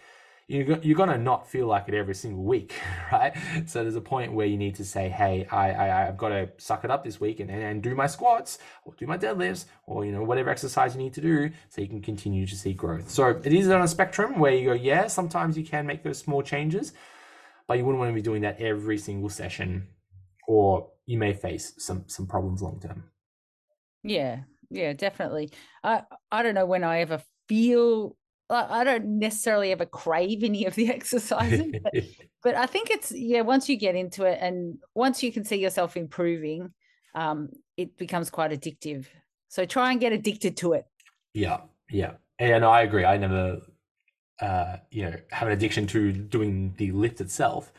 you're, 0.52 0.78
you're 0.78 0.96
going 0.96 1.08
to 1.08 1.18
not 1.18 1.48
feel 1.48 1.66
like 1.66 1.88
it 1.88 1.94
every 1.94 2.14
single 2.14 2.44
week, 2.44 2.74
right? 3.12 3.34
So 3.66 3.82
there's 3.82 3.96
a 3.96 4.00
point 4.00 4.32
where 4.32 4.46
you 4.46 4.56
need 4.56 4.74
to 4.76 4.84
say, 4.84 5.08
hey, 5.08 5.46
I, 5.50 5.72
I, 5.72 6.08
I've 6.08 6.16
got 6.16 6.28
to 6.28 6.50
suck 6.58 6.84
it 6.84 6.90
up 6.90 7.02
this 7.04 7.20
week 7.20 7.40
and, 7.40 7.50
and 7.50 7.82
do 7.82 7.94
my 7.94 8.06
squats 8.06 8.58
or 8.84 8.94
do 8.94 9.06
my 9.06 9.16
deadlifts 9.16 9.64
or, 9.86 10.04
you 10.04 10.12
know, 10.12 10.22
whatever 10.22 10.50
exercise 10.50 10.94
you 10.94 11.00
need 11.00 11.14
to 11.14 11.20
do 11.20 11.50
so 11.68 11.80
you 11.80 11.88
can 11.88 12.02
continue 12.02 12.46
to 12.46 12.54
see 12.54 12.72
growth. 12.72 13.10
So 13.10 13.40
it 13.42 13.52
is 13.52 13.68
on 13.68 13.82
a 13.82 13.88
spectrum 13.88 14.38
where 14.38 14.52
you 14.52 14.66
go, 14.66 14.74
yeah, 14.74 15.06
sometimes 15.06 15.56
you 15.56 15.64
can 15.64 15.86
make 15.86 16.02
those 16.02 16.18
small 16.18 16.42
changes, 16.42 16.92
but 17.66 17.78
you 17.78 17.84
wouldn't 17.84 17.98
want 17.98 18.10
to 18.10 18.14
be 18.14 18.22
doing 18.22 18.42
that 18.42 18.60
every 18.60 18.98
single 18.98 19.30
session 19.30 19.88
or 20.46 20.90
you 21.06 21.18
may 21.18 21.32
face 21.32 21.72
some, 21.78 22.04
some 22.06 22.26
problems 22.26 22.62
long 22.62 22.78
term. 22.80 23.04
Yeah, 24.02 24.40
yeah, 24.70 24.92
definitely. 24.94 25.50
I 25.84 26.02
I 26.30 26.42
don't 26.42 26.54
know 26.54 26.66
when 26.66 26.82
I 26.82 27.00
ever 27.00 27.22
feel 27.48 28.16
I 28.52 28.84
don't 28.84 29.18
necessarily 29.18 29.72
ever 29.72 29.86
crave 29.86 30.44
any 30.44 30.66
of 30.66 30.74
the 30.74 30.90
exercises, 30.90 31.72
but, 31.82 31.94
but, 32.42 32.54
I 32.54 32.66
think 32.66 32.90
it's 32.90 33.12
yeah. 33.12 33.40
Once 33.40 33.68
you 33.68 33.76
get 33.76 33.94
into 33.94 34.24
it, 34.24 34.38
and 34.40 34.78
once 34.94 35.22
you 35.22 35.32
can 35.32 35.44
see 35.44 35.56
yourself 35.56 35.96
improving, 35.96 36.72
um, 37.14 37.50
it 37.76 37.96
becomes 37.96 38.30
quite 38.30 38.50
addictive. 38.50 39.06
So 39.48 39.64
try 39.64 39.92
and 39.92 40.00
get 40.00 40.12
addicted 40.12 40.56
to 40.58 40.74
it. 40.74 40.86
Yeah, 41.34 41.60
yeah, 41.90 42.12
and 42.38 42.64
I 42.64 42.82
agree. 42.82 43.04
I 43.04 43.16
never, 43.16 43.60
uh, 44.40 44.76
you 44.90 45.04
know, 45.04 45.16
have 45.30 45.48
an 45.48 45.54
addiction 45.54 45.86
to 45.88 46.12
doing 46.12 46.74
the 46.76 46.90
lift 46.92 47.20
itself. 47.20 47.72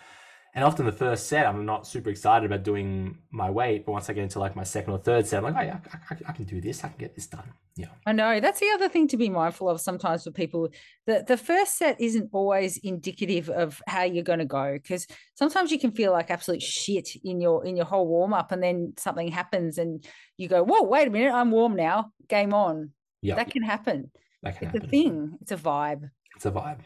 And 0.55 0.63
often 0.63 0.85
the 0.85 0.91
first 0.91 1.27
set, 1.27 1.47
I'm 1.47 1.65
not 1.65 1.87
super 1.87 2.11
excited 2.11 2.45
about 2.45 2.63
doing 2.63 3.17
my 3.31 3.49
weight, 3.49 3.85
but 3.85 3.91
once 3.91 4.09
I 4.09 4.13
get 4.13 4.21
into 4.21 4.39
like 4.39 4.55
my 4.55 4.63
second 4.63 4.93
or 4.93 4.99
third 4.99 5.25
set, 5.25 5.37
I'm 5.37 5.43
like, 5.43 5.55
oh 5.57 5.65
yeah, 5.65 5.79
I, 5.91 6.13
I, 6.13 6.17
I 6.29 6.31
can 6.31 6.45
do 6.45 6.61
this. 6.61 6.83
I 6.83 6.89
can 6.89 6.97
get 6.99 7.15
this 7.15 7.25
done. 7.25 7.51
Yeah. 7.75 7.87
I 8.05 8.11
know 8.11 8.39
that's 8.39 8.59
the 8.59 8.69
other 8.75 8.87
thing 8.87 9.07
to 9.07 9.17
be 9.17 9.29
mindful 9.29 9.67
of 9.67 9.81
sometimes 9.81 10.23
for 10.23 10.31
people. 10.31 10.69
The 11.07 11.23
the 11.27 11.37
first 11.37 11.77
set 11.77 11.99
isn't 11.99 12.29
always 12.31 12.77
indicative 12.77 13.49
of 13.49 13.81
how 13.87 14.03
you're 14.03 14.23
going 14.23 14.39
to 14.39 14.45
go 14.45 14.73
because 14.73 15.07
sometimes 15.33 15.71
you 15.71 15.79
can 15.79 15.91
feel 15.91 16.11
like 16.11 16.29
absolute 16.29 16.61
shit 16.61 17.09
in 17.23 17.41
your 17.41 17.65
in 17.65 17.75
your 17.75 17.85
whole 17.85 18.07
warm 18.07 18.33
up, 18.33 18.51
and 18.51 18.61
then 18.61 18.93
something 18.97 19.27
happens 19.29 19.79
and 19.79 20.05
you 20.37 20.47
go, 20.47 20.63
whoa, 20.63 20.83
wait 20.83 21.07
a 21.07 21.11
minute, 21.11 21.33
I'm 21.33 21.49
warm 21.49 21.75
now. 21.75 22.11
Game 22.29 22.53
on. 22.53 22.91
Yeah. 23.21 23.35
That 23.35 23.49
can 23.49 23.63
happen. 23.63 24.11
That 24.43 24.59
can 24.59 24.67
it's 24.67 24.75
happen. 24.75 24.87
a 24.87 24.91
thing. 24.91 25.37
It's 25.41 25.51
a 25.51 25.57
vibe. 25.57 26.09
It's 26.35 26.45
a 26.45 26.51
vibe. 26.51 26.79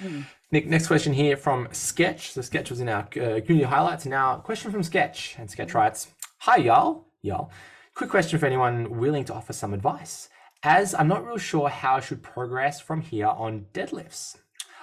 Mm. 0.00 0.24
Nick, 0.50 0.66
next 0.68 0.86
question 0.86 1.12
here 1.12 1.36
from 1.36 1.68
Sketch. 1.72 2.34
The 2.34 2.42
Sketch 2.42 2.70
was 2.70 2.80
in 2.80 2.88
our 2.88 3.00
uh, 3.00 3.40
community 3.40 3.62
highlights. 3.62 4.04
Now, 4.06 4.36
question 4.36 4.70
from 4.70 4.82
Sketch. 4.82 5.36
And 5.38 5.50
Sketch 5.50 5.74
writes 5.74 6.08
Hi, 6.40 6.56
y'all. 6.56 7.06
Y'all. 7.22 7.50
Quick 7.94 8.08
question 8.08 8.38
for 8.38 8.46
anyone 8.46 8.98
willing 8.98 9.26
to 9.26 9.34
offer 9.34 9.52
some 9.52 9.74
advice. 9.74 10.30
As 10.62 10.94
I'm 10.94 11.08
not 11.08 11.26
real 11.26 11.36
sure 11.36 11.68
how 11.68 11.96
I 11.96 12.00
should 12.00 12.22
progress 12.22 12.80
from 12.80 13.02
here 13.02 13.26
on 13.26 13.66
deadlifts. 13.74 14.38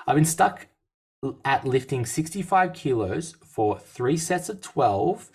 I've 0.06 0.14
been 0.14 0.26
stuck 0.26 0.68
at 1.44 1.66
lifting 1.66 2.06
65 2.06 2.72
kilos 2.74 3.36
for 3.44 3.80
three 3.80 4.16
sets 4.16 4.48
of 4.48 4.62
12 4.62 5.32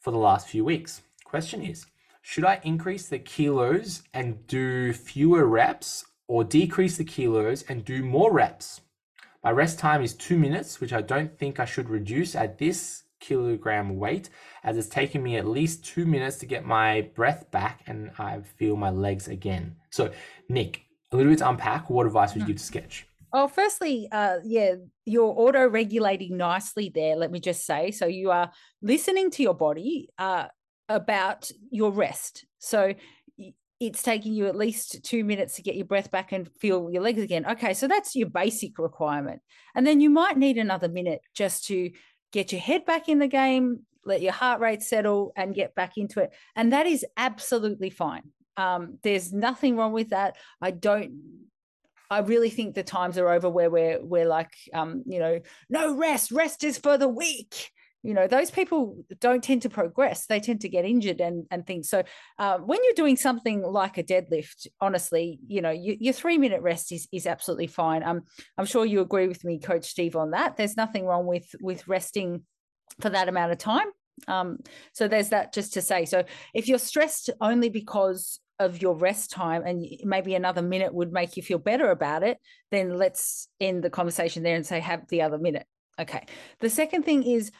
for 0.00 0.10
the 0.10 0.18
last 0.18 0.48
few 0.48 0.66
weeks. 0.66 1.00
Question 1.24 1.62
is 1.62 1.86
Should 2.20 2.44
I 2.44 2.60
increase 2.62 3.08
the 3.08 3.18
kilos 3.18 4.02
and 4.12 4.46
do 4.46 4.92
fewer 4.92 5.46
reps 5.46 6.04
or 6.28 6.44
decrease 6.44 6.98
the 6.98 7.04
kilos 7.04 7.62
and 7.62 7.86
do 7.86 8.04
more 8.04 8.34
reps? 8.34 8.82
My 9.42 9.50
rest 9.50 9.78
time 9.78 10.02
is 10.02 10.12
two 10.12 10.36
minutes, 10.38 10.78
which 10.78 10.92
I 10.92 11.00
don't 11.00 11.38
think 11.38 11.58
I 11.58 11.64
should 11.64 11.88
reduce 11.88 12.34
at 12.34 12.58
this 12.58 13.03
kilogram 13.26 13.96
weight, 13.96 14.30
as 14.62 14.76
it's 14.76 14.88
taken 14.88 15.22
me 15.22 15.36
at 15.36 15.46
least 15.46 15.84
two 15.84 16.06
minutes 16.06 16.36
to 16.38 16.46
get 16.46 16.64
my 16.64 17.10
breath 17.14 17.50
back 17.50 17.82
and 17.86 18.10
I 18.18 18.40
feel 18.40 18.76
my 18.76 18.90
legs 18.90 19.28
again. 19.28 19.76
So, 19.90 20.10
Nick, 20.48 20.82
a 21.12 21.16
little 21.16 21.32
bit 21.32 21.38
to 21.38 21.48
unpack, 21.48 21.88
what 21.88 22.06
advice 22.06 22.34
would 22.34 22.42
you 22.42 22.48
give 22.48 22.56
to 22.56 22.62
Sketch? 22.62 23.06
Oh, 23.32 23.48
firstly, 23.48 24.08
uh, 24.12 24.38
yeah, 24.44 24.74
you're 25.04 25.34
auto 25.36 25.68
regulating 25.68 26.36
nicely 26.36 26.90
there, 26.94 27.16
let 27.16 27.32
me 27.32 27.40
just 27.40 27.66
say. 27.66 27.90
So 27.90 28.06
you 28.06 28.30
are 28.30 28.52
listening 28.80 29.30
to 29.32 29.42
your 29.42 29.54
body 29.54 30.08
uh, 30.18 30.46
about 30.88 31.50
your 31.70 31.90
rest. 31.90 32.46
So 32.58 32.94
it's 33.80 34.02
taking 34.02 34.34
you 34.34 34.46
at 34.46 34.56
least 34.56 35.04
two 35.04 35.24
minutes 35.24 35.56
to 35.56 35.62
get 35.62 35.74
your 35.74 35.84
breath 35.84 36.10
back 36.10 36.32
and 36.32 36.48
feel 36.60 36.90
your 36.90 37.02
legs 37.02 37.22
again. 37.22 37.44
Okay, 37.44 37.74
so 37.74 37.88
that's 37.88 38.14
your 38.14 38.30
basic 38.30 38.78
requirement. 38.78 39.40
And 39.74 39.86
then 39.86 40.00
you 40.00 40.10
might 40.10 40.38
need 40.38 40.58
another 40.58 40.88
minute 40.88 41.20
just 41.34 41.66
to 41.66 41.90
get 42.34 42.50
your 42.50 42.60
head 42.60 42.84
back 42.84 43.08
in 43.08 43.20
the 43.20 43.28
game, 43.28 43.80
let 44.04 44.20
your 44.20 44.32
heart 44.32 44.60
rate 44.60 44.82
settle, 44.82 45.32
and 45.36 45.54
get 45.54 45.74
back 45.74 45.96
into 45.96 46.20
it. 46.20 46.34
And 46.56 46.72
that 46.72 46.86
is 46.86 47.06
absolutely 47.16 47.90
fine. 47.90 48.24
Um, 48.56 48.98
there's 49.02 49.32
nothing 49.32 49.76
wrong 49.76 49.92
with 49.92 50.10
that. 50.10 50.36
I 50.60 50.72
don't 50.72 51.44
I 52.10 52.18
really 52.18 52.50
think 52.50 52.74
the 52.74 52.82
times 52.82 53.18
are 53.18 53.28
over 53.28 53.48
where 53.48 53.70
we're 53.70 54.04
we're 54.04 54.26
like, 54.26 54.52
um, 54.72 55.02
you 55.06 55.18
know, 55.18 55.40
no 55.70 55.96
rest. 55.96 56.30
Rest 56.30 56.62
is 56.62 56.76
for 56.76 56.98
the 56.98 57.08
weak. 57.08 57.70
You 58.04 58.12
know, 58.12 58.26
those 58.26 58.50
people 58.50 59.02
don't 59.18 59.42
tend 59.42 59.62
to 59.62 59.70
progress. 59.70 60.26
They 60.26 60.38
tend 60.38 60.60
to 60.60 60.68
get 60.68 60.84
injured 60.84 61.20
and 61.20 61.46
and 61.50 61.66
things. 61.66 61.88
So 61.88 62.02
uh, 62.38 62.58
when 62.58 62.78
you're 62.84 62.94
doing 62.94 63.16
something 63.16 63.62
like 63.62 63.96
a 63.96 64.02
deadlift, 64.02 64.66
honestly, 64.80 65.40
you 65.46 65.62
know, 65.62 65.70
you, 65.70 65.96
your 65.98 66.12
three 66.12 66.36
minute 66.36 66.60
rest 66.60 66.92
is 66.92 67.08
is 67.12 67.26
absolutely 67.26 67.66
fine. 67.66 68.02
Um, 68.02 68.22
I'm 68.58 68.66
sure 68.66 68.84
you 68.84 69.00
agree 69.00 69.26
with 69.26 69.42
me, 69.42 69.58
Coach 69.58 69.86
Steve, 69.86 70.16
on 70.16 70.32
that. 70.32 70.56
There's 70.56 70.76
nothing 70.76 71.06
wrong 71.06 71.26
with 71.26 71.46
with 71.60 71.88
resting 71.88 72.42
for 73.00 73.08
that 73.08 73.28
amount 73.28 73.52
of 73.52 73.58
time. 73.58 73.88
Um, 74.28 74.58
so 74.92 75.08
there's 75.08 75.30
that 75.30 75.54
just 75.54 75.72
to 75.74 75.82
say. 75.82 76.04
So 76.04 76.24
if 76.52 76.68
you're 76.68 76.78
stressed 76.78 77.30
only 77.40 77.70
because 77.70 78.38
of 78.58 78.80
your 78.80 78.94
rest 78.94 79.30
time 79.30 79.64
and 79.64 79.84
maybe 80.04 80.34
another 80.34 80.62
minute 80.62 80.94
would 80.94 81.12
make 81.12 81.36
you 81.36 81.42
feel 81.42 81.58
better 81.58 81.90
about 81.90 82.22
it, 82.22 82.38
then 82.70 82.96
let's 82.96 83.48
end 83.60 83.82
the 83.82 83.90
conversation 83.90 84.42
there 84.42 84.54
and 84.54 84.66
say, 84.66 84.78
have 84.78 85.08
the 85.08 85.22
other 85.22 85.38
minute. 85.38 85.66
Okay. 85.98 86.26
The 86.60 86.70
second 86.70 87.04
thing 87.04 87.24
is, 87.24 87.50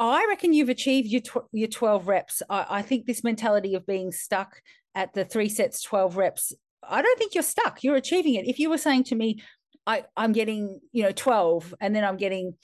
I 0.00 0.26
reckon 0.28 0.52
you've 0.52 0.68
achieved 0.68 1.08
your, 1.08 1.20
tw- 1.22 1.48
your 1.52 1.68
12 1.68 2.06
reps. 2.06 2.42
I, 2.48 2.66
I 2.68 2.82
think 2.82 3.06
this 3.06 3.24
mentality 3.24 3.74
of 3.74 3.86
being 3.86 4.12
stuck 4.12 4.60
at 4.94 5.12
the 5.14 5.24
three 5.24 5.48
sets, 5.48 5.82
12 5.82 6.16
reps, 6.16 6.52
I 6.82 7.02
don't 7.02 7.18
think 7.18 7.34
you're 7.34 7.42
stuck. 7.42 7.82
You're 7.82 7.96
achieving 7.96 8.34
it. 8.34 8.46
If 8.46 8.58
you 8.58 8.70
were 8.70 8.78
saying 8.78 9.04
to 9.04 9.14
me, 9.14 9.42
I, 9.86 10.04
I'm 10.16 10.32
getting, 10.32 10.80
you 10.92 11.02
know, 11.02 11.12
12 11.12 11.74
and 11.80 11.94
then 11.94 12.04
I'm 12.04 12.16
getting 12.16 12.54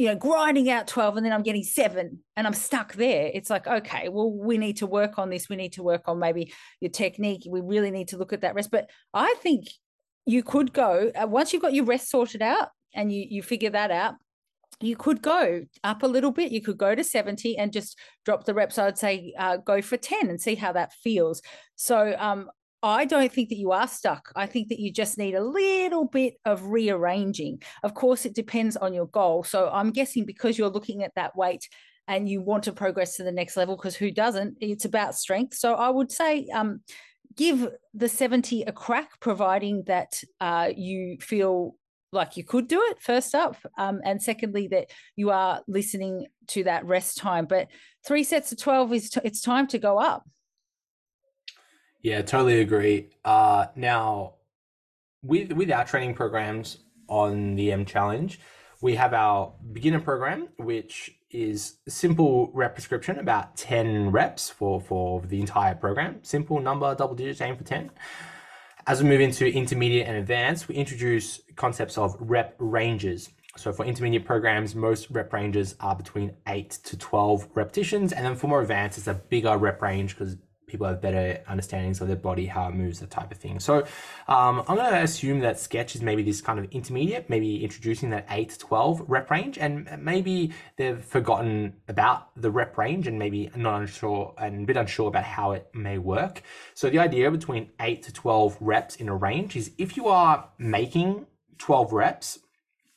you 0.00 0.06
know, 0.06 0.14
grinding 0.14 0.70
out 0.70 0.86
12 0.86 1.18
and 1.18 1.26
then 1.26 1.32
I'm 1.34 1.42
getting 1.42 1.62
seven 1.62 2.20
and 2.34 2.46
I'm 2.46 2.54
stuck 2.54 2.94
there. 2.94 3.30
It's 3.34 3.50
like, 3.50 3.66
okay, 3.66 4.08
well, 4.08 4.32
we 4.32 4.56
need 4.56 4.78
to 4.78 4.86
work 4.86 5.18
on 5.18 5.28
this. 5.28 5.50
We 5.50 5.56
need 5.56 5.74
to 5.74 5.82
work 5.82 6.04
on 6.06 6.18
maybe 6.18 6.54
your 6.80 6.90
technique. 6.90 7.42
We 7.46 7.60
really 7.60 7.90
need 7.90 8.08
to 8.08 8.16
look 8.16 8.32
at 8.32 8.40
that 8.40 8.54
rest. 8.54 8.70
But 8.70 8.88
I 9.12 9.34
think 9.42 9.66
you 10.24 10.42
could 10.42 10.72
go 10.72 11.12
uh, 11.14 11.26
once 11.26 11.52
you've 11.52 11.60
got 11.60 11.74
your 11.74 11.84
rest 11.84 12.08
sorted 12.08 12.40
out 12.40 12.68
and 12.94 13.12
you 13.12 13.26
you 13.28 13.42
figure 13.42 13.68
that 13.68 13.90
out. 13.90 14.14
You 14.80 14.96
could 14.96 15.20
go 15.22 15.62
up 15.84 16.02
a 16.02 16.06
little 16.06 16.30
bit. 16.30 16.52
You 16.52 16.62
could 16.62 16.78
go 16.78 16.94
to 16.94 17.04
70 17.04 17.58
and 17.58 17.72
just 17.72 17.98
drop 18.24 18.44
the 18.44 18.54
reps. 18.54 18.78
I'd 18.78 18.98
say 18.98 19.34
uh, 19.38 19.58
go 19.58 19.82
for 19.82 19.96
10 19.96 20.28
and 20.28 20.40
see 20.40 20.54
how 20.54 20.72
that 20.72 20.92
feels. 20.94 21.42
So 21.76 22.14
um, 22.18 22.50
I 22.82 23.04
don't 23.04 23.30
think 23.30 23.50
that 23.50 23.58
you 23.58 23.72
are 23.72 23.86
stuck. 23.86 24.32
I 24.34 24.46
think 24.46 24.68
that 24.68 24.80
you 24.80 24.90
just 24.90 25.18
need 25.18 25.34
a 25.34 25.44
little 25.44 26.06
bit 26.06 26.34
of 26.44 26.66
rearranging. 26.66 27.62
Of 27.82 27.94
course, 27.94 28.24
it 28.24 28.34
depends 28.34 28.76
on 28.76 28.94
your 28.94 29.06
goal. 29.06 29.44
So 29.44 29.68
I'm 29.70 29.90
guessing 29.90 30.24
because 30.24 30.56
you're 30.56 30.70
looking 30.70 31.02
at 31.02 31.14
that 31.14 31.36
weight 31.36 31.68
and 32.08 32.28
you 32.28 32.40
want 32.40 32.64
to 32.64 32.72
progress 32.72 33.16
to 33.16 33.22
the 33.22 33.32
next 33.32 33.56
level, 33.56 33.76
because 33.76 33.96
who 33.96 34.10
doesn't? 34.10 34.56
It's 34.60 34.86
about 34.86 35.14
strength. 35.14 35.54
So 35.54 35.74
I 35.74 35.90
would 35.90 36.10
say 36.10 36.48
um, 36.52 36.80
give 37.36 37.68
the 37.94 38.08
70 38.08 38.62
a 38.62 38.72
crack, 38.72 39.20
providing 39.20 39.84
that 39.86 40.20
uh, 40.40 40.70
you 40.74 41.18
feel 41.20 41.76
like 42.12 42.36
you 42.36 42.44
could 42.44 42.66
do 42.66 42.80
it 42.90 43.00
first 43.00 43.34
up 43.34 43.56
um, 43.78 44.00
and 44.04 44.22
secondly 44.22 44.66
that 44.68 44.90
you 45.16 45.30
are 45.30 45.62
listening 45.68 46.26
to 46.48 46.64
that 46.64 46.84
rest 46.84 47.16
time 47.16 47.46
but 47.46 47.68
three 48.04 48.24
sets 48.24 48.50
of 48.52 48.58
12 48.58 48.92
is 48.92 49.10
t- 49.10 49.20
it's 49.24 49.40
time 49.40 49.66
to 49.66 49.78
go 49.78 49.98
up 49.98 50.24
Yeah, 52.02 52.22
totally 52.22 52.60
agree. 52.60 53.10
Uh, 53.24 53.66
now, 53.76 54.34
with 55.22 55.52
with 55.52 55.70
our 55.70 55.84
training 55.84 56.14
programs 56.14 56.78
on 57.08 57.56
the 57.56 57.72
M 57.72 57.84
Challenge, 57.84 58.40
we 58.80 58.94
have 58.94 59.12
our 59.12 59.52
beginner 59.72 60.00
program, 60.00 60.48
which 60.56 61.14
is 61.30 61.76
simple 61.88 62.50
rep 62.54 62.74
prescription, 62.74 63.18
about 63.18 63.56
ten 63.56 64.10
reps 64.10 64.48
for 64.48 64.80
for 64.80 65.20
the 65.20 65.40
entire 65.40 65.74
program. 65.74 66.20
Simple 66.22 66.58
number, 66.58 66.94
double 66.94 67.14
digits, 67.14 67.42
aim 67.42 67.56
for 67.56 67.64
ten. 67.64 67.90
As 68.90 69.00
we 69.00 69.08
move 69.08 69.20
into 69.20 69.46
intermediate 69.46 70.08
and 70.08 70.16
advanced, 70.16 70.66
we 70.66 70.74
introduce 70.74 71.42
concepts 71.54 71.96
of 71.96 72.16
rep 72.18 72.56
ranges. 72.58 73.30
So 73.56 73.72
for 73.72 73.86
intermediate 73.86 74.24
programs, 74.24 74.74
most 74.74 75.12
rep 75.12 75.32
ranges 75.32 75.76
are 75.78 75.94
between 75.94 76.34
eight 76.48 76.70
to 76.86 76.98
twelve 76.98 77.48
repetitions, 77.54 78.12
and 78.12 78.26
then 78.26 78.34
for 78.34 78.48
more 78.48 78.62
advanced, 78.62 78.98
it's 78.98 79.06
a 79.06 79.14
bigger 79.14 79.56
rep 79.56 79.80
range 79.80 80.18
because 80.18 80.36
people 80.70 80.86
have 80.86 81.00
better 81.00 81.42
understandings 81.48 82.00
of 82.00 82.06
their 82.06 82.16
body, 82.16 82.46
how 82.46 82.68
it 82.68 82.74
moves, 82.74 83.00
that 83.00 83.10
type 83.10 83.30
of 83.32 83.38
thing. 83.38 83.60
So 83.60 83.80
um, 84.28 84.62
I'm 84.68 84.76
going 84.76 84.90
to 84.92 85.02
assume 85.02 85.40
that 85.40 85.58
Sketch 85.58 85.94
is 85.94 86.02
maybe 86.02 86.22
this 86.22 86.40
kind 86.40 86.58
of 86.58 86.66
intermediate, 86.70 87.28
maybe 87.28 87.62
introducing 87.62 88.10
that 88.10 88.26
8 88.30 88.50
to 88.50 88.58
12 88.58 89.04
rep 89.08 89.30
range, 89.30 89.58
and 89.58 89.88
maybe 90.02 90.52
they've 90.76 91.02
forgotten 91.04 91.74
about 91.88 92.28
the 92.40 92.50
rep 92.50 92.78
range 92.78 93.06
and 93.06 93.18
maybe 93.18 93.50
not 93.56 93.80
unsure 93.80 94.34
and 94.38 94.62
a 94.62 94.66
bit 94.66 94.76
unsure 94.76 95.08
about 95.08 95.24
how 95.24 95.52
it 95.52 95.68
may 95.74 95.98
work. 95.98 96.42
So 96.74 96.88
the 96.88 96.98
idea 96.98 97.30
between 97.30 97.70
8 97.80 98.02
to 98.04 98.12
12 98.12 98.56
reps 98.60 98.96
in 98.96 99.08
a 99.08 99.16
range 99.16 99.56
is 99.56 99.72
if 99.78 99.96
you 99.96 100.08
are 100.08 100.48
making 100.58 101.26
12 101.58 101.92
reps 101.92 102.38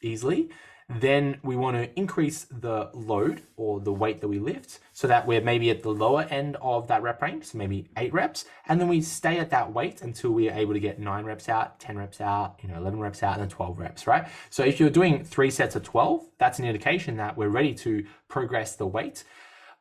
easily, 0.01 0.49
then 0.89 1.39
we 1.43 1.55
want 1.55 1.77
to 1.77 1.97
increase 1.97 2.45
the 2.45 2.89
load 2.93 3.41
or 3.55 3.79
the 3.79 3.93
weight 3.93 4.21
that 4.21 4.27
we 4.27 4.39
lift 4.39 4.79
so 4.91 5.07
that 5.07 5.25
we're 5.25 5.41
maybe 5.41 5.69
at 5.69 5.83
the 5.83 5.89
lower 5.89 6.23
end 6.23 6.57
of 6.61 6.87
that 6.87 7.01
rep 7.01 7.21
range, 7.21 7.45
so 7.45 7.57
maybe 7.57 7.89
eight 7.97 8.13
reps, 8.13 8.45
and 8.67 8.79
then 8.79 8.87
we 8.87 9.01
stay 9.01 9.39
at 9.39 9.49
that 9.49 9.73
weight 9.73 10.01
until 10.01 10.31
we 10.31 10.49
are 10.49 10.57
able 10.57 10.73
to 10.73 10.79
get 10.79 10.99
nine 10.99 11.25
reps 11.25 11.49
out, 11.49 11.79
10 11.79 11.97
reps 11.97 12.21
out, 12.21 12.59
you 12.61 12.69
know, 12.69 12.77
11 12.77 12.99
reps 12.99 13.23
out, 13.23 13.33
and 13.33 13.41
then 13.41 13.49
12 13.49 13.79
reps, 13.79 14.07
right? 14.07 14.27
So 14.49 14.63
if 14.63 14.79
you're 14.79 14.89
doing 14.89 15.23
three 15.23 15.51
sets 15.51 15.75
of 15.75 15.83
12, 15.83 16.29
that's 16.37 16.59
an 16.59 16.65
indication 16.65 17.17
that 17.17 17.37
we're 17.37 17.49
ready 17.49 17.73
to 17.75 18.05
progress 18.27 18.75
the 18.75 18.87
weight. 18.87 19.23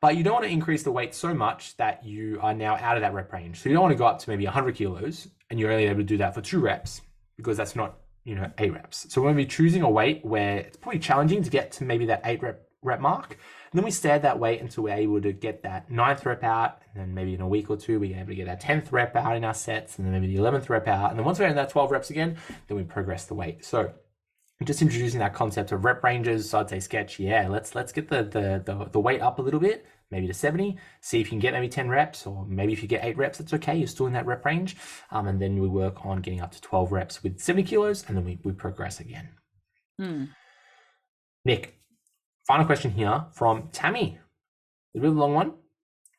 But 0.00 0.16
you 0.16 0.24
don't 0.24 0.34
want 0.34 0.46
to 0.46 0.50
increase 0.50 0.82
the 0.82 0.90
weight 0.90 1.14
so 1.14 1.32
much 1.32 1.76
that 1.76 2.04
you 2.04 2.38
are 2.42 2.52
now 2.52 2.74
out 2.76 2.96
of 2.96 3.02
that 3.02 3.14
rep 3.14 3.32
range. 3.32 3.60
So 3.60 3.68
you 3.68 3.74
don't 3.74 3.82
want 3.82 3.92
to 3.92 3.98
go 3.98 4.06
up 4.06 4.18
to 4.18 4.30
maybe 4.30 4.44
100 4.44 4.74
kilos 4.74 5.28
and 5.48 5.60
you're 5.60 5.70
only 5.70 5.84
able 5.84 6.00
to 6.00 6.04
do 6.04 6.16
that 6.16 6.34
for 6.34 6.40
two 6.40 6.58
reps 6.58 7.02
because 7.36 7.56
that's 7.56 7.76
not 7.76 8.01
you 8.24 8.34
know, 8.34 8.50
eight 8.58 8.72
reps. 8.72 9.12
So 9.12 9.20
we're 9.20 9.26
going 9.26 9.38
to 9.38 9.42
be 9.44 9.48
choosing 9.48 9.82
a 9.82 9.90
weight 9.90 10.24
where 10.24 10.58
it's 10.58 10.76
probably 10.76 11.00
challenging 11.00 11.42
to 11.42 11.50
get 11.50 11.72
to 11.72 11.84
maybe 11.84 12.06
that 12.06 12.22
eight 12.24 12.42
rep 12.42 12.66
rep 12.82 13.00
mark. 13.00 13.30
And 13.30 13.78
then 13.78 13.84
we 13.84 13.90
stay 13.90 14.10
at 14.10 14.22
that 14.22 14.38
weight 14.38 14.60
until 14.60 14.84
we're 14.84 14.94
able 14.94 15.20
to 15.22 15.32
get 15.32 15.62
that 15.62 15.90
ninth 15.90 16.26
rep 16.26 16.44
out. 16.44 16.82
And 16.92 17.00
then 17.00 17.14
maybe 17.14 17.34
in 17.34 17.40
a 17.40 17.48
week 17.48 17.70
or 17.70 17.76
two, 17.76 17.98
we're 17.98 18.16
able 18.16 18.28
to 18.28 18.34
get 18.34 18.46
that 18.46 18.60
10th 18.60 18.92
rep 18.92 19.16
out 19.16 19.36
in 19.36 19.44
our 19.44 19.54
sets. 19.54 19.98
And 19.98 20.06
then 20.06 20.12
maybe 20.12 20.34
the 20.34 20.42
11th 20.42 20.68
rep 20.68 20.88
out. 20.88 21.10
And 21.10 21.18
then 21.18 21.24
once 21.24 21.38
we're 21.38 21.46
in 21.46 21.56
that 21.56 21.70
12 21.70 21.90
reps 21.90 22.10
again, 22.10 22.36
then 22.68 22.76
we 22.76 22.82
progress 22.82 23.24
the 23.24 23.34
weight. 23.34 23.64
So 23.64 23.92
just 24.64 24.82
introducing 24.82 25.20
that 25.20 25.34
concept 25.34 25.72
of 25.72 25.84
rep 25.84 26.02
ranges. 26.04 26.50
So 26.50 26.60
I'd 26.60 26.70
say 26.70 26.80
sketch, 26.80 27.18
yeah, 27.18 27.48
let's 27.48 27.74
let's 27.74 27.92
get 27.92 28.08
the 28.08 28.22
the 28.24 28.62
the, 28.64 28.88
the 28.90 29.00
weight 29.00 29.20
up 29.20 29.38
a 29.38 29.42
little 29.42 29.60
bit, 29.60 29.86
maybe 30.12 30.28
to 30.28 30.34
70. 30.34 30.78
See 31.00 31.20
if 31.20 31.26
you 31.26 31.30
can 31.30 31.38
get 31.40 31.54
maybe 31.54 31.68
10 31.68 31.88
reps, 31.88 32.26
or 32.26 32.46
maybe 32.46 32.72
if 32.72 32.82
you 32.82 32.88
get 32.88 33.04
eight 33.04 33.16
reps, 33.16 33.38
that's 33.38 33.54
okay. 33.54 33.74
You're 33.74 33.88
still 33.88 34.06
in 34.06 34.12
that 34.12 34.26
rep 34.26 34.44
range. 34.44 34.76
Um, 35.10 35.26
and 35.26 35.40
then 35.40 35.58
we 35.58 35.66
work 35.66 36.06
on 36.06 36.20
getting 36.20 36.40
up 36.40 36.52
to 36.52 36.60
12 36.60 36.92
reps 36.92 37.22
with 37.24 37.40
70 37.40 37.64
kilos, 37.64 38.04
and 38.06 38.16
then 38.16 38.24
we, 38.24 38.38
we 38.44 38.52
progress 38.52 39.00
again. 39.00 39.30
Hmm. 39.98 40.24
Nick, 41.44 41.80
final 42.46 42.66
question 42.66 42.92
here 42.92 43.24
from 43.32 43.70
Tammy. 43.72 44.18
A 44.94 45.00
bit 45.00 45.08
of 45.08 45.16
a 45.16 45.18
long 45.18 45.34
one. 45.34 45.54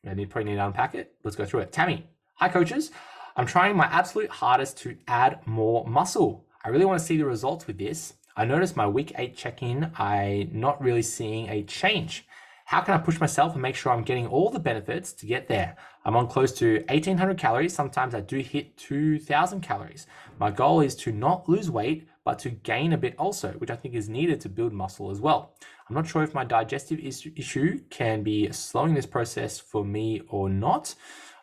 I 0.05 0.15
need 0.15 0.29
probably 0.29 0.51
need 0.51 0.57
to 0.57 0.65
unpack 0.65 0.95
it. 0.95 1.13
Let's 1.23 1.37
go 1.37 1.45
through 1.45 1.61
it. 1.61 1.71
Tammy, 1.71 2.05
hi 2.33 2.49
coaches. 2.49 2.91
I'm 3.37 3.45
trying 3.45 3.75
my 3.77 3.85
absolute 3.85 4.29
hardest 4.29 4.77
to 4.79 4.97
add 5.07 5.39
more 5.45 5.87
muscle. 5.87 6.45
I 6.65 6.69
really 6.69 6.85
want 6.85 6.99
to 6.99 7.05
see 7.05 7.17
the 7.17 7.25
results 7.25 7.67
with 7.67 7.77
this. 7.77 8.13
I 8.35 8.45
noticed 8.45 8.75
my 8.75 8.87
week 8.87 9.13
eight 9.17 9.37
check-in, 9.37 9.91
I 9.95 10.49
not 10.51 10.81
really 10.81 11.03
seeing 11.03 11.47
a 11.49 11.63
change. 11.63 12.25
How 12.73 12.81
can 12.81 12.95
I 12.95 12.97
push 12.97 13.19
myself 13.19 13.53
and 13.53 13.61
make 13.61 13.75
sure 13.75 13.91
I'm 13.91 14.01
getting 14.01 14.25
all 14.25 14.49
the 14.49 14.57
benefits 14.57 15.13
to 15.13 15.27
get 15.27 15.47
there? 15.47 15.75
I'm 16.05 16.15
on 16.15 16.27
close 16.27 16.51
to 16.53 16.77
1800 16.89 17.37
calories. 17.37 17.71
Sometimes 17.71 18.15
I 18.15 18.21
do 18.21 18.39
hit 18.39 18.75
2000 18.77 19.61
calories. 19.61 20.07
My 20.39 20.49
goal 20.49 20.81
is 20.81 20.95
to 20.95 21.11
not 21.11 21.47
lose 21.47 21.69
weight, 21.69 22.07
but 22.25 22.39
to 22.39 22.49
gain 22.49 22.93
a 22.93 22.97
bit 22.97 23.13
also, 23.19 23.51
which 23.59 23.69
I 23.69 23.75
think 23.75 23.93
is 23.93 24.09
needed 24.09 24.41
to 24.41 24.49
build 24.49 24.73
muscle 24.73 25.11
as 25.11 25.21
well. 25.21 25.53
I'm 25.87 25.93
not 25.93 26.07
sure 26.07 26.23
if 26.23 26.33
my 26.33 26.43
digestive 26.43 26.99
issue 26.99 27.79
can 27.91 28.23
be 28.23 28.51
slowing 28.51 28.95
this 28.95 29.05
process 29.05 29.59
for 29.59 29.85
me 29.85 30.23
or 30.27 30.49
not. 30.49 30.95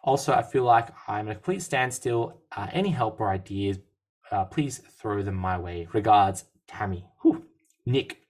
Also, 0.02 0.32
I 0.32 0.42
feel 0.42 0.64
like 0.64 0.88
I'm 1.06 1.28
at 1.28 1.32
a 1.32 1.34
complete 1.36 1.62
standstill. 1.62 2.40
Uh, 2.56 2.66
any 2.72 2.90
help 2.90 3.20
or 3.20 3.30
ideas, 3.30 3.78
uh, 4.32 4.46
please 4.46 4.78
throw 4.78 5.22
them 5.22 5.36
my 5.36 5.56
way. 5.56 5.86
Regards, 5.92 6.46
Tammy. 6.66 7.06
Whew. 7.22 7.44
Nick, 7.86 8.20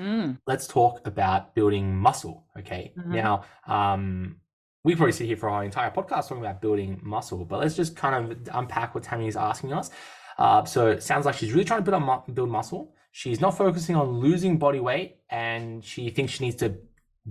Mm. 0.00 0.38
let's 0.46 0.66
talk 0.66 1.06
about 1.06 1.54
building 1.54 1.96
muscle. 1.96 2.46
Okay. 2.58 2.92
Mhm. 2.96 3.06
Now, 3.06 3.44
um, 3.66 4.36
we 4.84 4.94
probably 4.94 5.12
sit 5.12 5.26
here 5.26 5.36
for 5.36 5.50
our 5.50 5.64
entire 5.64 5.90
podcast 5.90 6.28
talking 6.28 6.38
about 6.38 6.60
building 6.62 7.00
muscle, 7.02 7.44
but 7.44 7.58
let's 7.60 7.74
just 7.74 7.96
kind 7.96 8.14
of 8.32 8.38
unpack 8.54 8.94
what 8.94 9.02
Tammy 9.04 9.26
is 9.26 9.36
asking 9.36 9.72
us. 9.72 9.90
Uh, 10.38 10.64
so 10.64 10.86
it 10.86 11.02
sounds 11.02 11.26
like 11.26 11.34
she's 11.34 11.52
really 11.52 11.64
trying 11.64 11.82
to 11.84 11.90
build, 11.90 12.02
mu- 12.02 12.32
build 12.32 12.48
muscle. 12.48 12.94
She's 13.10 13.40
not 13.40 13.56
focusing 13.56 13.96
on 13.96 14.20
losing 14.20 14.56
body 14.58 14.78
weight, 14.78 15.16
and 15.30 15.84
she 15.84 16.10
thinks 16.10 16.32
she 16.34 16.44
needs 16.44 16.56
to 16.56 16.76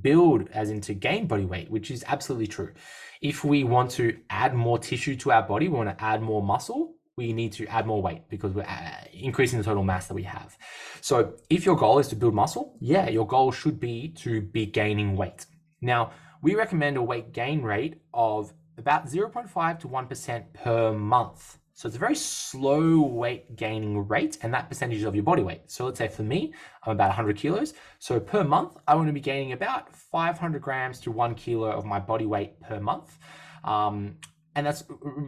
build, 0.01 0.49
as 0.51 0.69
in 0.69 0.81
to 0.81 0.93
gain 0.93 1.25
body 1.27 1.45
weight, 1.45 1.71
which 1.71 1.89
is 1.89 2.03
absolutely 2.07 2.47
true. 2.47 2.73
If 3.21 3.45
we 3.45 3.63
want 3.63 3.91
to 3.91 4.17
add 4.29 4.53
more 4.53 4.77
tissue 4.77 5.15
to 5.17 5.31
our 5.31 5.43
body, 5.43 5.69
we 5.69 5.77
want 5.77 5.97
to 5.97 6.03
add 6.03 6.21
more 6.21 6.43
muscle, 6.43 6.95
we 7.17 7.33
need 7.33 7.51
to 7.51 7.65
add 7.65 7.87
more 7.87 8.01
weight 8.01 8.29
because 8.29 8.53
we're 8.53 8.61
uh, 8.61 9.03
increasing 9.11 9.57
the 9.57 9.65
total 9.65 9.83
mass 9.83 10.07
that 10.07 10.13
we 10.13 10.23
have. 10.23 10.55
So 11.01 11.33
if 11.49 11.65
your 11.65 11.75
goal 11.75 11.97
is 11.97 12.07
to 12.09 12.15
build 12.15 12.35
muscle, 12.35 12.75
yeah, 12.79 13.09
your 13.09 13.25
goal 13.25 13.51
should 13.51 13.79
be 13.79 14.09
to 14.19 14.41
be 14.41 14.67
gaining 14.67 15.17
weight. 15.17 15.47
Now, 15.81 16.11
we 16.43 16.53
recommend 16.53 16.95
a 16.95 17.01
weight 17.01 17.33
gain 17.33 17.63
rate 17.63 17.95
of 18.13 18.53
about 18.77 19.07
0.5 19.07 19.79
to 19.79 19.87
1% 19.87 20.53
per 20.53 20.93
month. 20.93 21.57
So 21.73 21.87
it's 21.87 21.95
a 21.95 21.99
very 21.99 22.15
slow 22.15 23.01
weight 23.01 23.55
gaining 23.55 24.07
rate, 24.07 24.37
and 24.41 24.53
that 24.53 24.67
percentage 24.67 25.03
of 25.03 25.13
your 25.13 25.23
body 25.23 25.43
weight. 25.43 25.61
So 25.67 25.85
let's 25.85 25.97
say 25.99 26.07
for 26.07 26.23
me, 26.23 26.53
I'm 26.83 26.93
about 26.93 27.09
100 27.09 27.37
kilos. 27.37 27.73
So 27.99 28.19
per 28.19 28.43
month, 28.43 28.77
I 28.87 28.95
want 28.95 29.07
to 29.07 29.13
be 29.13 29.19
gaining 29.19 29.53
about 29.53 29.95
500 29.95 30.61
grams 30.61 30.99
to 31.01 31.11
one 31.11 31.35
kilo 31.35 31.69
of 31.69 31.85
my 31.85 31.99
body 31.99 32.25
weight 32.25 32.59
per 32.61 32.79
month. 32.79 33.17
Um, 33.63 34.17
and 34.57 34.65
that's 34.65 34.83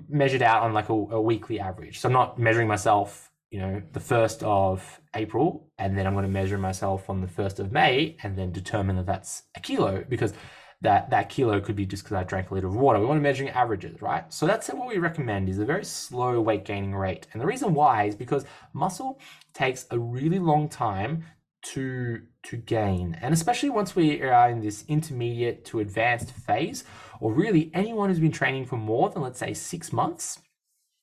measured 0.10 0.42
out 0.42 0.64
on 0.64 0.74
like 0.74 0.90
a, 0.90 0.94
a 0.94 1.22
weekly 1.22 1.60
average. 1.60 2.00
So 2.00 2.10
I'm 2.10 2.14
not 2.14 2.40
measuring 2.40 2.68
myself, 2.68 3.32
you 3.52 3.60
know, 3.60 3.80
the 3.94 4.00
first 4.00 4.42
of 4.42 5.00
April, 5.14 5.70
and 5.78 5.96
then 5.96 6.08
I'm 6.08 6.14
going 6.14 6.26
to 6.26 6.32
measure 6.32 6.58
myself 6.58 7.12
on 7.12 7.22
the 7.22 7.28
first 7.28 7.60
of 7.60 7.72
May, 7.72 8.18
and 8.24 8.36
then 8.36 8.52
determine 8.52 8.96
that 8.96 9.06
that's 9.06 9.44
a 9.56 9.60
kilo 9.60 10.04
because 10.10 10.34
that 10.82 11.12
that 11.12 11.30
kilo 11.30 11.62
could 11.62 11.76
be 11.76 11.86
just 11.86 12.04
because 12.04 12.16
I 12.16 12.24
drank 12.24 12.50
a 12.50 12.56
liter 12.56 12.68
of 12.68 12.76
water. 12.76 13.00
We 13.00 13.06
want 13.06 13.20
to 13.20 13.22
measuring 13.22 13.52
averages, 13.52 14.02
right? 14.02 14.34
So 14.34 14.48
that's 14.48 14.68
what 14.70 14.88
we 14.88 14.98
recommend 14.98 15.48
is 15.48 15.60
a 15.60 15.66
very 15.66 15.86
slow 15.86 16.42
weight 16.42 16.66
gaining 16.66 16.96
rate. 16.96 17.28
And 17.32 17.42
the 17.42 17.46
reason 17.46 17.76
why 17.76 18.06
is 18.06 18.16
because 18.16 18.46
muscle 18.74 19.20
takes 19.54 19.86
a 19.92 20.00
really 20.00 20.40
long 20.40 20.70
time 20.70 21.24
to 21.62 22.22
to 22.42 22.58
gain. 22.58 23.18
And 23.22 23.34
especially 23.34 23.70
once 23.70 23.96
we 23.96 24.22
are 24.22 24.50
in 24.50 24.62
this 24.62 24.86
intermediate 24.88 25.66
to 25.66 25.82
advanced 25.82 26.32
phase, 26.32 26.84
or 27.20 27.34
really 27.34 27.72
anyone 27.74 28.10
who's 28.10 28.20
been 28.20 28.32
training 28.32 28.66
for 28.66 28.78
more 28.78 29.10
than 29.10 29.22
let's 29.22 29.40
say 29.40 29.54
6 29.54 29.94
months, 29.94 30.40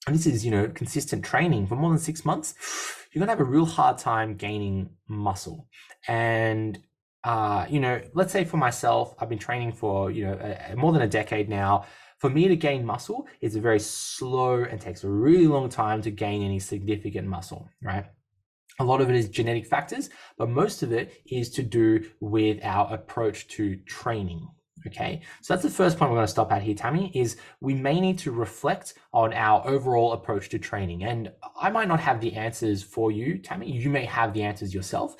and 0.06 0.14
this 0.14 0.26
is, 0.26 0.44
you 0.44 0.50
know, 0.50 0.68
consistent 0.68 1.24
training 1.24 1.66
for 1.66 1.76
more 1.76 1.90
than 1.90 1.98
6 1.98 2.24
months, 2.24 2.54
you're 3.12 3.20
going 3.20 3.28
to 3.28 3.32
have 3.32 3.46
a 3.46 3.50
real 3.50 3.66
hard 3.66 3.98
time 3.98 4.36
gaining 4.36 4.90
muscle. 5.08 5.68
And 6.08 6.78
uh, 7.26 7.66
you 7.68 7.80
know, 7.80 8.00
let's 8.14 8.32
say 8.32 8.44
for 8.44 8.56
myself, 8.56 9.16
I've 9.18 9.28
been 9.28 9.38
training 9.38 9.72
for, 9.72 10.12
you 10.12 10.26
know, 10.26 10.56
a 10.70 10.76
more 10.76 10.92
than 10.92 11.02
a 11.02 11.08
decade 11.08 11.48
now. 11.48 11.84
For 12.20 12.30
me 12.30 12.46
to 12.46 12.54
gain 12.54 12.86
muscle, 12.86 13.26
it's 13.40 13.56
very 13.56 13.80
slow 13.80 14.62
and 14.62 14.80
takes 14.80 15.02
a 15.02 15.08
really 15.08 15.48
long 15.48 15.68
time 15.68 16.00
to 16.02 16.10
gain 16.12 16.42
any 16.44 16.60
significant 16.60 17.26
muscle, 17.26 17.68
right? 17.82 18.04
A 18.78 18.84
lot 18.84 19.00
of 19.00 19.10
it 19.10 19.16
is 19.16 19.28
genetic 19.28 19.66
factors, 19.66 20.08
but 20.38 20.48
most 20.48 20.84
of 20.84 20.92
it 20.92 21.20
is 21.26 21.50
to 21.50 21.64
do 21.64 22.04
with 22.20 22.60
our 22.62 22.94
approach 22.94 23.48
to 23.48 23.74
training. 23.86 24.46
Okay, 24.86 25.22
so 25.40 25.54
that's 25.54 25.62
the 25.62 25.70
first 25.70 25.98
point 25.98 26.10
we're 26.10 26.18
going 26.18 26.26
to 26.26 26.30
stop 26.32 26.52
at 26.52 26.62
here, 26.62 26.74
Tammy. 26.74 27.10
Is 27.14 27.36
we 27.60 27.74
may 27.74 28.00
need 28.00 28.18
to 28.18 28.30
reflect 28.30 28.94
on 29.12 29.32
our 29.32 29.66
overall 29.66 30.12
approach 30.12 30.48
to 30.50 30.58
training. 30.58 31.04
And 31.04 31.32
I 31.60 31.70
might 31.70 31.88
not 31.88 32.00
have 32.00 32.20
the 32.20 32.34
answers 32.34 32.82
for 32.82 33.10
you, 33.10 33.38
Tammy. 33.38 33.70
You 33.70 33.88
may 33.90 34.04
have 34.04 34.32
the 34.32 34.42
answers 34.42 34.74
yourself. 34.74 35.16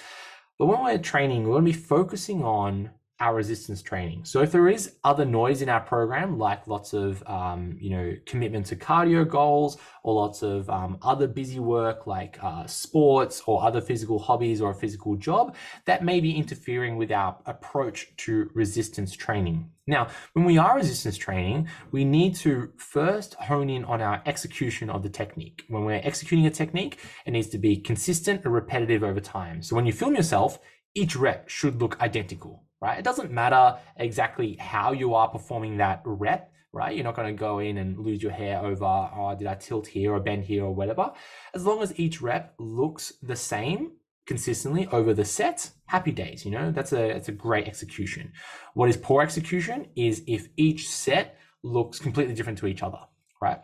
But 0.59 0.67
when 0.67 0.83
we're 0.83 0.99
training, 0.99 1.45
we're 1.45 1.55
going 1.55 1.65
to 1.67 1.73
be 1.73 1.79
focusing 1.79 2.43
on 2.45 2.91
our 3.19 3.35
resistance 3.35 3.81
training. 3.81 4.25
So 4.25 4.43
if 4.43 4.53
there 4.53 4.69
is 4.69 4.97
other 5.03 5.25
noise 5.25 5.63
in 5.63 5.71
our 5.71 5.81
program, 5.81 6.39
like 6.39 6.67
lots 6.67 6.93
of 6.93 7.23
um, 7.27 7.77
you 7.81 7.91
know 7.91 8.15
commitment 8.27 8.67
to 8.67 8.77
cardio 8.77 9.27
goals 9.27 9.79
or 10.03 10.15
lots 10.15 10.43
of 10.43 10.69
um, 10.69 10.99
other 11.03 11.27
busy 11.27 11.59
work 11.59 12.07
like 12.07 12.39
uh, 12.43 12.67
sports 12.67 13.43
or 13.47 13.65
other 13.65 13.81
physical 13.81 14.19
hobbies 14.19 14.61
or 14.61 14.71
a 14.71 14.75
physical 14.75 15.17
job, 15.17 15.57
that 15.87 16.05
may 16.05 16.21
be 16.21 16.37
interfering 16.37 16.97
with 16.97 17.11
our 17.11 17.39
approach 17.47 18.15
to 18.19 18.51
resistance 18.55 19.15
training. 19.15 19.71
Now, 19.87 20.09
when 20.35 20.45
we 20.45 20.59
are 20.59 20.77
resistance 20.77 21.17
training, 21.17 21.69
we 21.93 22.05
need 22.05 22.35
to 22.37 22.73
first 22.77 23.35
hone 23.35 23.71
in 23.71 23.85
on 23.85 24.03
our 24.03 24.21
execution 24.27 24.91
of 24.91 25.03
the 25.03 25.09
technique. 25.09 25.65
When 25.69 25.85
we're 25.85 26.01
executing 26.03 26.47
a 26.47 26.51
technique, 26.51 26.99
it 27.25 27.31
needs 27.31 27.49
to 27.49 27.59
be 27.59 27.77
consistent 27.79 28.45
and 28.45 28.53
repetitive 28.53 29.03
over 29.03 29.21
time. 29.21 29.63
So 29.63 29.75
when 29.75 29.87
you 29.87 29.93
film 29.93 30.17
yourself, 30.17 30.59
each 30.95 31.15
rep 31.15 31.49
should 31.49 31.81
look 31.81 32.01
identical 32.01 32.66
right? 32.81 32.99
It 32.99 33.05
doesn't 33.05 33.31
matter 33.31 33.79
exactly 33.97 34.57
how 34.57 34.93
you 34.93 35.15
are 35.15 35.29
performing 35.29 35.79
that 35.79 36.03
rep, 36.05 36.53
right? 36.73 36.95
You're 36.95 37.05
not 37.05 37.17
going 37.17 37.35
to 37.35 37.41
go 37.41 37.59
in 37.59 37.79
and 37.79 37.99
lose 37.99 38.23
your 38.23 38.33
hair 38.33 38.65
over, 38.65 38.85
oh, 38.85 39.35
did 39.39 39.47
I 39.47 39.55
tilt 39.55 39.87
here 39.87 40.15
or 40.15 40.21
bend 40.21 40.45
here 40.45 40.65
or 40.65 40.75
whatever. 40.75 41.13
As 41.55 41.65
long 41.65 41.83
as 41.83 41.99
each 41.99 42.21
rep 42.21 42.55
looks 42.59 43.13
the 43.23 43.37
same 43.37 43.93
consistently 44.27 44.89
over 44.93 45.15
the 45.15 45.25
set, 45.25 45.71
happy 45.87 46.13
days, 46.13 46.45
you 46.45 46.51
know, 46.51 46.71
that's 46.71 46.93
a, 46.93 47.13
that's 47.13 47.29
a 47.29 47.33
great 47.33 47.67
execution. 47.67 48.33
What 48.75 48.89
is 48.91 48.97
poor 48.97 49.23
execution 49.23 49.89
is 49.97 50.23
if 50.27 50.49
each 50.57 50.89
set 50.89 51.39
looks 51.63 51.99
completely 51.99 52.35
different 52.35 52.59
to 52.59 52.67
each 52.67 52.83
other, 52.83 52.99
right? 53.41 53.61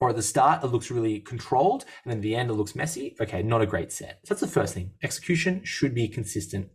Or 0.00 0.10
at 0.10 0.16
the 0.16 0.22
start, 0.22 0.62
it 0.62 0.68
looks 0.68 0.92
really 0.92 1.18
controlled, 1.18 1.84
and 2.04 2.12
then 2.12 2.20
the 2.20 2.36
end, 2.36 2.50
it 2.50 2.54
looks 2.54 2.76
messy. 2.76 3.16
Okay, 3.20 3.42
not 3.42 3.62
a 3.62 3.66
great 3.66 3.90
set. 3.90 4.20
So 4.24 4.34
that's 4.34 4.40
the 4.40 4.46
first 4.46 4.72
thing. 4.72 4.92
Execution 5.02 5.64
should 5.64 5.92
be 5.92 6.06
consistent 6.06 6.68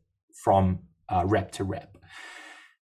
from 0.43 0.80
uh, 1.14 1.26
rep 1.26 1.51
to 1.51 1.64
rep. 1.64 1.97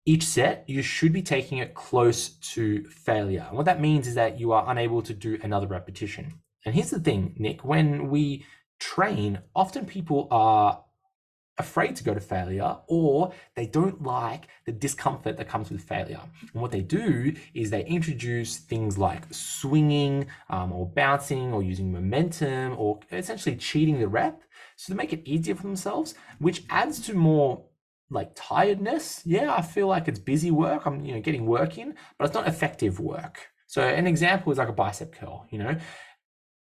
Each 0.06 0.24
set, 0.24 0.64
you 0.68 0.82
should 0.82 1.14
be 1.14 1.22
taking 1.22 1.60
it 1.60 1.74
close 1.76 2.30
to 2.54 2.84
failure. 2.86 3.46
And 3.48 3.58
what 3.58 3.66
that 3.66 3.82
means 3.82 4.08
is 4.08 4.16
that 4.16 4.40
you 4.40 4.52
are 4.52 4.66
unable 4.68 5.02
to 5.04 5.14
do 5.14 5.38
another 5.44 5.68
repetition. 5.68 6.42
And 6.66 6.74
here's 6.74 6.90
the 6.90 7.00
thing, 7.00 7.36
Nick, 7.38 7.64
when 7.64 8.10
we 8.10 8.46
train, 8.80 9.40
often 9.56 9.86
people 9.86 10.28
are 10.32 10.84
afraid 11.60 11.94
to 11.94 12.04
go 12.04 12.14
to 12.14 12.22
failure 12.22 12.78
or 12.88 13.34
they 13.56 13.68
don't 13.68 14.02
like 14.02 14.48
the 14.66 14.72
discomfort 14.72 15.38
that 15.38 15.50
comes 15.50 15.70
with 15.70 15.82
failure. 15.82 16.22
And 16.54 16.62
what 16.62 16.72
they 16.72 16.82
do 16.82 17.34
is 17.54 17.70
they 17.70 17.86
introduce 17.86 18.58
things 18.58 18.98
like 18.98 19.26
swinging 19.32 20.28
um, 20.50 20.72
or 20.72 20.88
bouncing 20.88 21.54
or 21.54 21.62
using 21.62 21.92
momentum 21.92 22.76
or 22.78 23.00
essentially 23.12 23.58
cheating 23.58 24.00
the 24.00 24.08
rep 24.08 24.42
so 24.78 24.94
to 24.94 24.98
make 24.98 25.12
it 25.12 25.28
easier 25.28 25.56
for 25.56 25.64
themselves, 25.64 26.16
which 26.40 26.64
adds 26.70 27.02
to 27.02 27.14
more 27.14 27.66
like 28.10 28.32
tiredness. 28.36 29.22
Yeah, 29.26 29.54
I 29.54 29.62
feel 29.62 29.88
like 29.88 30.08
it's 30.08 30.20
busy 30.20 30.52
work. 30.52 30.86
I'm, 30.86 31.04
you 31.06 31.14
know, 31.14 31.22
getting 31.22 31.46
work 31.46 31.78
in, 31.78 31.96
but 32.18 32.26
it's 32.26 32.34
not 32.34 32.48
effective 32.48 33.00
work. 33.00 33.50
So 33.68 33.82
an 33.82 34.08
example 34.08 34.52
is 34.52 34.58
like 34.58 34.70
a 34.70 34.74
bicep 34.74 35.14
curl, 35.14 35.46
you 35.52 35.60
know, 35.60 35.78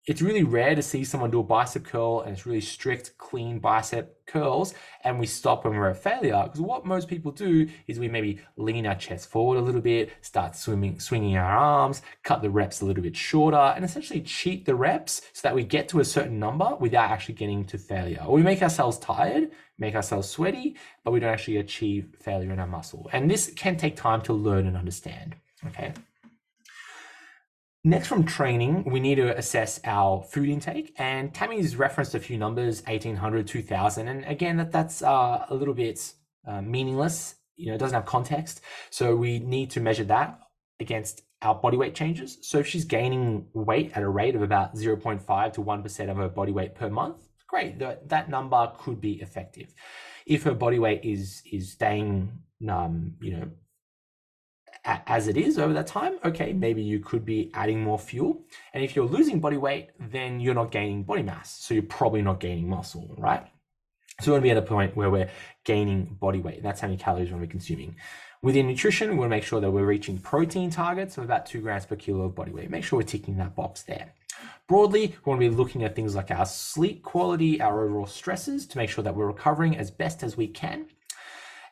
it's 0.07 0.21
really 0.21 0.43
rare 0.43 0.75
to 0.75 0.83
see 0.83 1.03
someone 1.03 1.31
do 1.31 1.39
a 1.39 1.43
bicep 1.43 1.83
curl 1.83 2.21
and 2.21 2.31
it's 2.31 2.45
really 2.45 2.61
strict, 2.61 3.17
clean 3.17 3.57
bicep 3.57 4.23
curls, 4.27 4.75
and 5.03 5.19
we 5.19 5.25
stop 5.25 5.65
when 5.65 5.75
we're 5.75 5.89
at 5.89 5.97
failure. 5.97 6.43
Because 6.43 6.61
what 6.61 6.85
most 6.85 7.07
people 7.07 7.31
do 7.31 7.67
is 7.87 7.99
we 7.99 8.07
maybe 8.07 8.39
lean 8.55 8.85
our 8.85 8.95
chest 8.95 9.31
forward 9.31 9.57
a 9.57 9.61
little 9.61 9.81
bit, 9.81 10.11
start 10.21 10.55
swimming, 10.55 10.99
swinging 10.99 11.37
our 11.37 11.57
arms, 11.57 12.03
cut 12.23 12.43
the 12.43 12.49
reps 12.49 12.81
a 12.81 12.85
little 12.85 13.01
bit 13.01 13.15
shorter, 13.15 13.57
and 13.57 13.83
essentially 13.83 14.21
cheat 14.21 14.65
the 14.65 14.75
reps 14.75 15.23
so 15.33 15.41
that 15.41 15.55
we 15.55 15.63
get 15.63 15.89
to 15.89 15.99
a 15.99 16.05
certain 16.05 16.37
number 16.37 16.75
without 16.79 17.09
actually 17.09 17.35
getting 17.35 17.65
to 17.65 17.77
failure. 17.79 18.23
Or 18.25 18.35
we 18.35 18.43
make 18.43 18.61
ourselves 18.61 18.99
tired, 18.99 19.51
make 19.77 19.95
ourselves 19.95 20.29
sweaty, 20.29 20.75
but 21.03 21.11
we 21.11 21.19
don't 21.19 21.31
actually 21.31 21.57
achieve 21.57 22.15
failure 22.19 22.51
in 22.51 22.59
our 22.59 22.67
muscle. 22.67 23.09
And 23.11 23.29
this 23.29 23.51
can 23.55 23.77
take 23.77 23.95
time 23.95 24.21
to 24.23 24.33
learn 24.33 24.67
and 24.67 24.77
understand. 24.77 25.35
Okay. 25.67 25.93
Next 27.83 28.07
from 28.07 28.25
training, 28.25 28.83
we 28.85 28.99
need 28.99 29.15
to 29.15 29.37
assess 29.37 29.79
our 29.83 30.23
food 30.23 30.49
intake. 30.49 30.95
And 30.97 31.33
Tammy's 31.33 31.75
referenced 31.75 32.15
a 32.15 32.19
few 32.19 32.35
numbers, 32.35 32.81
1800, 32.87 33.47
2000. 33.47 34.07
And 34.07 34.25
again, 34.25 34.57
that, 34.57 34.71
that's 34.71 35.03
uh, 35.03 35.45
a 35.47 35.53
little 35.53 35.75
bit 35.75 36.13
uh, 36.47 36.61
meaningless. 36.61 37.35
You 37.55 37.67
know, 37.67 37.75
it 37.75 37.77
doesn't 37.77 37.93
have 37.93 38.05
context. 38.05 38.61
So 38.89 39.15
we 39.15 39.37
need 39.37 39.69
to 39.71 39.81
measure 39.81 40.03
that 40.05 40.39
against 40.79 41.21
our 41.43 41.53
body 41.53 41.77
weight 41.77 41.93
changes. 41.93 42.39
So 42.41 42.57
if 42.57 42.67
she's 42.67 42.85
gaining 42.85 43.45
weight 43.53 43.91
at 43.95 44.01
a 44.01 44.09
rate 44.09 44.35
of 44.35 44.41
about 44.41 44.75
0.5 44.75 45.53
to 45.53 45.61
1% 45.61 46.09
of 46.09 46.17
her 46.17 46.27
body 46.27 46.51
weight 46.51 46.73
per 46.73 46.89
month, 46.89 47.24
great. 47.47 47.79
That, 47.79 48.09
that 48.09 48.29
number 48.29 48.71
could 48.77 48.99
be 49.01 49.21
effective. 49.21 49.73
If 50.25 50.43
her 50.43 50.53
body 50.53 50.79
weight 50.79 51.03
is 51.03 51.43
is 51.51 51.71
staying 51.71 52.31
um, 52.69 53.15
you 53.21 53.37
know, 53.37 53.51
as 54.85 55.27
it 55.27 55.37
is 55.37 55.57
over 55.57 55.73
that 55.73 55.87
time, 55.87 56.19
okay, 56.23 56.53
maybe 56.53 56.81
you 56.81 56.99
could 56.99 57.25
be 57.25 57.51
adding 57.53 57.81
more 57.81 57.97
fuel. 57.97 58.45
And 58.73 58.83
if 58.83 58.95
you're 58.95 59.05
losing 59.05 59.39
body 59.39 59.57
weight, 59.57 59.89
then 59.99 60.39
you're 60.39 60.53
not 60.53 60.71
gaining 60.71 61.03
body 61.03 61.23
mass. 61.23 61.57
So 61.59 61.73
you're 61.73 61.83
probably 61.83 62.21
not 62.21 62.39
gaining 62.39 62.69
muscle, 62.69 63.15
right? 63.17 63.45
So 64.21 64.27
we 64.27 64.31
want 64.33 64.41
to 64.41 64.43
be 64.43 64.51
at 64.51 64.57
a 64.57 64.61
point 64.61 64.95
where 64.95 65.09
we're 65.09 65.29
gaining 65.65 66.17
body 66.19 66.39
weight. 66.39 66.63
That's 66.63 66.79
how 66.79 66.87
many 66.87 66.97
calories 66.97 67.31
we're 67.31 67.47
consuming. 67.47 67.95
Within 68.45 68.67
nutrition, 68.67 69.09
we 69.09 69.15
want 69.15 69.25
to 69.25 69.35
make 69.35 69.43
sure 69.43 69.59
that 69.59 69.71
we're 69.71 69.87
reaching 69.87 70.19
protein 70.19 70.69
targets 70.69 71.17
of 71.17 71.23
about 71.23 71.47
two 71.47 71.61
grams 71.61 71.87
per 71.87 71.95
kilo 71.95 72.25
of 72.25 72.35
body 72.35 72.51
weight. 72.51 72.69
Make 72.69 72.83
sure 72.83 72.99
we're 72.99 73.03
ticking 73.03 73.37
that 73.37 73.55
box 73.55 73.81
there. 73.81 74.13
Broadly, 74.67 75.07
we 75.07 75.29
want 75.31 75.41
to 75.41 75.49
be 75.49 75.55
looking 75.55 75.83
at 75.83 75.95
things 75.95 76.13
like 76.13 76.29
our 76.29 76.45
sleep 76.45 77.01
quality, 77.01 77.59
our 77.59 77.83
overall 77.83 78.05
stresses 78.05 78.67
to 78.67 78.77
make 78.77 78.91
sure 78.91 79.03
that 79.03 79.15
we're 79.15 79.25
recovering 79.25 79.75
as 79.75 79.89
best 79.89 80.21
as 80.21 80.37
we 80.37 80.47
can. 80.47 80.85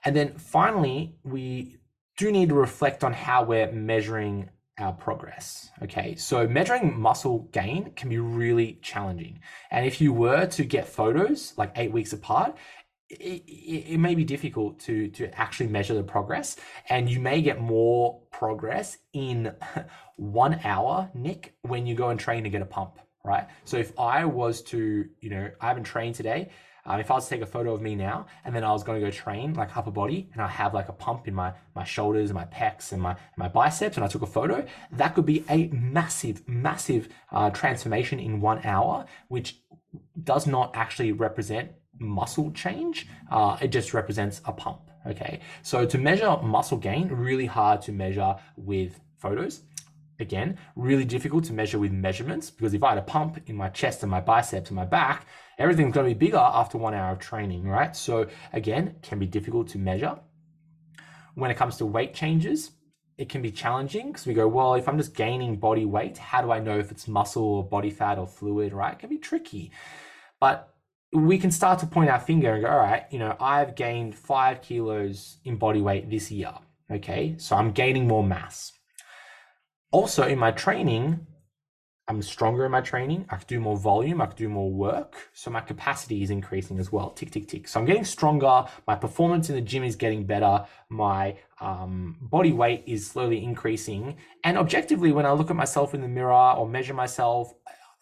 And 0.04 0.16
then 0.16 0.34
finally, 0.40 1.16
we 1.24 1.78
do 2.18 2.32
need 2.32 2.50
to 2.50 2.56
reflect 2.56 3.04
on 3.04 3.14
how 3.14 3.44
we're 3.44 3.72
measuring 3.72 4.50
our 4.80 4.94
progress. 4.94 5.70
Okay, 5.84 6.16
so 6.16 6.48
measuring 6.48 7.00
muscle 7.00 7.48
gain 7.52 7.92
can 7.96 8.10
be 8.10 8.18
really 8.18 8.80
challenging. 8.82 9.40
And 9.70 9.86
if 9.86 10.02
you 10.02 10.12
were 10.12 10.48
to 10.48 10.64
get 10.64 10.88
photos 10.88 11.54
like 11.56 11.72
eight 11.76 11.92
weeks 11.92 12.14
apart, 12.14 12.58
it, 13.20 13.94
it, 13.94 13.98
may 13.98 14.16
be 14.16 14.24
difficult 14.24 14.80
to 14.80 15.08
to 15.10 15.30
actually 15.40 15.68
measure 15.68 15.94
the 15.94 16.04
progress 16.04 16.56
and 16.90 17.10
you 17.10 17.20
may 17.20 17.42
get 17.42 17.62
more 17.62 18.22
progress 18.32 18.98
in 19.14 19.54
one 20.16 20.60
hour 20.64 21.10
nick 21.14 21.56
when 21.62 21.86
you 21.86 21.96
go 21.96 22.10
and 22.10 22.20
train 22.20 22.44
to 22.44 22.50
get 22.50 22.62
a 22.62 22.66
pump 22.66 23.00
right? 23.26 23.48
So 23.64 23.78
if 23.78 23.98
i 23.98 24.26
was 24.26 24.62
to 24.64 25.08
you 25.22 25.30
know 25.30 25.50
i 25.62 25.68
haven't 25.68 25.86
trained 25.86 26.16
today 26.16 26.50
um, 26.86 27.00
if 27.00 27.10
I 27.10 27.14
was 27.16 27.26
to 27.26 27.30
take 27.30 27.42
a 27.42 27.46
photo 27.46 27.74
of 27.74 27.82
me 27.82 27.96
now 27.96 28.26
and 28.44 28.54
then 28.54 28.64
I 28.64 28.72
was 28.72 28.84
going 28.84 29.00
to 29.00 29.06
go 29.06 29.12
train 29.12 29.54
like 29.54 29.76
upper 29.78 29.92
body 29.92 30.30
and 30.34 30.42
I 30.42 30.48
have 30.48 30.74
like 30.74 30.90
a 30.90 30.94
pump 30.94 31.28
in 31.28 31.34
my 31.34 31.54
my 31.76 31.84
shoulders 31.84 32.30
and 32.30 32.36
my 32.36 32.46
pecs 32.46 32.92
and 32.92 33.02
my 33.02 33.16
my 33.38 33.48
biceps 33.48 33.96
and 33.96 34.04
I 34.04 34.08
took 34.08 34.22
a 34.22 34.28
photo, 34.28 34.66
that 34.92 35.16
could 35.16 35.26
be 35.26 35.46
a 35.50 35.68
massive 35.68 36.48
massive 36.48 37.08
uh, 37.32 37.50
transformation 37.52 38.20
in 38.20 38.42
one 38.42 38.66
hour, 38.66 39.06
which 39.30 39.62
does 40.22 40.46
not 40.46 40.76
actually 40.76 41.12
represent 41.12 41.72
muscle 42.00 42.52
change. 42.52 43.08
Uh, 43.32 43.58
it 43.62 43.70
just 43.70 43.94
represents 43.94 44.42
a 44.46 44.52
pump. 44.52 44.90
Okay, 45.06 45.42
so 45.64 45.86
to 45.86 45.98
measure 45.98 46.38
muscle 46.42 46.78
gain, 46.78 47.10
really 47.10 47.46
hard 47.46 47.82
to 47.84 47.92
measure 47.92 48.36
with 48.56 49.00
photos. 49.18 49.62
Again, 50.20 50.58
really 50.76 51.04
difficult 51.04 51.44
to 51.46 51.54
measure 51.54 51.80
with 51.80 51.92
measurements 51.92 52.50
because 52.50 52.74
if 52.74 52.84
I 52.84 52.90
had 52.90 53.00
a 53.00 53.02
pump 53.02 53.40
in 53.48 53.58
my 53.58 53.68
chest 53.70 54.04
and 54.04 54.12
my 54.12 54.22
biceps 54.22 54.70
and 54.70 54.78
my 54.78 54.86
back, 54.86 55.26
everything's 55.58 55.94
going 55.94 56.08
to 56.08 56.16
be 56.16 56.26
bigger 56.26 56.38
after 56.38 56.78
one 56.78 56.94
hour 56.94 57.12
of 57.12 57.20
training, 57.20 57.68
right? 57.68 57.94
So 57.96 58.28
again, 58.54 58.96
can 59.02 59.20
be 59.20 59.26
difficult 59.26 59.68
to 59.70 59.78
measure. 59.78 60.18
When 61.36 61.52
it 61.52 61.58
comes 61.58 61.78
to 61.78 61.86
weight 61.86 62.14
changes, 62.14 62.72
it 63.18 63.30
can 63.30 63.42
be 63.42 63.52
challenging 63.52 64.08
because 64.08 64.26
we 64.26 64.34
go, 64.34 64.48
well, 64.48 64.76
if 64.76 64.88
I'm 64.88 64.98
just 64.98 65.16
gaining 65.16 65.58
body 65.58 65.86
weight, 65.86 66.18
how 66.18 66.42
do 66.42 66.52
I 66.52 66.60
know 66.60 66.78
if 66.80 66.92
it's 66.92 67.08
muscle 67.08 67.44
or 67.44 67.64
body 67.64 67.90
fat 67.90 68.18
or 68.18 68.28
fluid, 68.28 68.74
right? 68.74 68.94
It 68.94 69.00
can 69.00 69.10
be 69.10 69.18
tricky. 69.18 69.72
But 70.40 70.73
we 71.14 71.38
can 71.38 71.52
start 71.52 71.80
to 71.80 71.86
point 71.86 72.10
our 72.10 72.20
finger 72.20 72.54
and 72.54 72.64
go, 72.64 72.70
all 72.70 72.78
right, 72.78 73.06
you 73.12 73.20
know, 73.20 73.36
I've 73.40 73.76
gained 73.76 74.16
five 74.16 74.62
kilos 74.62 75.38
in 75.46 75.58
body 75.58 75.82
weight 75.82 76.10
this 76.10 76.32
year. 76.32 76.54
Okay. 76.92 77.36
So 77.38 77.56
I'm 77.56 77.72
gaining 77.72 78.08
more 78.08 78.24
mass. 78.24 78.74
Also, 79.92 80.26
in 80.28 80.40
my 80.40 80.52
training, 80.52 81.28
I'm 82.08 82.22
stronger 82.22 82.66
in 82.66 82.72
my 82.72 82.82
training. 82.82 83.26
I 83.30 83.38
can 83.38 83.46
do 83.48 83.60
more 83.62 83.78
volume. 83.78 84.22
I 84.22 84.26
can 84.26 84.36
do 84.36 84.50
more 84.50 84.70
work. 84.70 85.16
So 85.34 85.50
my 85.50 85.62
capacity 85.62 86.22
is 86.22 86.32
increasing 86.32 86.78
as 86.78 86.92
well. 86.92 87.12
Tick, 87.12 87.32
tick, 87.32 87.48
tick. 87.48 87.68
So 87.68 87.80
I'm 87.80 87.86
getting 87.86 88.04
stronger. 88.04 88.66
My 88.88 88.96
performance 88.96 89.50
in 89.50 89.56
the 89.56 89.62
gym 89.62 89.84
is 89.84 89.96
getting 89.96 90.26
better. 90.26 90.66
My 90.90 91.38
um, 91.62 92.18
body 92.20 92.52
weight 92.52 92.84
is 92.88 93.08
slowly 93.08 93.42
increasing. 93.42 94.18
And 94.44 94.58
objectively, 94.58 95.14
when 95.14 95.26
I 95.26 95.32
look 95.32 95.50
at 95.50 95.56
myself 95.56 95.94
in 95.94 96.02
the 96.02 96.10
mirror 96.10 96.54
or 96.58 96.68
measure 96.68 96.94
myself, 96.94 97.54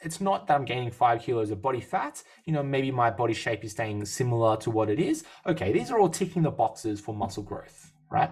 it's 0.01 0.21
not 0.21 0.47
that 0.47 0.55
I'm 0.55 0.65
gaining 0.65 0.91
five 0.91 1.21
kilos 1.21 1.51
of 1.51 1.61
body 1.61 1.81
fat. 1.81 2.23
You 2.45 2.53
know, 2.53 2.63
maybe 2.63 2.91
my 2.91 3.09
body 3.09 3.33
shape 3.33 3.63
is 3.63 3.71
staying 3.71 4.05
similar 4.05 4.57
to 4.57 4.71
what 4.71 4.89
it 4.89 4.99
is. 4.99 5.23
Okay, 5.45 5.71
these 5.71 5.91
are 5.91 5.99
all 5.99 6.09
ticking 6.09 6.41
the 6.43 6.51
boxes 6.51 6.99
for 6.99 7.15
muscle 7.15 7.43
growth, 7.43 7.91
right? 8.09 8.31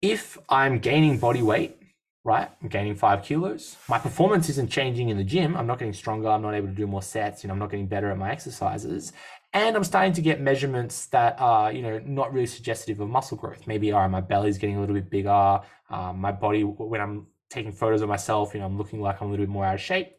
If 0.00 0.38
I'm 0.48 0.78
gaining 0.78 1.18
body 1.18 1.42
weight, 1.42 1.78
right? 2.24 2.48
I'm 2.62 2.68
gaining 2.68 2.94
five 2.94 3.24
kilos. 3.24 3.76
My 3.88 3.98
performance 3.98 4.48
isn't 4.48 4.70
changing 4.70 5.08
in 5.08 5.16
the 5.16 5.24
gym. 5.24 5.56
I'm 5.56 5.66
not 5.66 5.78
getting 5.78 5.92
stronger. 5.92 6.28
I'm 6.28 6.42
not 6.42 6.54
able 6.54 6.68
to 6.68 6.74
do 6.74 6.86
more 6.86 7.02
sets. 7.02 7.42
You 7.42 7.48
know, 7.48 7.54
I'm 7.54 7.58
not 7.58 7.70
getting 7.70 7.86
better 7.86 8.10
at 8.10 8.18
my 8.18 8.30
exercises. 8.30 9.12
And 9.52 9.76
I'm 9.76 9.84
starting 9.84 10.12
to 10.14 10.22
get 10.22 10.40
measurements 10.40 11.06
that 11.06 11.36
are, 11.38 11.72
you 11.72 11.82
know, 11.82 12.00
not 12.06 12.32
really 12.32 12.46
suggestive 12.46 13.00
of 13.00 13.08
muscle 13.08 13.36
growth. 13.36 13.66
Maybe, 13.66 13.92
all 13.92 14.00
right, 14.00 14.08
my 14.08 14.20
belly's 14.20 14.56
getting 14.56 14.76
a 14.76 14.80
little 14.80 14.94
bit 14.94 15.10
bigger. 15.10 15.60
Um, 15.90 16.20
my 16.20 16.32
body, 16.32 16.62
when 16.62 17.00
I'm 17.00 17.26
taking 17.50 17.72
photos 17.72 18.00
of 18.02 18.08
myself, 18.08 18.54
you 18.54 18.60
know, 18.60 18.66
I'm 18.66 18.78
looking 18.78 19.00
like 19.00 19.20
I'm 19.20 19.28
a 19.28 19.30
little 19.30 19.44
bit 19.44 19.50
more 19.50 19.64
out 19.64 19.74
of 19.74 19.80
shape. 19.80 20.16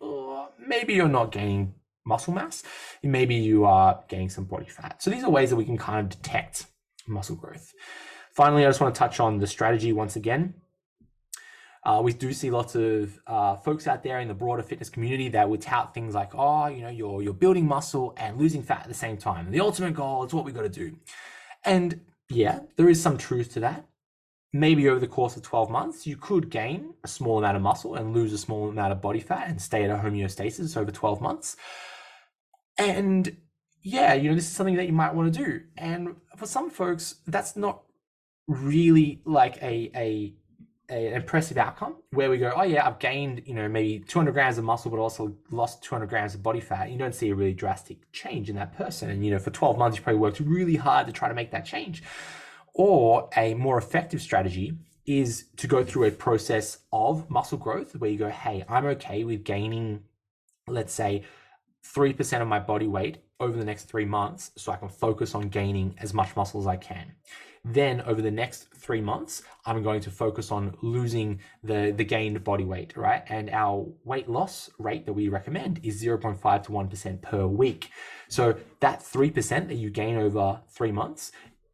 Maybe 0.68 0.93
you're 0.93 1.07
not 1.07 1.32
gaining 1.32 1.76
muscle 2.05 2.34
mass. 2.34 2.64
Maybe 3.01 3.36
you 3.36 3.66
are 3.66 4.03
gaining 4.07 4.30
some 4.30 4.45
body 4.45 4.66
fat. 4.66 5.01
So 5.01 5.09
these 5.09 5.24
are 5.24 5.30
ways 5.30 5.49
that 5.49 5.55
we 5.55 5.66
can 5.66 5.78
kind 5.78 5.99
of 5.99 6.22
detect 6.22 6.68
muscle 7.07 7.36
growth. 7.36 7.74
Finally, 8.34 8.66
I 8.66 8.70
just 8.70 8.82
want 8.82 8.93
to 8.93 8.99
touch 8.99 9.20
on 9.20 9.39
the 9.39 9.47
strategy 9.47 9.93
once 9.93 10.16
again. 10.16 10.55
Uh, 11.86 12.01
we 12.01 12.14
do 12.14 12.32
see 12.32 12.49
lots 12.49 12.76
of 12.76 13.20
uh, 13.28 13.57
folks 13.57 13.88
out 13.88 14.03
there 14.03 14.20
in 14.20 14.30
the 14.30 14.34
broader 14.34 14.64
fitness 14.64 14.89
community 14.89 15.28
that 15.30 15.49
would 15.49 15.61
tout 15.61 15.93
things 15.93 16.16
like, 16.16 16.32
oh, 16.34 16.68
you 16.68 16.82
know, 16.82 16.89
you're 16.89 17.22
you're 17.22 17.34
building 17.34 17.68
muscle 17.68 18.14
and 18.16 18.38
losing 18.38 18.64
fat 18.64 18.82
at 18.84 18.88
the 18.88 18.93
same 18.93 19.18
time. 19.18 19.51
The 19.51 19.59
ultimate 19.59 19.93
goal 19.93 20.24
is 20.24 20.34
what 20.34 20.45
we 20.45 20.53
got 20.53 20.61
to 20.61 20.70
do. 20.70 20.95
And 21.66 21.99
yeah, 22.30 22.59
there 22.78 22.88
is 22.88 23.01
some 23.01 23.18
truth 23.18 23.53
to 23.53 23.59
that. 23.61 23.86
Maybe 24.55 24.87
over 24.87 24.99
the 24.99 25.07
course 25.07 25.35
of 25.35 25.41
12 25.41 25.69
months, 25.71 26.05
you 26.05 26.15
could 26.15 26.49
gain 26.49 26.93
a 27.03 27.07
small 27.07 27.39
amount 27.39 27.57
of 27.57 27.63
muscle 27.63 27.95
and 27.95 28.13
lose 28.13 28.31
a 28.33 28.37
small 28.37 28.69
amount 28.69 28.91
of 28.91 29.01
body 29.01 29.19
fat 29.19 29.49
and 29.49 29.59
stay 29.59 29.83
at 29.83 29.89
a 29.89 29.95
homeostasis 29.95 30.77
over 30.77 30.91
12 30.91 31.21
months. 31.21 31.57
And 32.77 33.35
yeah, 33.81 34.13
you 34.13 34.29
know, 34.29 34.35
this 34.35 34.45
is 34.45 34.51
something 34.51 34.75
that 34.75 34.85
you 34.85 34.93
might 34.93 35.13
want 35.15 35.33
to 35.33 35.43
do. 35.43 35.61
And 35.75 36.15
for 36.37 36.45
some 36.45 36.69
folks, 36.69 37.15
that's 37.27 37.55
not 37.55 37.81
really 38.47 39.21
like 39.25 39.57
a 39.61 39.91
a 39.95 40.33
an 40.89 41.13
impressive 41.13 41.57
outcome 41.57 41.95
where 42.11 42.29
we 42.29 42.37
go, 42.37 42.53
oh 42.55 42.63
yeah, 42.63 42.85
I've 42.85 42.99
gained, 42.99 43.43
you 43.45 43.53
know, 43.53 43.67
maybe 43.67 43.99
200 43.99 44.31
grams 44.33 44.57
of 44.57 44.65
muscle, 44.65 44.91
but 44.91 44.99
also 44.99 45.33
lost 45.49 45.81
200 45.83 46.07
grams 46.07 46.35
of 46.35 46.43
body 46.43 46.59
fat. 46.59 46.91
You 46.91 46.97
don't 46.97 47.15
see 47.15 47.29
a 47.29 47.35
really 47.35 47.53
drastic 47.53 48.11
change 48.11 48.49
in 48.49 48.55
that 48.57 48.75
person. 48.75 49.09
And, 49.09 49.25
you 49.25 49.31
know, 49.31 49.39
for 49.39 49.49
12 49.49 49.77
months, 49.77 49.97
you 49.97 50.03
probably 50.03 50.19
worked 50.19 50.39
really 50.41 50.75
hard 50.75 51.07
to 51.07 51.13
try 51.13 51.29
to 51.29 51.33
make 51.33 51.51
that 51.51 51.65
change. 51.65 52.03
Or 52.74 53.30
a 53.38 53.53
more 53.53 53.78
effective 53.78 54.21
strategy 54.21 54.78
is 55.05 55.45
to 55.57 55.67
go 55.67 55.84
through 55.84 56.05
a 56.05 56.11
process 56.11 56.80
of 56.91 57.30
muscle 57.30 57.57
growth 57.57 57.95
where 57.95 58.09
you 58.09 58.17
go, 58.17 58.30
hey, 58.30 58.63
I'm 58.69 58.86
okay 58.86 59.24
with 59.24 59.43
gaining, 59.43 60.03
let's 60.67 60.93
say, 60.93 61.24
3% 61.86 62.41
of 62.41 62.47
my 62.47 62.59
body 62.59 62.88
weight 62.88 63.17
over 63.39 63.57
the 63.57 63.65
next 63.65 63.86
three 63.86 64.05
months 64.05 64.51
so 64.55 64.71
I 64.71 64.78
can 64.78 64.88
focus 64.88 65.36
on 65.36 65.49
gaining 65.49 65.95
as 65.99 66.13
much 66.13 66.36
muscle 66.36 66.61
as 66.61 66.67
I 66.67 66.78
can. 66.78 67.13
Then 67.65 68.01
over 68.01 68.21
the 68.21 68.32
next 68.32 68.74
three 68.76 68.99
months, 68.99 69.41
I'm 69.65 69.84
going 69.84 70.01
to 70.01 70.11
focus 70.11 70.51
on 70.51 70.76
losing 70.82 71.39
the, 71.63 71.93
the 71.95 72.03
gained 72.03 72.43
body 72.43 72.65
weight, 72.65 72.97
right? 72.97 73.24
And 73.28 73.49
our 73.51 73.86
weight 74.03 74.28
loss 74.28 74.69
rate 74.80 75.05
that 75.05 75.13
we 75.13 75.30
recommend 75.30 75.80
is 75.82 76.03
0.5 76.03 76.63
to 76.63 76.71
1% 76.71 77.21
per 77.21 77.47
week. 77.47 77.89
So 78.28 78.57
that 78.82 78.99
3% 78.99 79.67
that 79.69 79.76
you 79.76 79.89
gain 79.89 80.17
over 80.17 80.59
three 80.69 80.91
months 80.91 81.32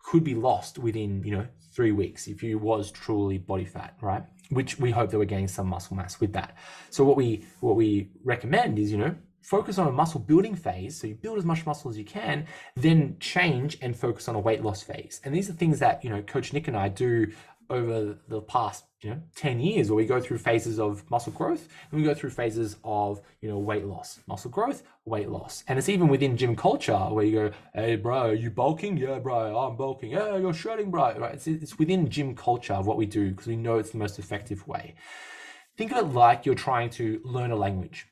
could 0.09 0.23
be 0.23 0.33
lost 0.33 0.79
within, 0.79 1.23
you 1.23 1.31
know, 1.31 1.45
three 1.71 1.91
weeks 1.91 2.27
if 2.27 2.41
you 2.41 2.57
was 2.57 2.89
truly 2.91 3.37
body 3.37 3.65
fat, 3.65 3.95
right? 4.01 4.23
Which 4.49 4.79
we 4.79 4.89
hope 4.89 5.11
that 5.11 5.19
we're 5.19 5.25
gaining 5.25 5.47
some 5.47 5.67
muscle 5.67 5.95
mass 5.95 6.19
with 6.19 6.33
that. 6.33 6.57
So 6.89 7.03
what 7.03 7.15
we 7.15 7.45
what 7.59 7.75
we 7.75 8.09
recommend 8.23 8.79
is, 8.79 8.91
you 8.91 8.97
know, 8.97 9.15
focus 9.43 9.77
on 9.77 9.87
a 9.87 9.91
muscle 9.91 10.19
building 10.19 10.55
phase, 10.55 10.99
so 10.99 11.05
you 11.05 11.13
build 11.15 11.37
as 11.37 11.45
much 11.45 11.65
muscle 11.65 11.91
as 11.91 11.97
you 11.97 12.05
can, 12.05 12.47
then 12.75 13.17
change 13.19 13.77
and 13.83 13.95
focus 13.95 14.27
on 14.27 14.35
a 14.35 14.39
weight 14.39 14.63
loss 14.63 14.81
phase. 14.81 15.21
And 15.23 15.33
these 15.35 15.47
are 15.49 15.53
things 15.53 15.77
that, 15.79 16.03
you 16.03 16.09
know, 16.09 16.23
Coach 16.23 16.53
Nick 16.53 16.67
and 16.67 16.75
I 16.75 16.89
do 16.89 17.31
over 17.69 18.17
the 18.27 18.41
past, 18.41 18.85
you 19.01 19.11
know, 19.11 19.21
10 19.35 19.59
years 19.59 19.89
where 19.89 19.97
we 19.97 20.05
go 20.05 20.19
through 20.19 20.37
phases 20.37 20.79
of 20.79 21.09
muscle 21.09 21.31
growth 21.31 21.67
and 21.91 21.99
we 21.99 22.05
go 22.05 22.13
through 22.13 22.31
phases 22.31 22.77
of, 22.83 23.21
you 23.41 23.49
know, 23.49 23.57
weight 23.57 23.85
loss, 23.85 24.19
muscle 24.27 24.51
growth, 24.51 24.83
weight 25.05 25.29
loss. 25.29 25.63
And 25.67 25.77
it's 25.77 25.89
even 25.89 26.07
within 26.07 26.35
gym 26.37 26.55
culture 26.55 26.97
where 26.97 27.25
you 27.25 27.31
go, 27.33 27.51
hey, 27.73 27.95
bro, 27.95 28.29
are 28.29 28.33
you 28.33 28.49
bulking? 28.49 28.97
Yeah, 28.97 29.19
bro, 29.19 29.57
I'm 29.57 29.75
bulking. 29.75 30.11
Yeah, 30.11 30.37
you're 30.37 30.53
shredding, 30.53 30.91
bro. 30.91 31.17
Right? 31.17 31.33
It's, 31.33 31.47
it's 31.47 31.77
within 31.77 32.09
gym 32.09 32.35
culture 32.35 32.73
of 32.73 32.87
what 32.87 32.97
we 32.97 33.05
do 33.05 33.31
because 33.31 33.47
we 33.47 33.55
know 33.55 33.77
it's 33.77 33.91
the 33.91 33.97
most 33.97 34.19
effective 34.19 34.67
way. 34.67 34.95
Think 35.77 35.91
of 35.91 35.97
it 35.97 36.13
like 36.13 36.45
you're 36.45 36.55
trying 36.55 36.89
to 36.91 37.21
learn 37.23 37.51
a 37.51 37.55
language 37.55 38.07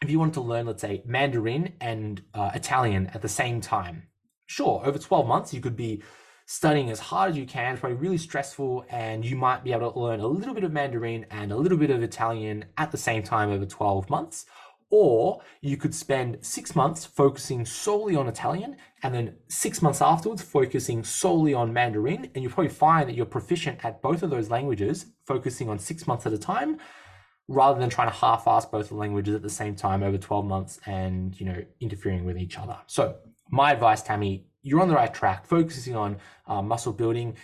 if 0.00 0.10
you 0.10 0.18
wanted 0.18 0.34
to 0.34 0.40
learn, 0.40 0.66
let's 0.66 0.80
say, 0.80 1.02
Mandarin 1.04 1.74
and 1.80 2.22
uh, 2.32 2.50
Italian 2.54 3.08
at 3.08 3.22
the 3.22 3.28
same 3.28 3.60
time, 3.60 4.04
sure, 4.46 4.82
over 4.84 4.98
12 4.98 5.26
months, 5.26 5.52
you 5.52 5.60
could 5.60 5.76
be 5.76 6.02
studying 6.50 6.90
as 6.90 6.98
hard 6.98 7.30
as 7.30 7.36
you 7.36 7.46
can. 7.46 7.74
It's 7.74 7.80
probably 7.80 7.96
really 7.96 8.18
stressful, 8.18 8.84
and 8.90 9.24
you 9.24 9.36
might 9.36 9.62
be 9.62 9.70
able 9.70 9.92
to 9.92 9.96
learn 10.00 10.18
a 10.18 10.26
little 10.26 10.52
bit 10.52 10.64
of 10.64 10.72
Mandarin 10.72 11.24
and 11.30 11.52
a 11.52 11.56
little 11.56 11.78
bit 11.78 11.90
of 11.90 12.02
Italian 12.02 12.64
at 12.76 12.90
the 12.90 12.98
same 12.98 13.22
time 13.22 13.50
over 13.50 13.64
12 13.64 14.10
months. 14.10 14.46
Or 14.90 15.42
you 15.60 15.76
could 15.76 15.94
spend 15.94 16.38
six 16.40 16.74
months 16.74 17.04
focusing 17.04 17.64
solely 17.64 18.16
on 18.16 18.26
Italian 18.26 18.76
and 19.04 19.14
then 19.14 19.36
six 19.46 19.80
months 19.80 20.02
afterwards 20.02 20.42
focusing 20.42 21.04
solely 21.04 21.54
on 21.54 21.72
Mandarin. 21.72 22.28
And 22.34 22.42
you'll 22.42 22.52
probably 22.52 22.72
find 22.72 23.08
that 23.08 23.14
you're 23.14 23.26
proficient 23.26 23.84
at 23.84 24.02
both 24.02 24.24
of 24.24 24.30
those 24.30 24.50
languages, 24.50 25.06
focusing 25.24 25.68
on 25.68 25.78
six 25.78 26.08
months 26.08 26.26
at 26.26 26.32
a 26.32 26.38
time 26.38 26.80
rather 27.46 27.78
than 27.78 27.90
trying 27.90 28.10
to 28.10 28.16
half-ass 28.16 28.66
both 28.66 28.88
the 28.88 28.96
languages 28.96 29.36
at 29.36 29.42
the 29.42 29.50
same 29.50 29.76
time 29.76 30.02
over 30.02 30.18
12 30.18 30.44
months 30.44 30.80
and 30.86 31.38
you 31.40 31.46
know 31.46 31.64
interfering 31.80 32.24
with 32.24 32.38
each 32.38 32.56
other 32.56 32.78
so 32.86 33.16
my 33.50 33.72
advice 33.72 34.02
tammy 34.02 34.46
you're 34.62 34.80
on 34.80 34.88
the 34.88 34.94
right 34.94 35.12
track 35.14 35.46
focusing 35.46 35.96
on 35.96 36.16
uh, 36.46 36.62
muscle 36.62 36.92
building 36.92 37.36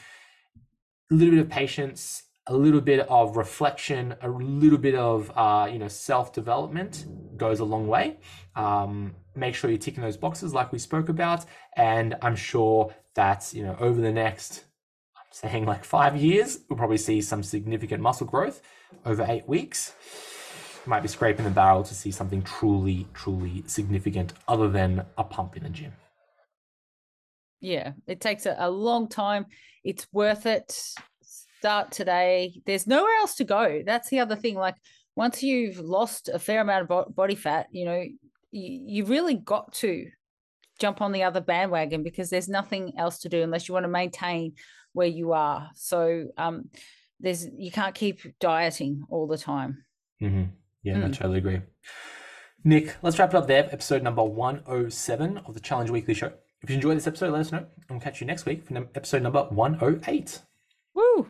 a 1.11 1.15
little 1.15 1.35
bit 1.35 1.41
of 1.41 1.49
patience 1.49 2.25
a 2.49 2.55
little 2.55 2.81
bit 2.81 3.01
of 3.09 3.37
reflection 3.37 4.15
a 4.23 4.29
little 4.29 4.79
bit 4.79 4.95
of 4.95 5.31
uh, 5.37 5.69
you 5.71 5.79
know 5.79 5.89
self-development 5.89 7.07
goes 7.37 7.61
a 7.61 7.65
long 7.65 7.87
way 7.87 8.17
um, 8.55 9.15
make 9.35 9.55
sure 9.55 9.71
you're 9.71 9.79
ticking 9.79 10.03
those 10.03 10.17
boxes 10.17 10.55
like 10.55 10.73
we 10.73 10.79
spoke 10.79 11.09
about 11.09 11.45
and 11.77 12.15
i'm 12.23 12.37
sure 12.37 12.95
that 13.15 13.53
you 13.53 13.63
know 13.63 13.77
over 13.81 14.01
the 14.01 14.13
next 14.13 14.65
I'm 15.17 15.51
saying 15.51 15.67
like 15.67 15.85
five 15.85 16.17
years, 16.17 16.61
we'll 16.69 16.77
probably 16.77 16.99
see 16.99 17.21
some 17.21 17.43
significant 17.43 18.01
muscle 18.03 18.27
growth 18.27 18.63
over 19.05 19.25
eight 19.29 19.49
weeks. 19.49 19.93
Might 20.87 21.01
be 21.01 21.09
scraping 21.09 21.45
the 21.45 21.51
barrel 21.51 21.83
to 21.83 21.95
see 21.95 22.13
something 22.13 22.43
truly, 22.43 23.09
truly 23.13 23.65
significant 23.67 24.35
other 24.47 24.69
than 24.69 25.05
a 25.19 25.25
pump 25.25 25.57
in 25.57 25.65
the 25.65 25.69
gym. 25.69 25.93
Yeah, 27.61 27.93
it 28.07 28.21
takes 28.21 28.47
a, 28.47 28.57
a 28.59 28.71
long 28.71 29.09
time. 29.09 29.47
It's 29.85 30.07
worth 30.13 30.47
it. 30.47 30.79
Start 31.23 31.91
today. 31.91 32.61
There's 32.67 32.87
nowhere 32.87 33.17
else 33.19 33.37
to 33.37 33.45
go. 33.45 33.83
That's 33.85 34.11
the 34.11 34.21
other 34.21 34.37
thing. 34.37 34.55
Like 34.55 34.77
once 35.15 35.43
you've 35.43 35.79
lost 35.79 36.29
a 36.29 36.39
fair 36.39 36.61
amount 36.61 36.91
of 36.91 37.15
body 37.15 37.35
fat, 37.35 37.67
you 37.71 37.85
know, 37.85 38.05
you, 38.51 38.81
you 38.87 39.05
really 39.05 39.35
got 39.35 39.73
to 39.75 40.07
jump 40.79 41.01
on 41.01 41.13
the 41.13 41.23
other 41.23 41.41
bandwagon 41.41 42.03
because 42.03 42.31
there's 42.31 42.49
nothing 42.49 42.93
else 42.99 43.19
to 43.21 43.29
do 43.29 43.43
unless 43.43 43.69
you 43.69 43.75
want 43.75 43.85
to 43.85 43.89
maintain 43.89 44.55
where 44.93 45.07
you 45.07 45.33
are. 45.33 45.71
So 45.75 46.27
um, 46.37 46.71
there's 47.21 47.47
you 47.57 47.71
can't 47.71 47.95
keep 47.95 48.21
dieting 48.41 49.03
all 49.09 49.27
the 49.27 49.39
time. 49.39 49.85
Mm-hmm. 50.23 50.45
Yeah, 50.83 50.95
mm. 50.95 51.05
I 51.05 51.11
totally 51.11 51.39
agree. 51.39 51.61
Nick, 52.65 52.97
let's 53.03 53.19
wrap 53.19 53.31
it 53.31 53.37
up 53.37 53.47
there. 53.47 53.69
Episode 53.71 54.03
number 54.03 54.23
107 54.25 55.39
of 55.39 55.55
the 55.55 55.61
Challenge 55.61 55.91
Weekly 55.91 56.15
Show. 56.15 56.33
If 56.67 56.71
you 56.71 56.75
enjoyed 56.75 56.97
this 56.97 57.07
episode, 57.07 57.31
let 57.31 57.43
us 57.43 57.53
know. 57.53 57.59
And 57.59 57.69
we'll 57.91 58.01
catch 58.01 58.21
you 58.21 58.27
next 58.27 58.45
week 58.45 58.65
for 58.65 58.77
episode 58.97 59.23
number 59.23 59.45
108. 59.51 60.41
Woo! 60.95 61.29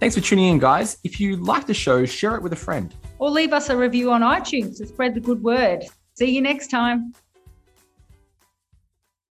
Thanks 0.00 0.14
for 0.14 0.22
tuning 0.22 0.46
in, 0.46 0.58
guys. 0.58 0.96
If 1.04 1.20
you 1.20 1.36
like 1.36 1.66
the 1.66 1.74
show, 1.74 2.06
share 2.06 2.34
it 2.34 2.42
with 2.42 2.54
a 2.54 2.56
friend. 2.56 2.94
Or 3.18 3.28
leave 3.28 3.52
us 3.52 3.68
a 3.68 3.76
review 3.76 4.10
on 4.10 4.22
iTunes 4.22 4.78
to 4.78 4.86
spread 4.86 5.12
the 5.12 5.20
good 5.20 5.42
word. 5.42 5.84
See 6.14 6.34
you 6.34 6.40
next 6.40 6.68
time. 6.68 7.12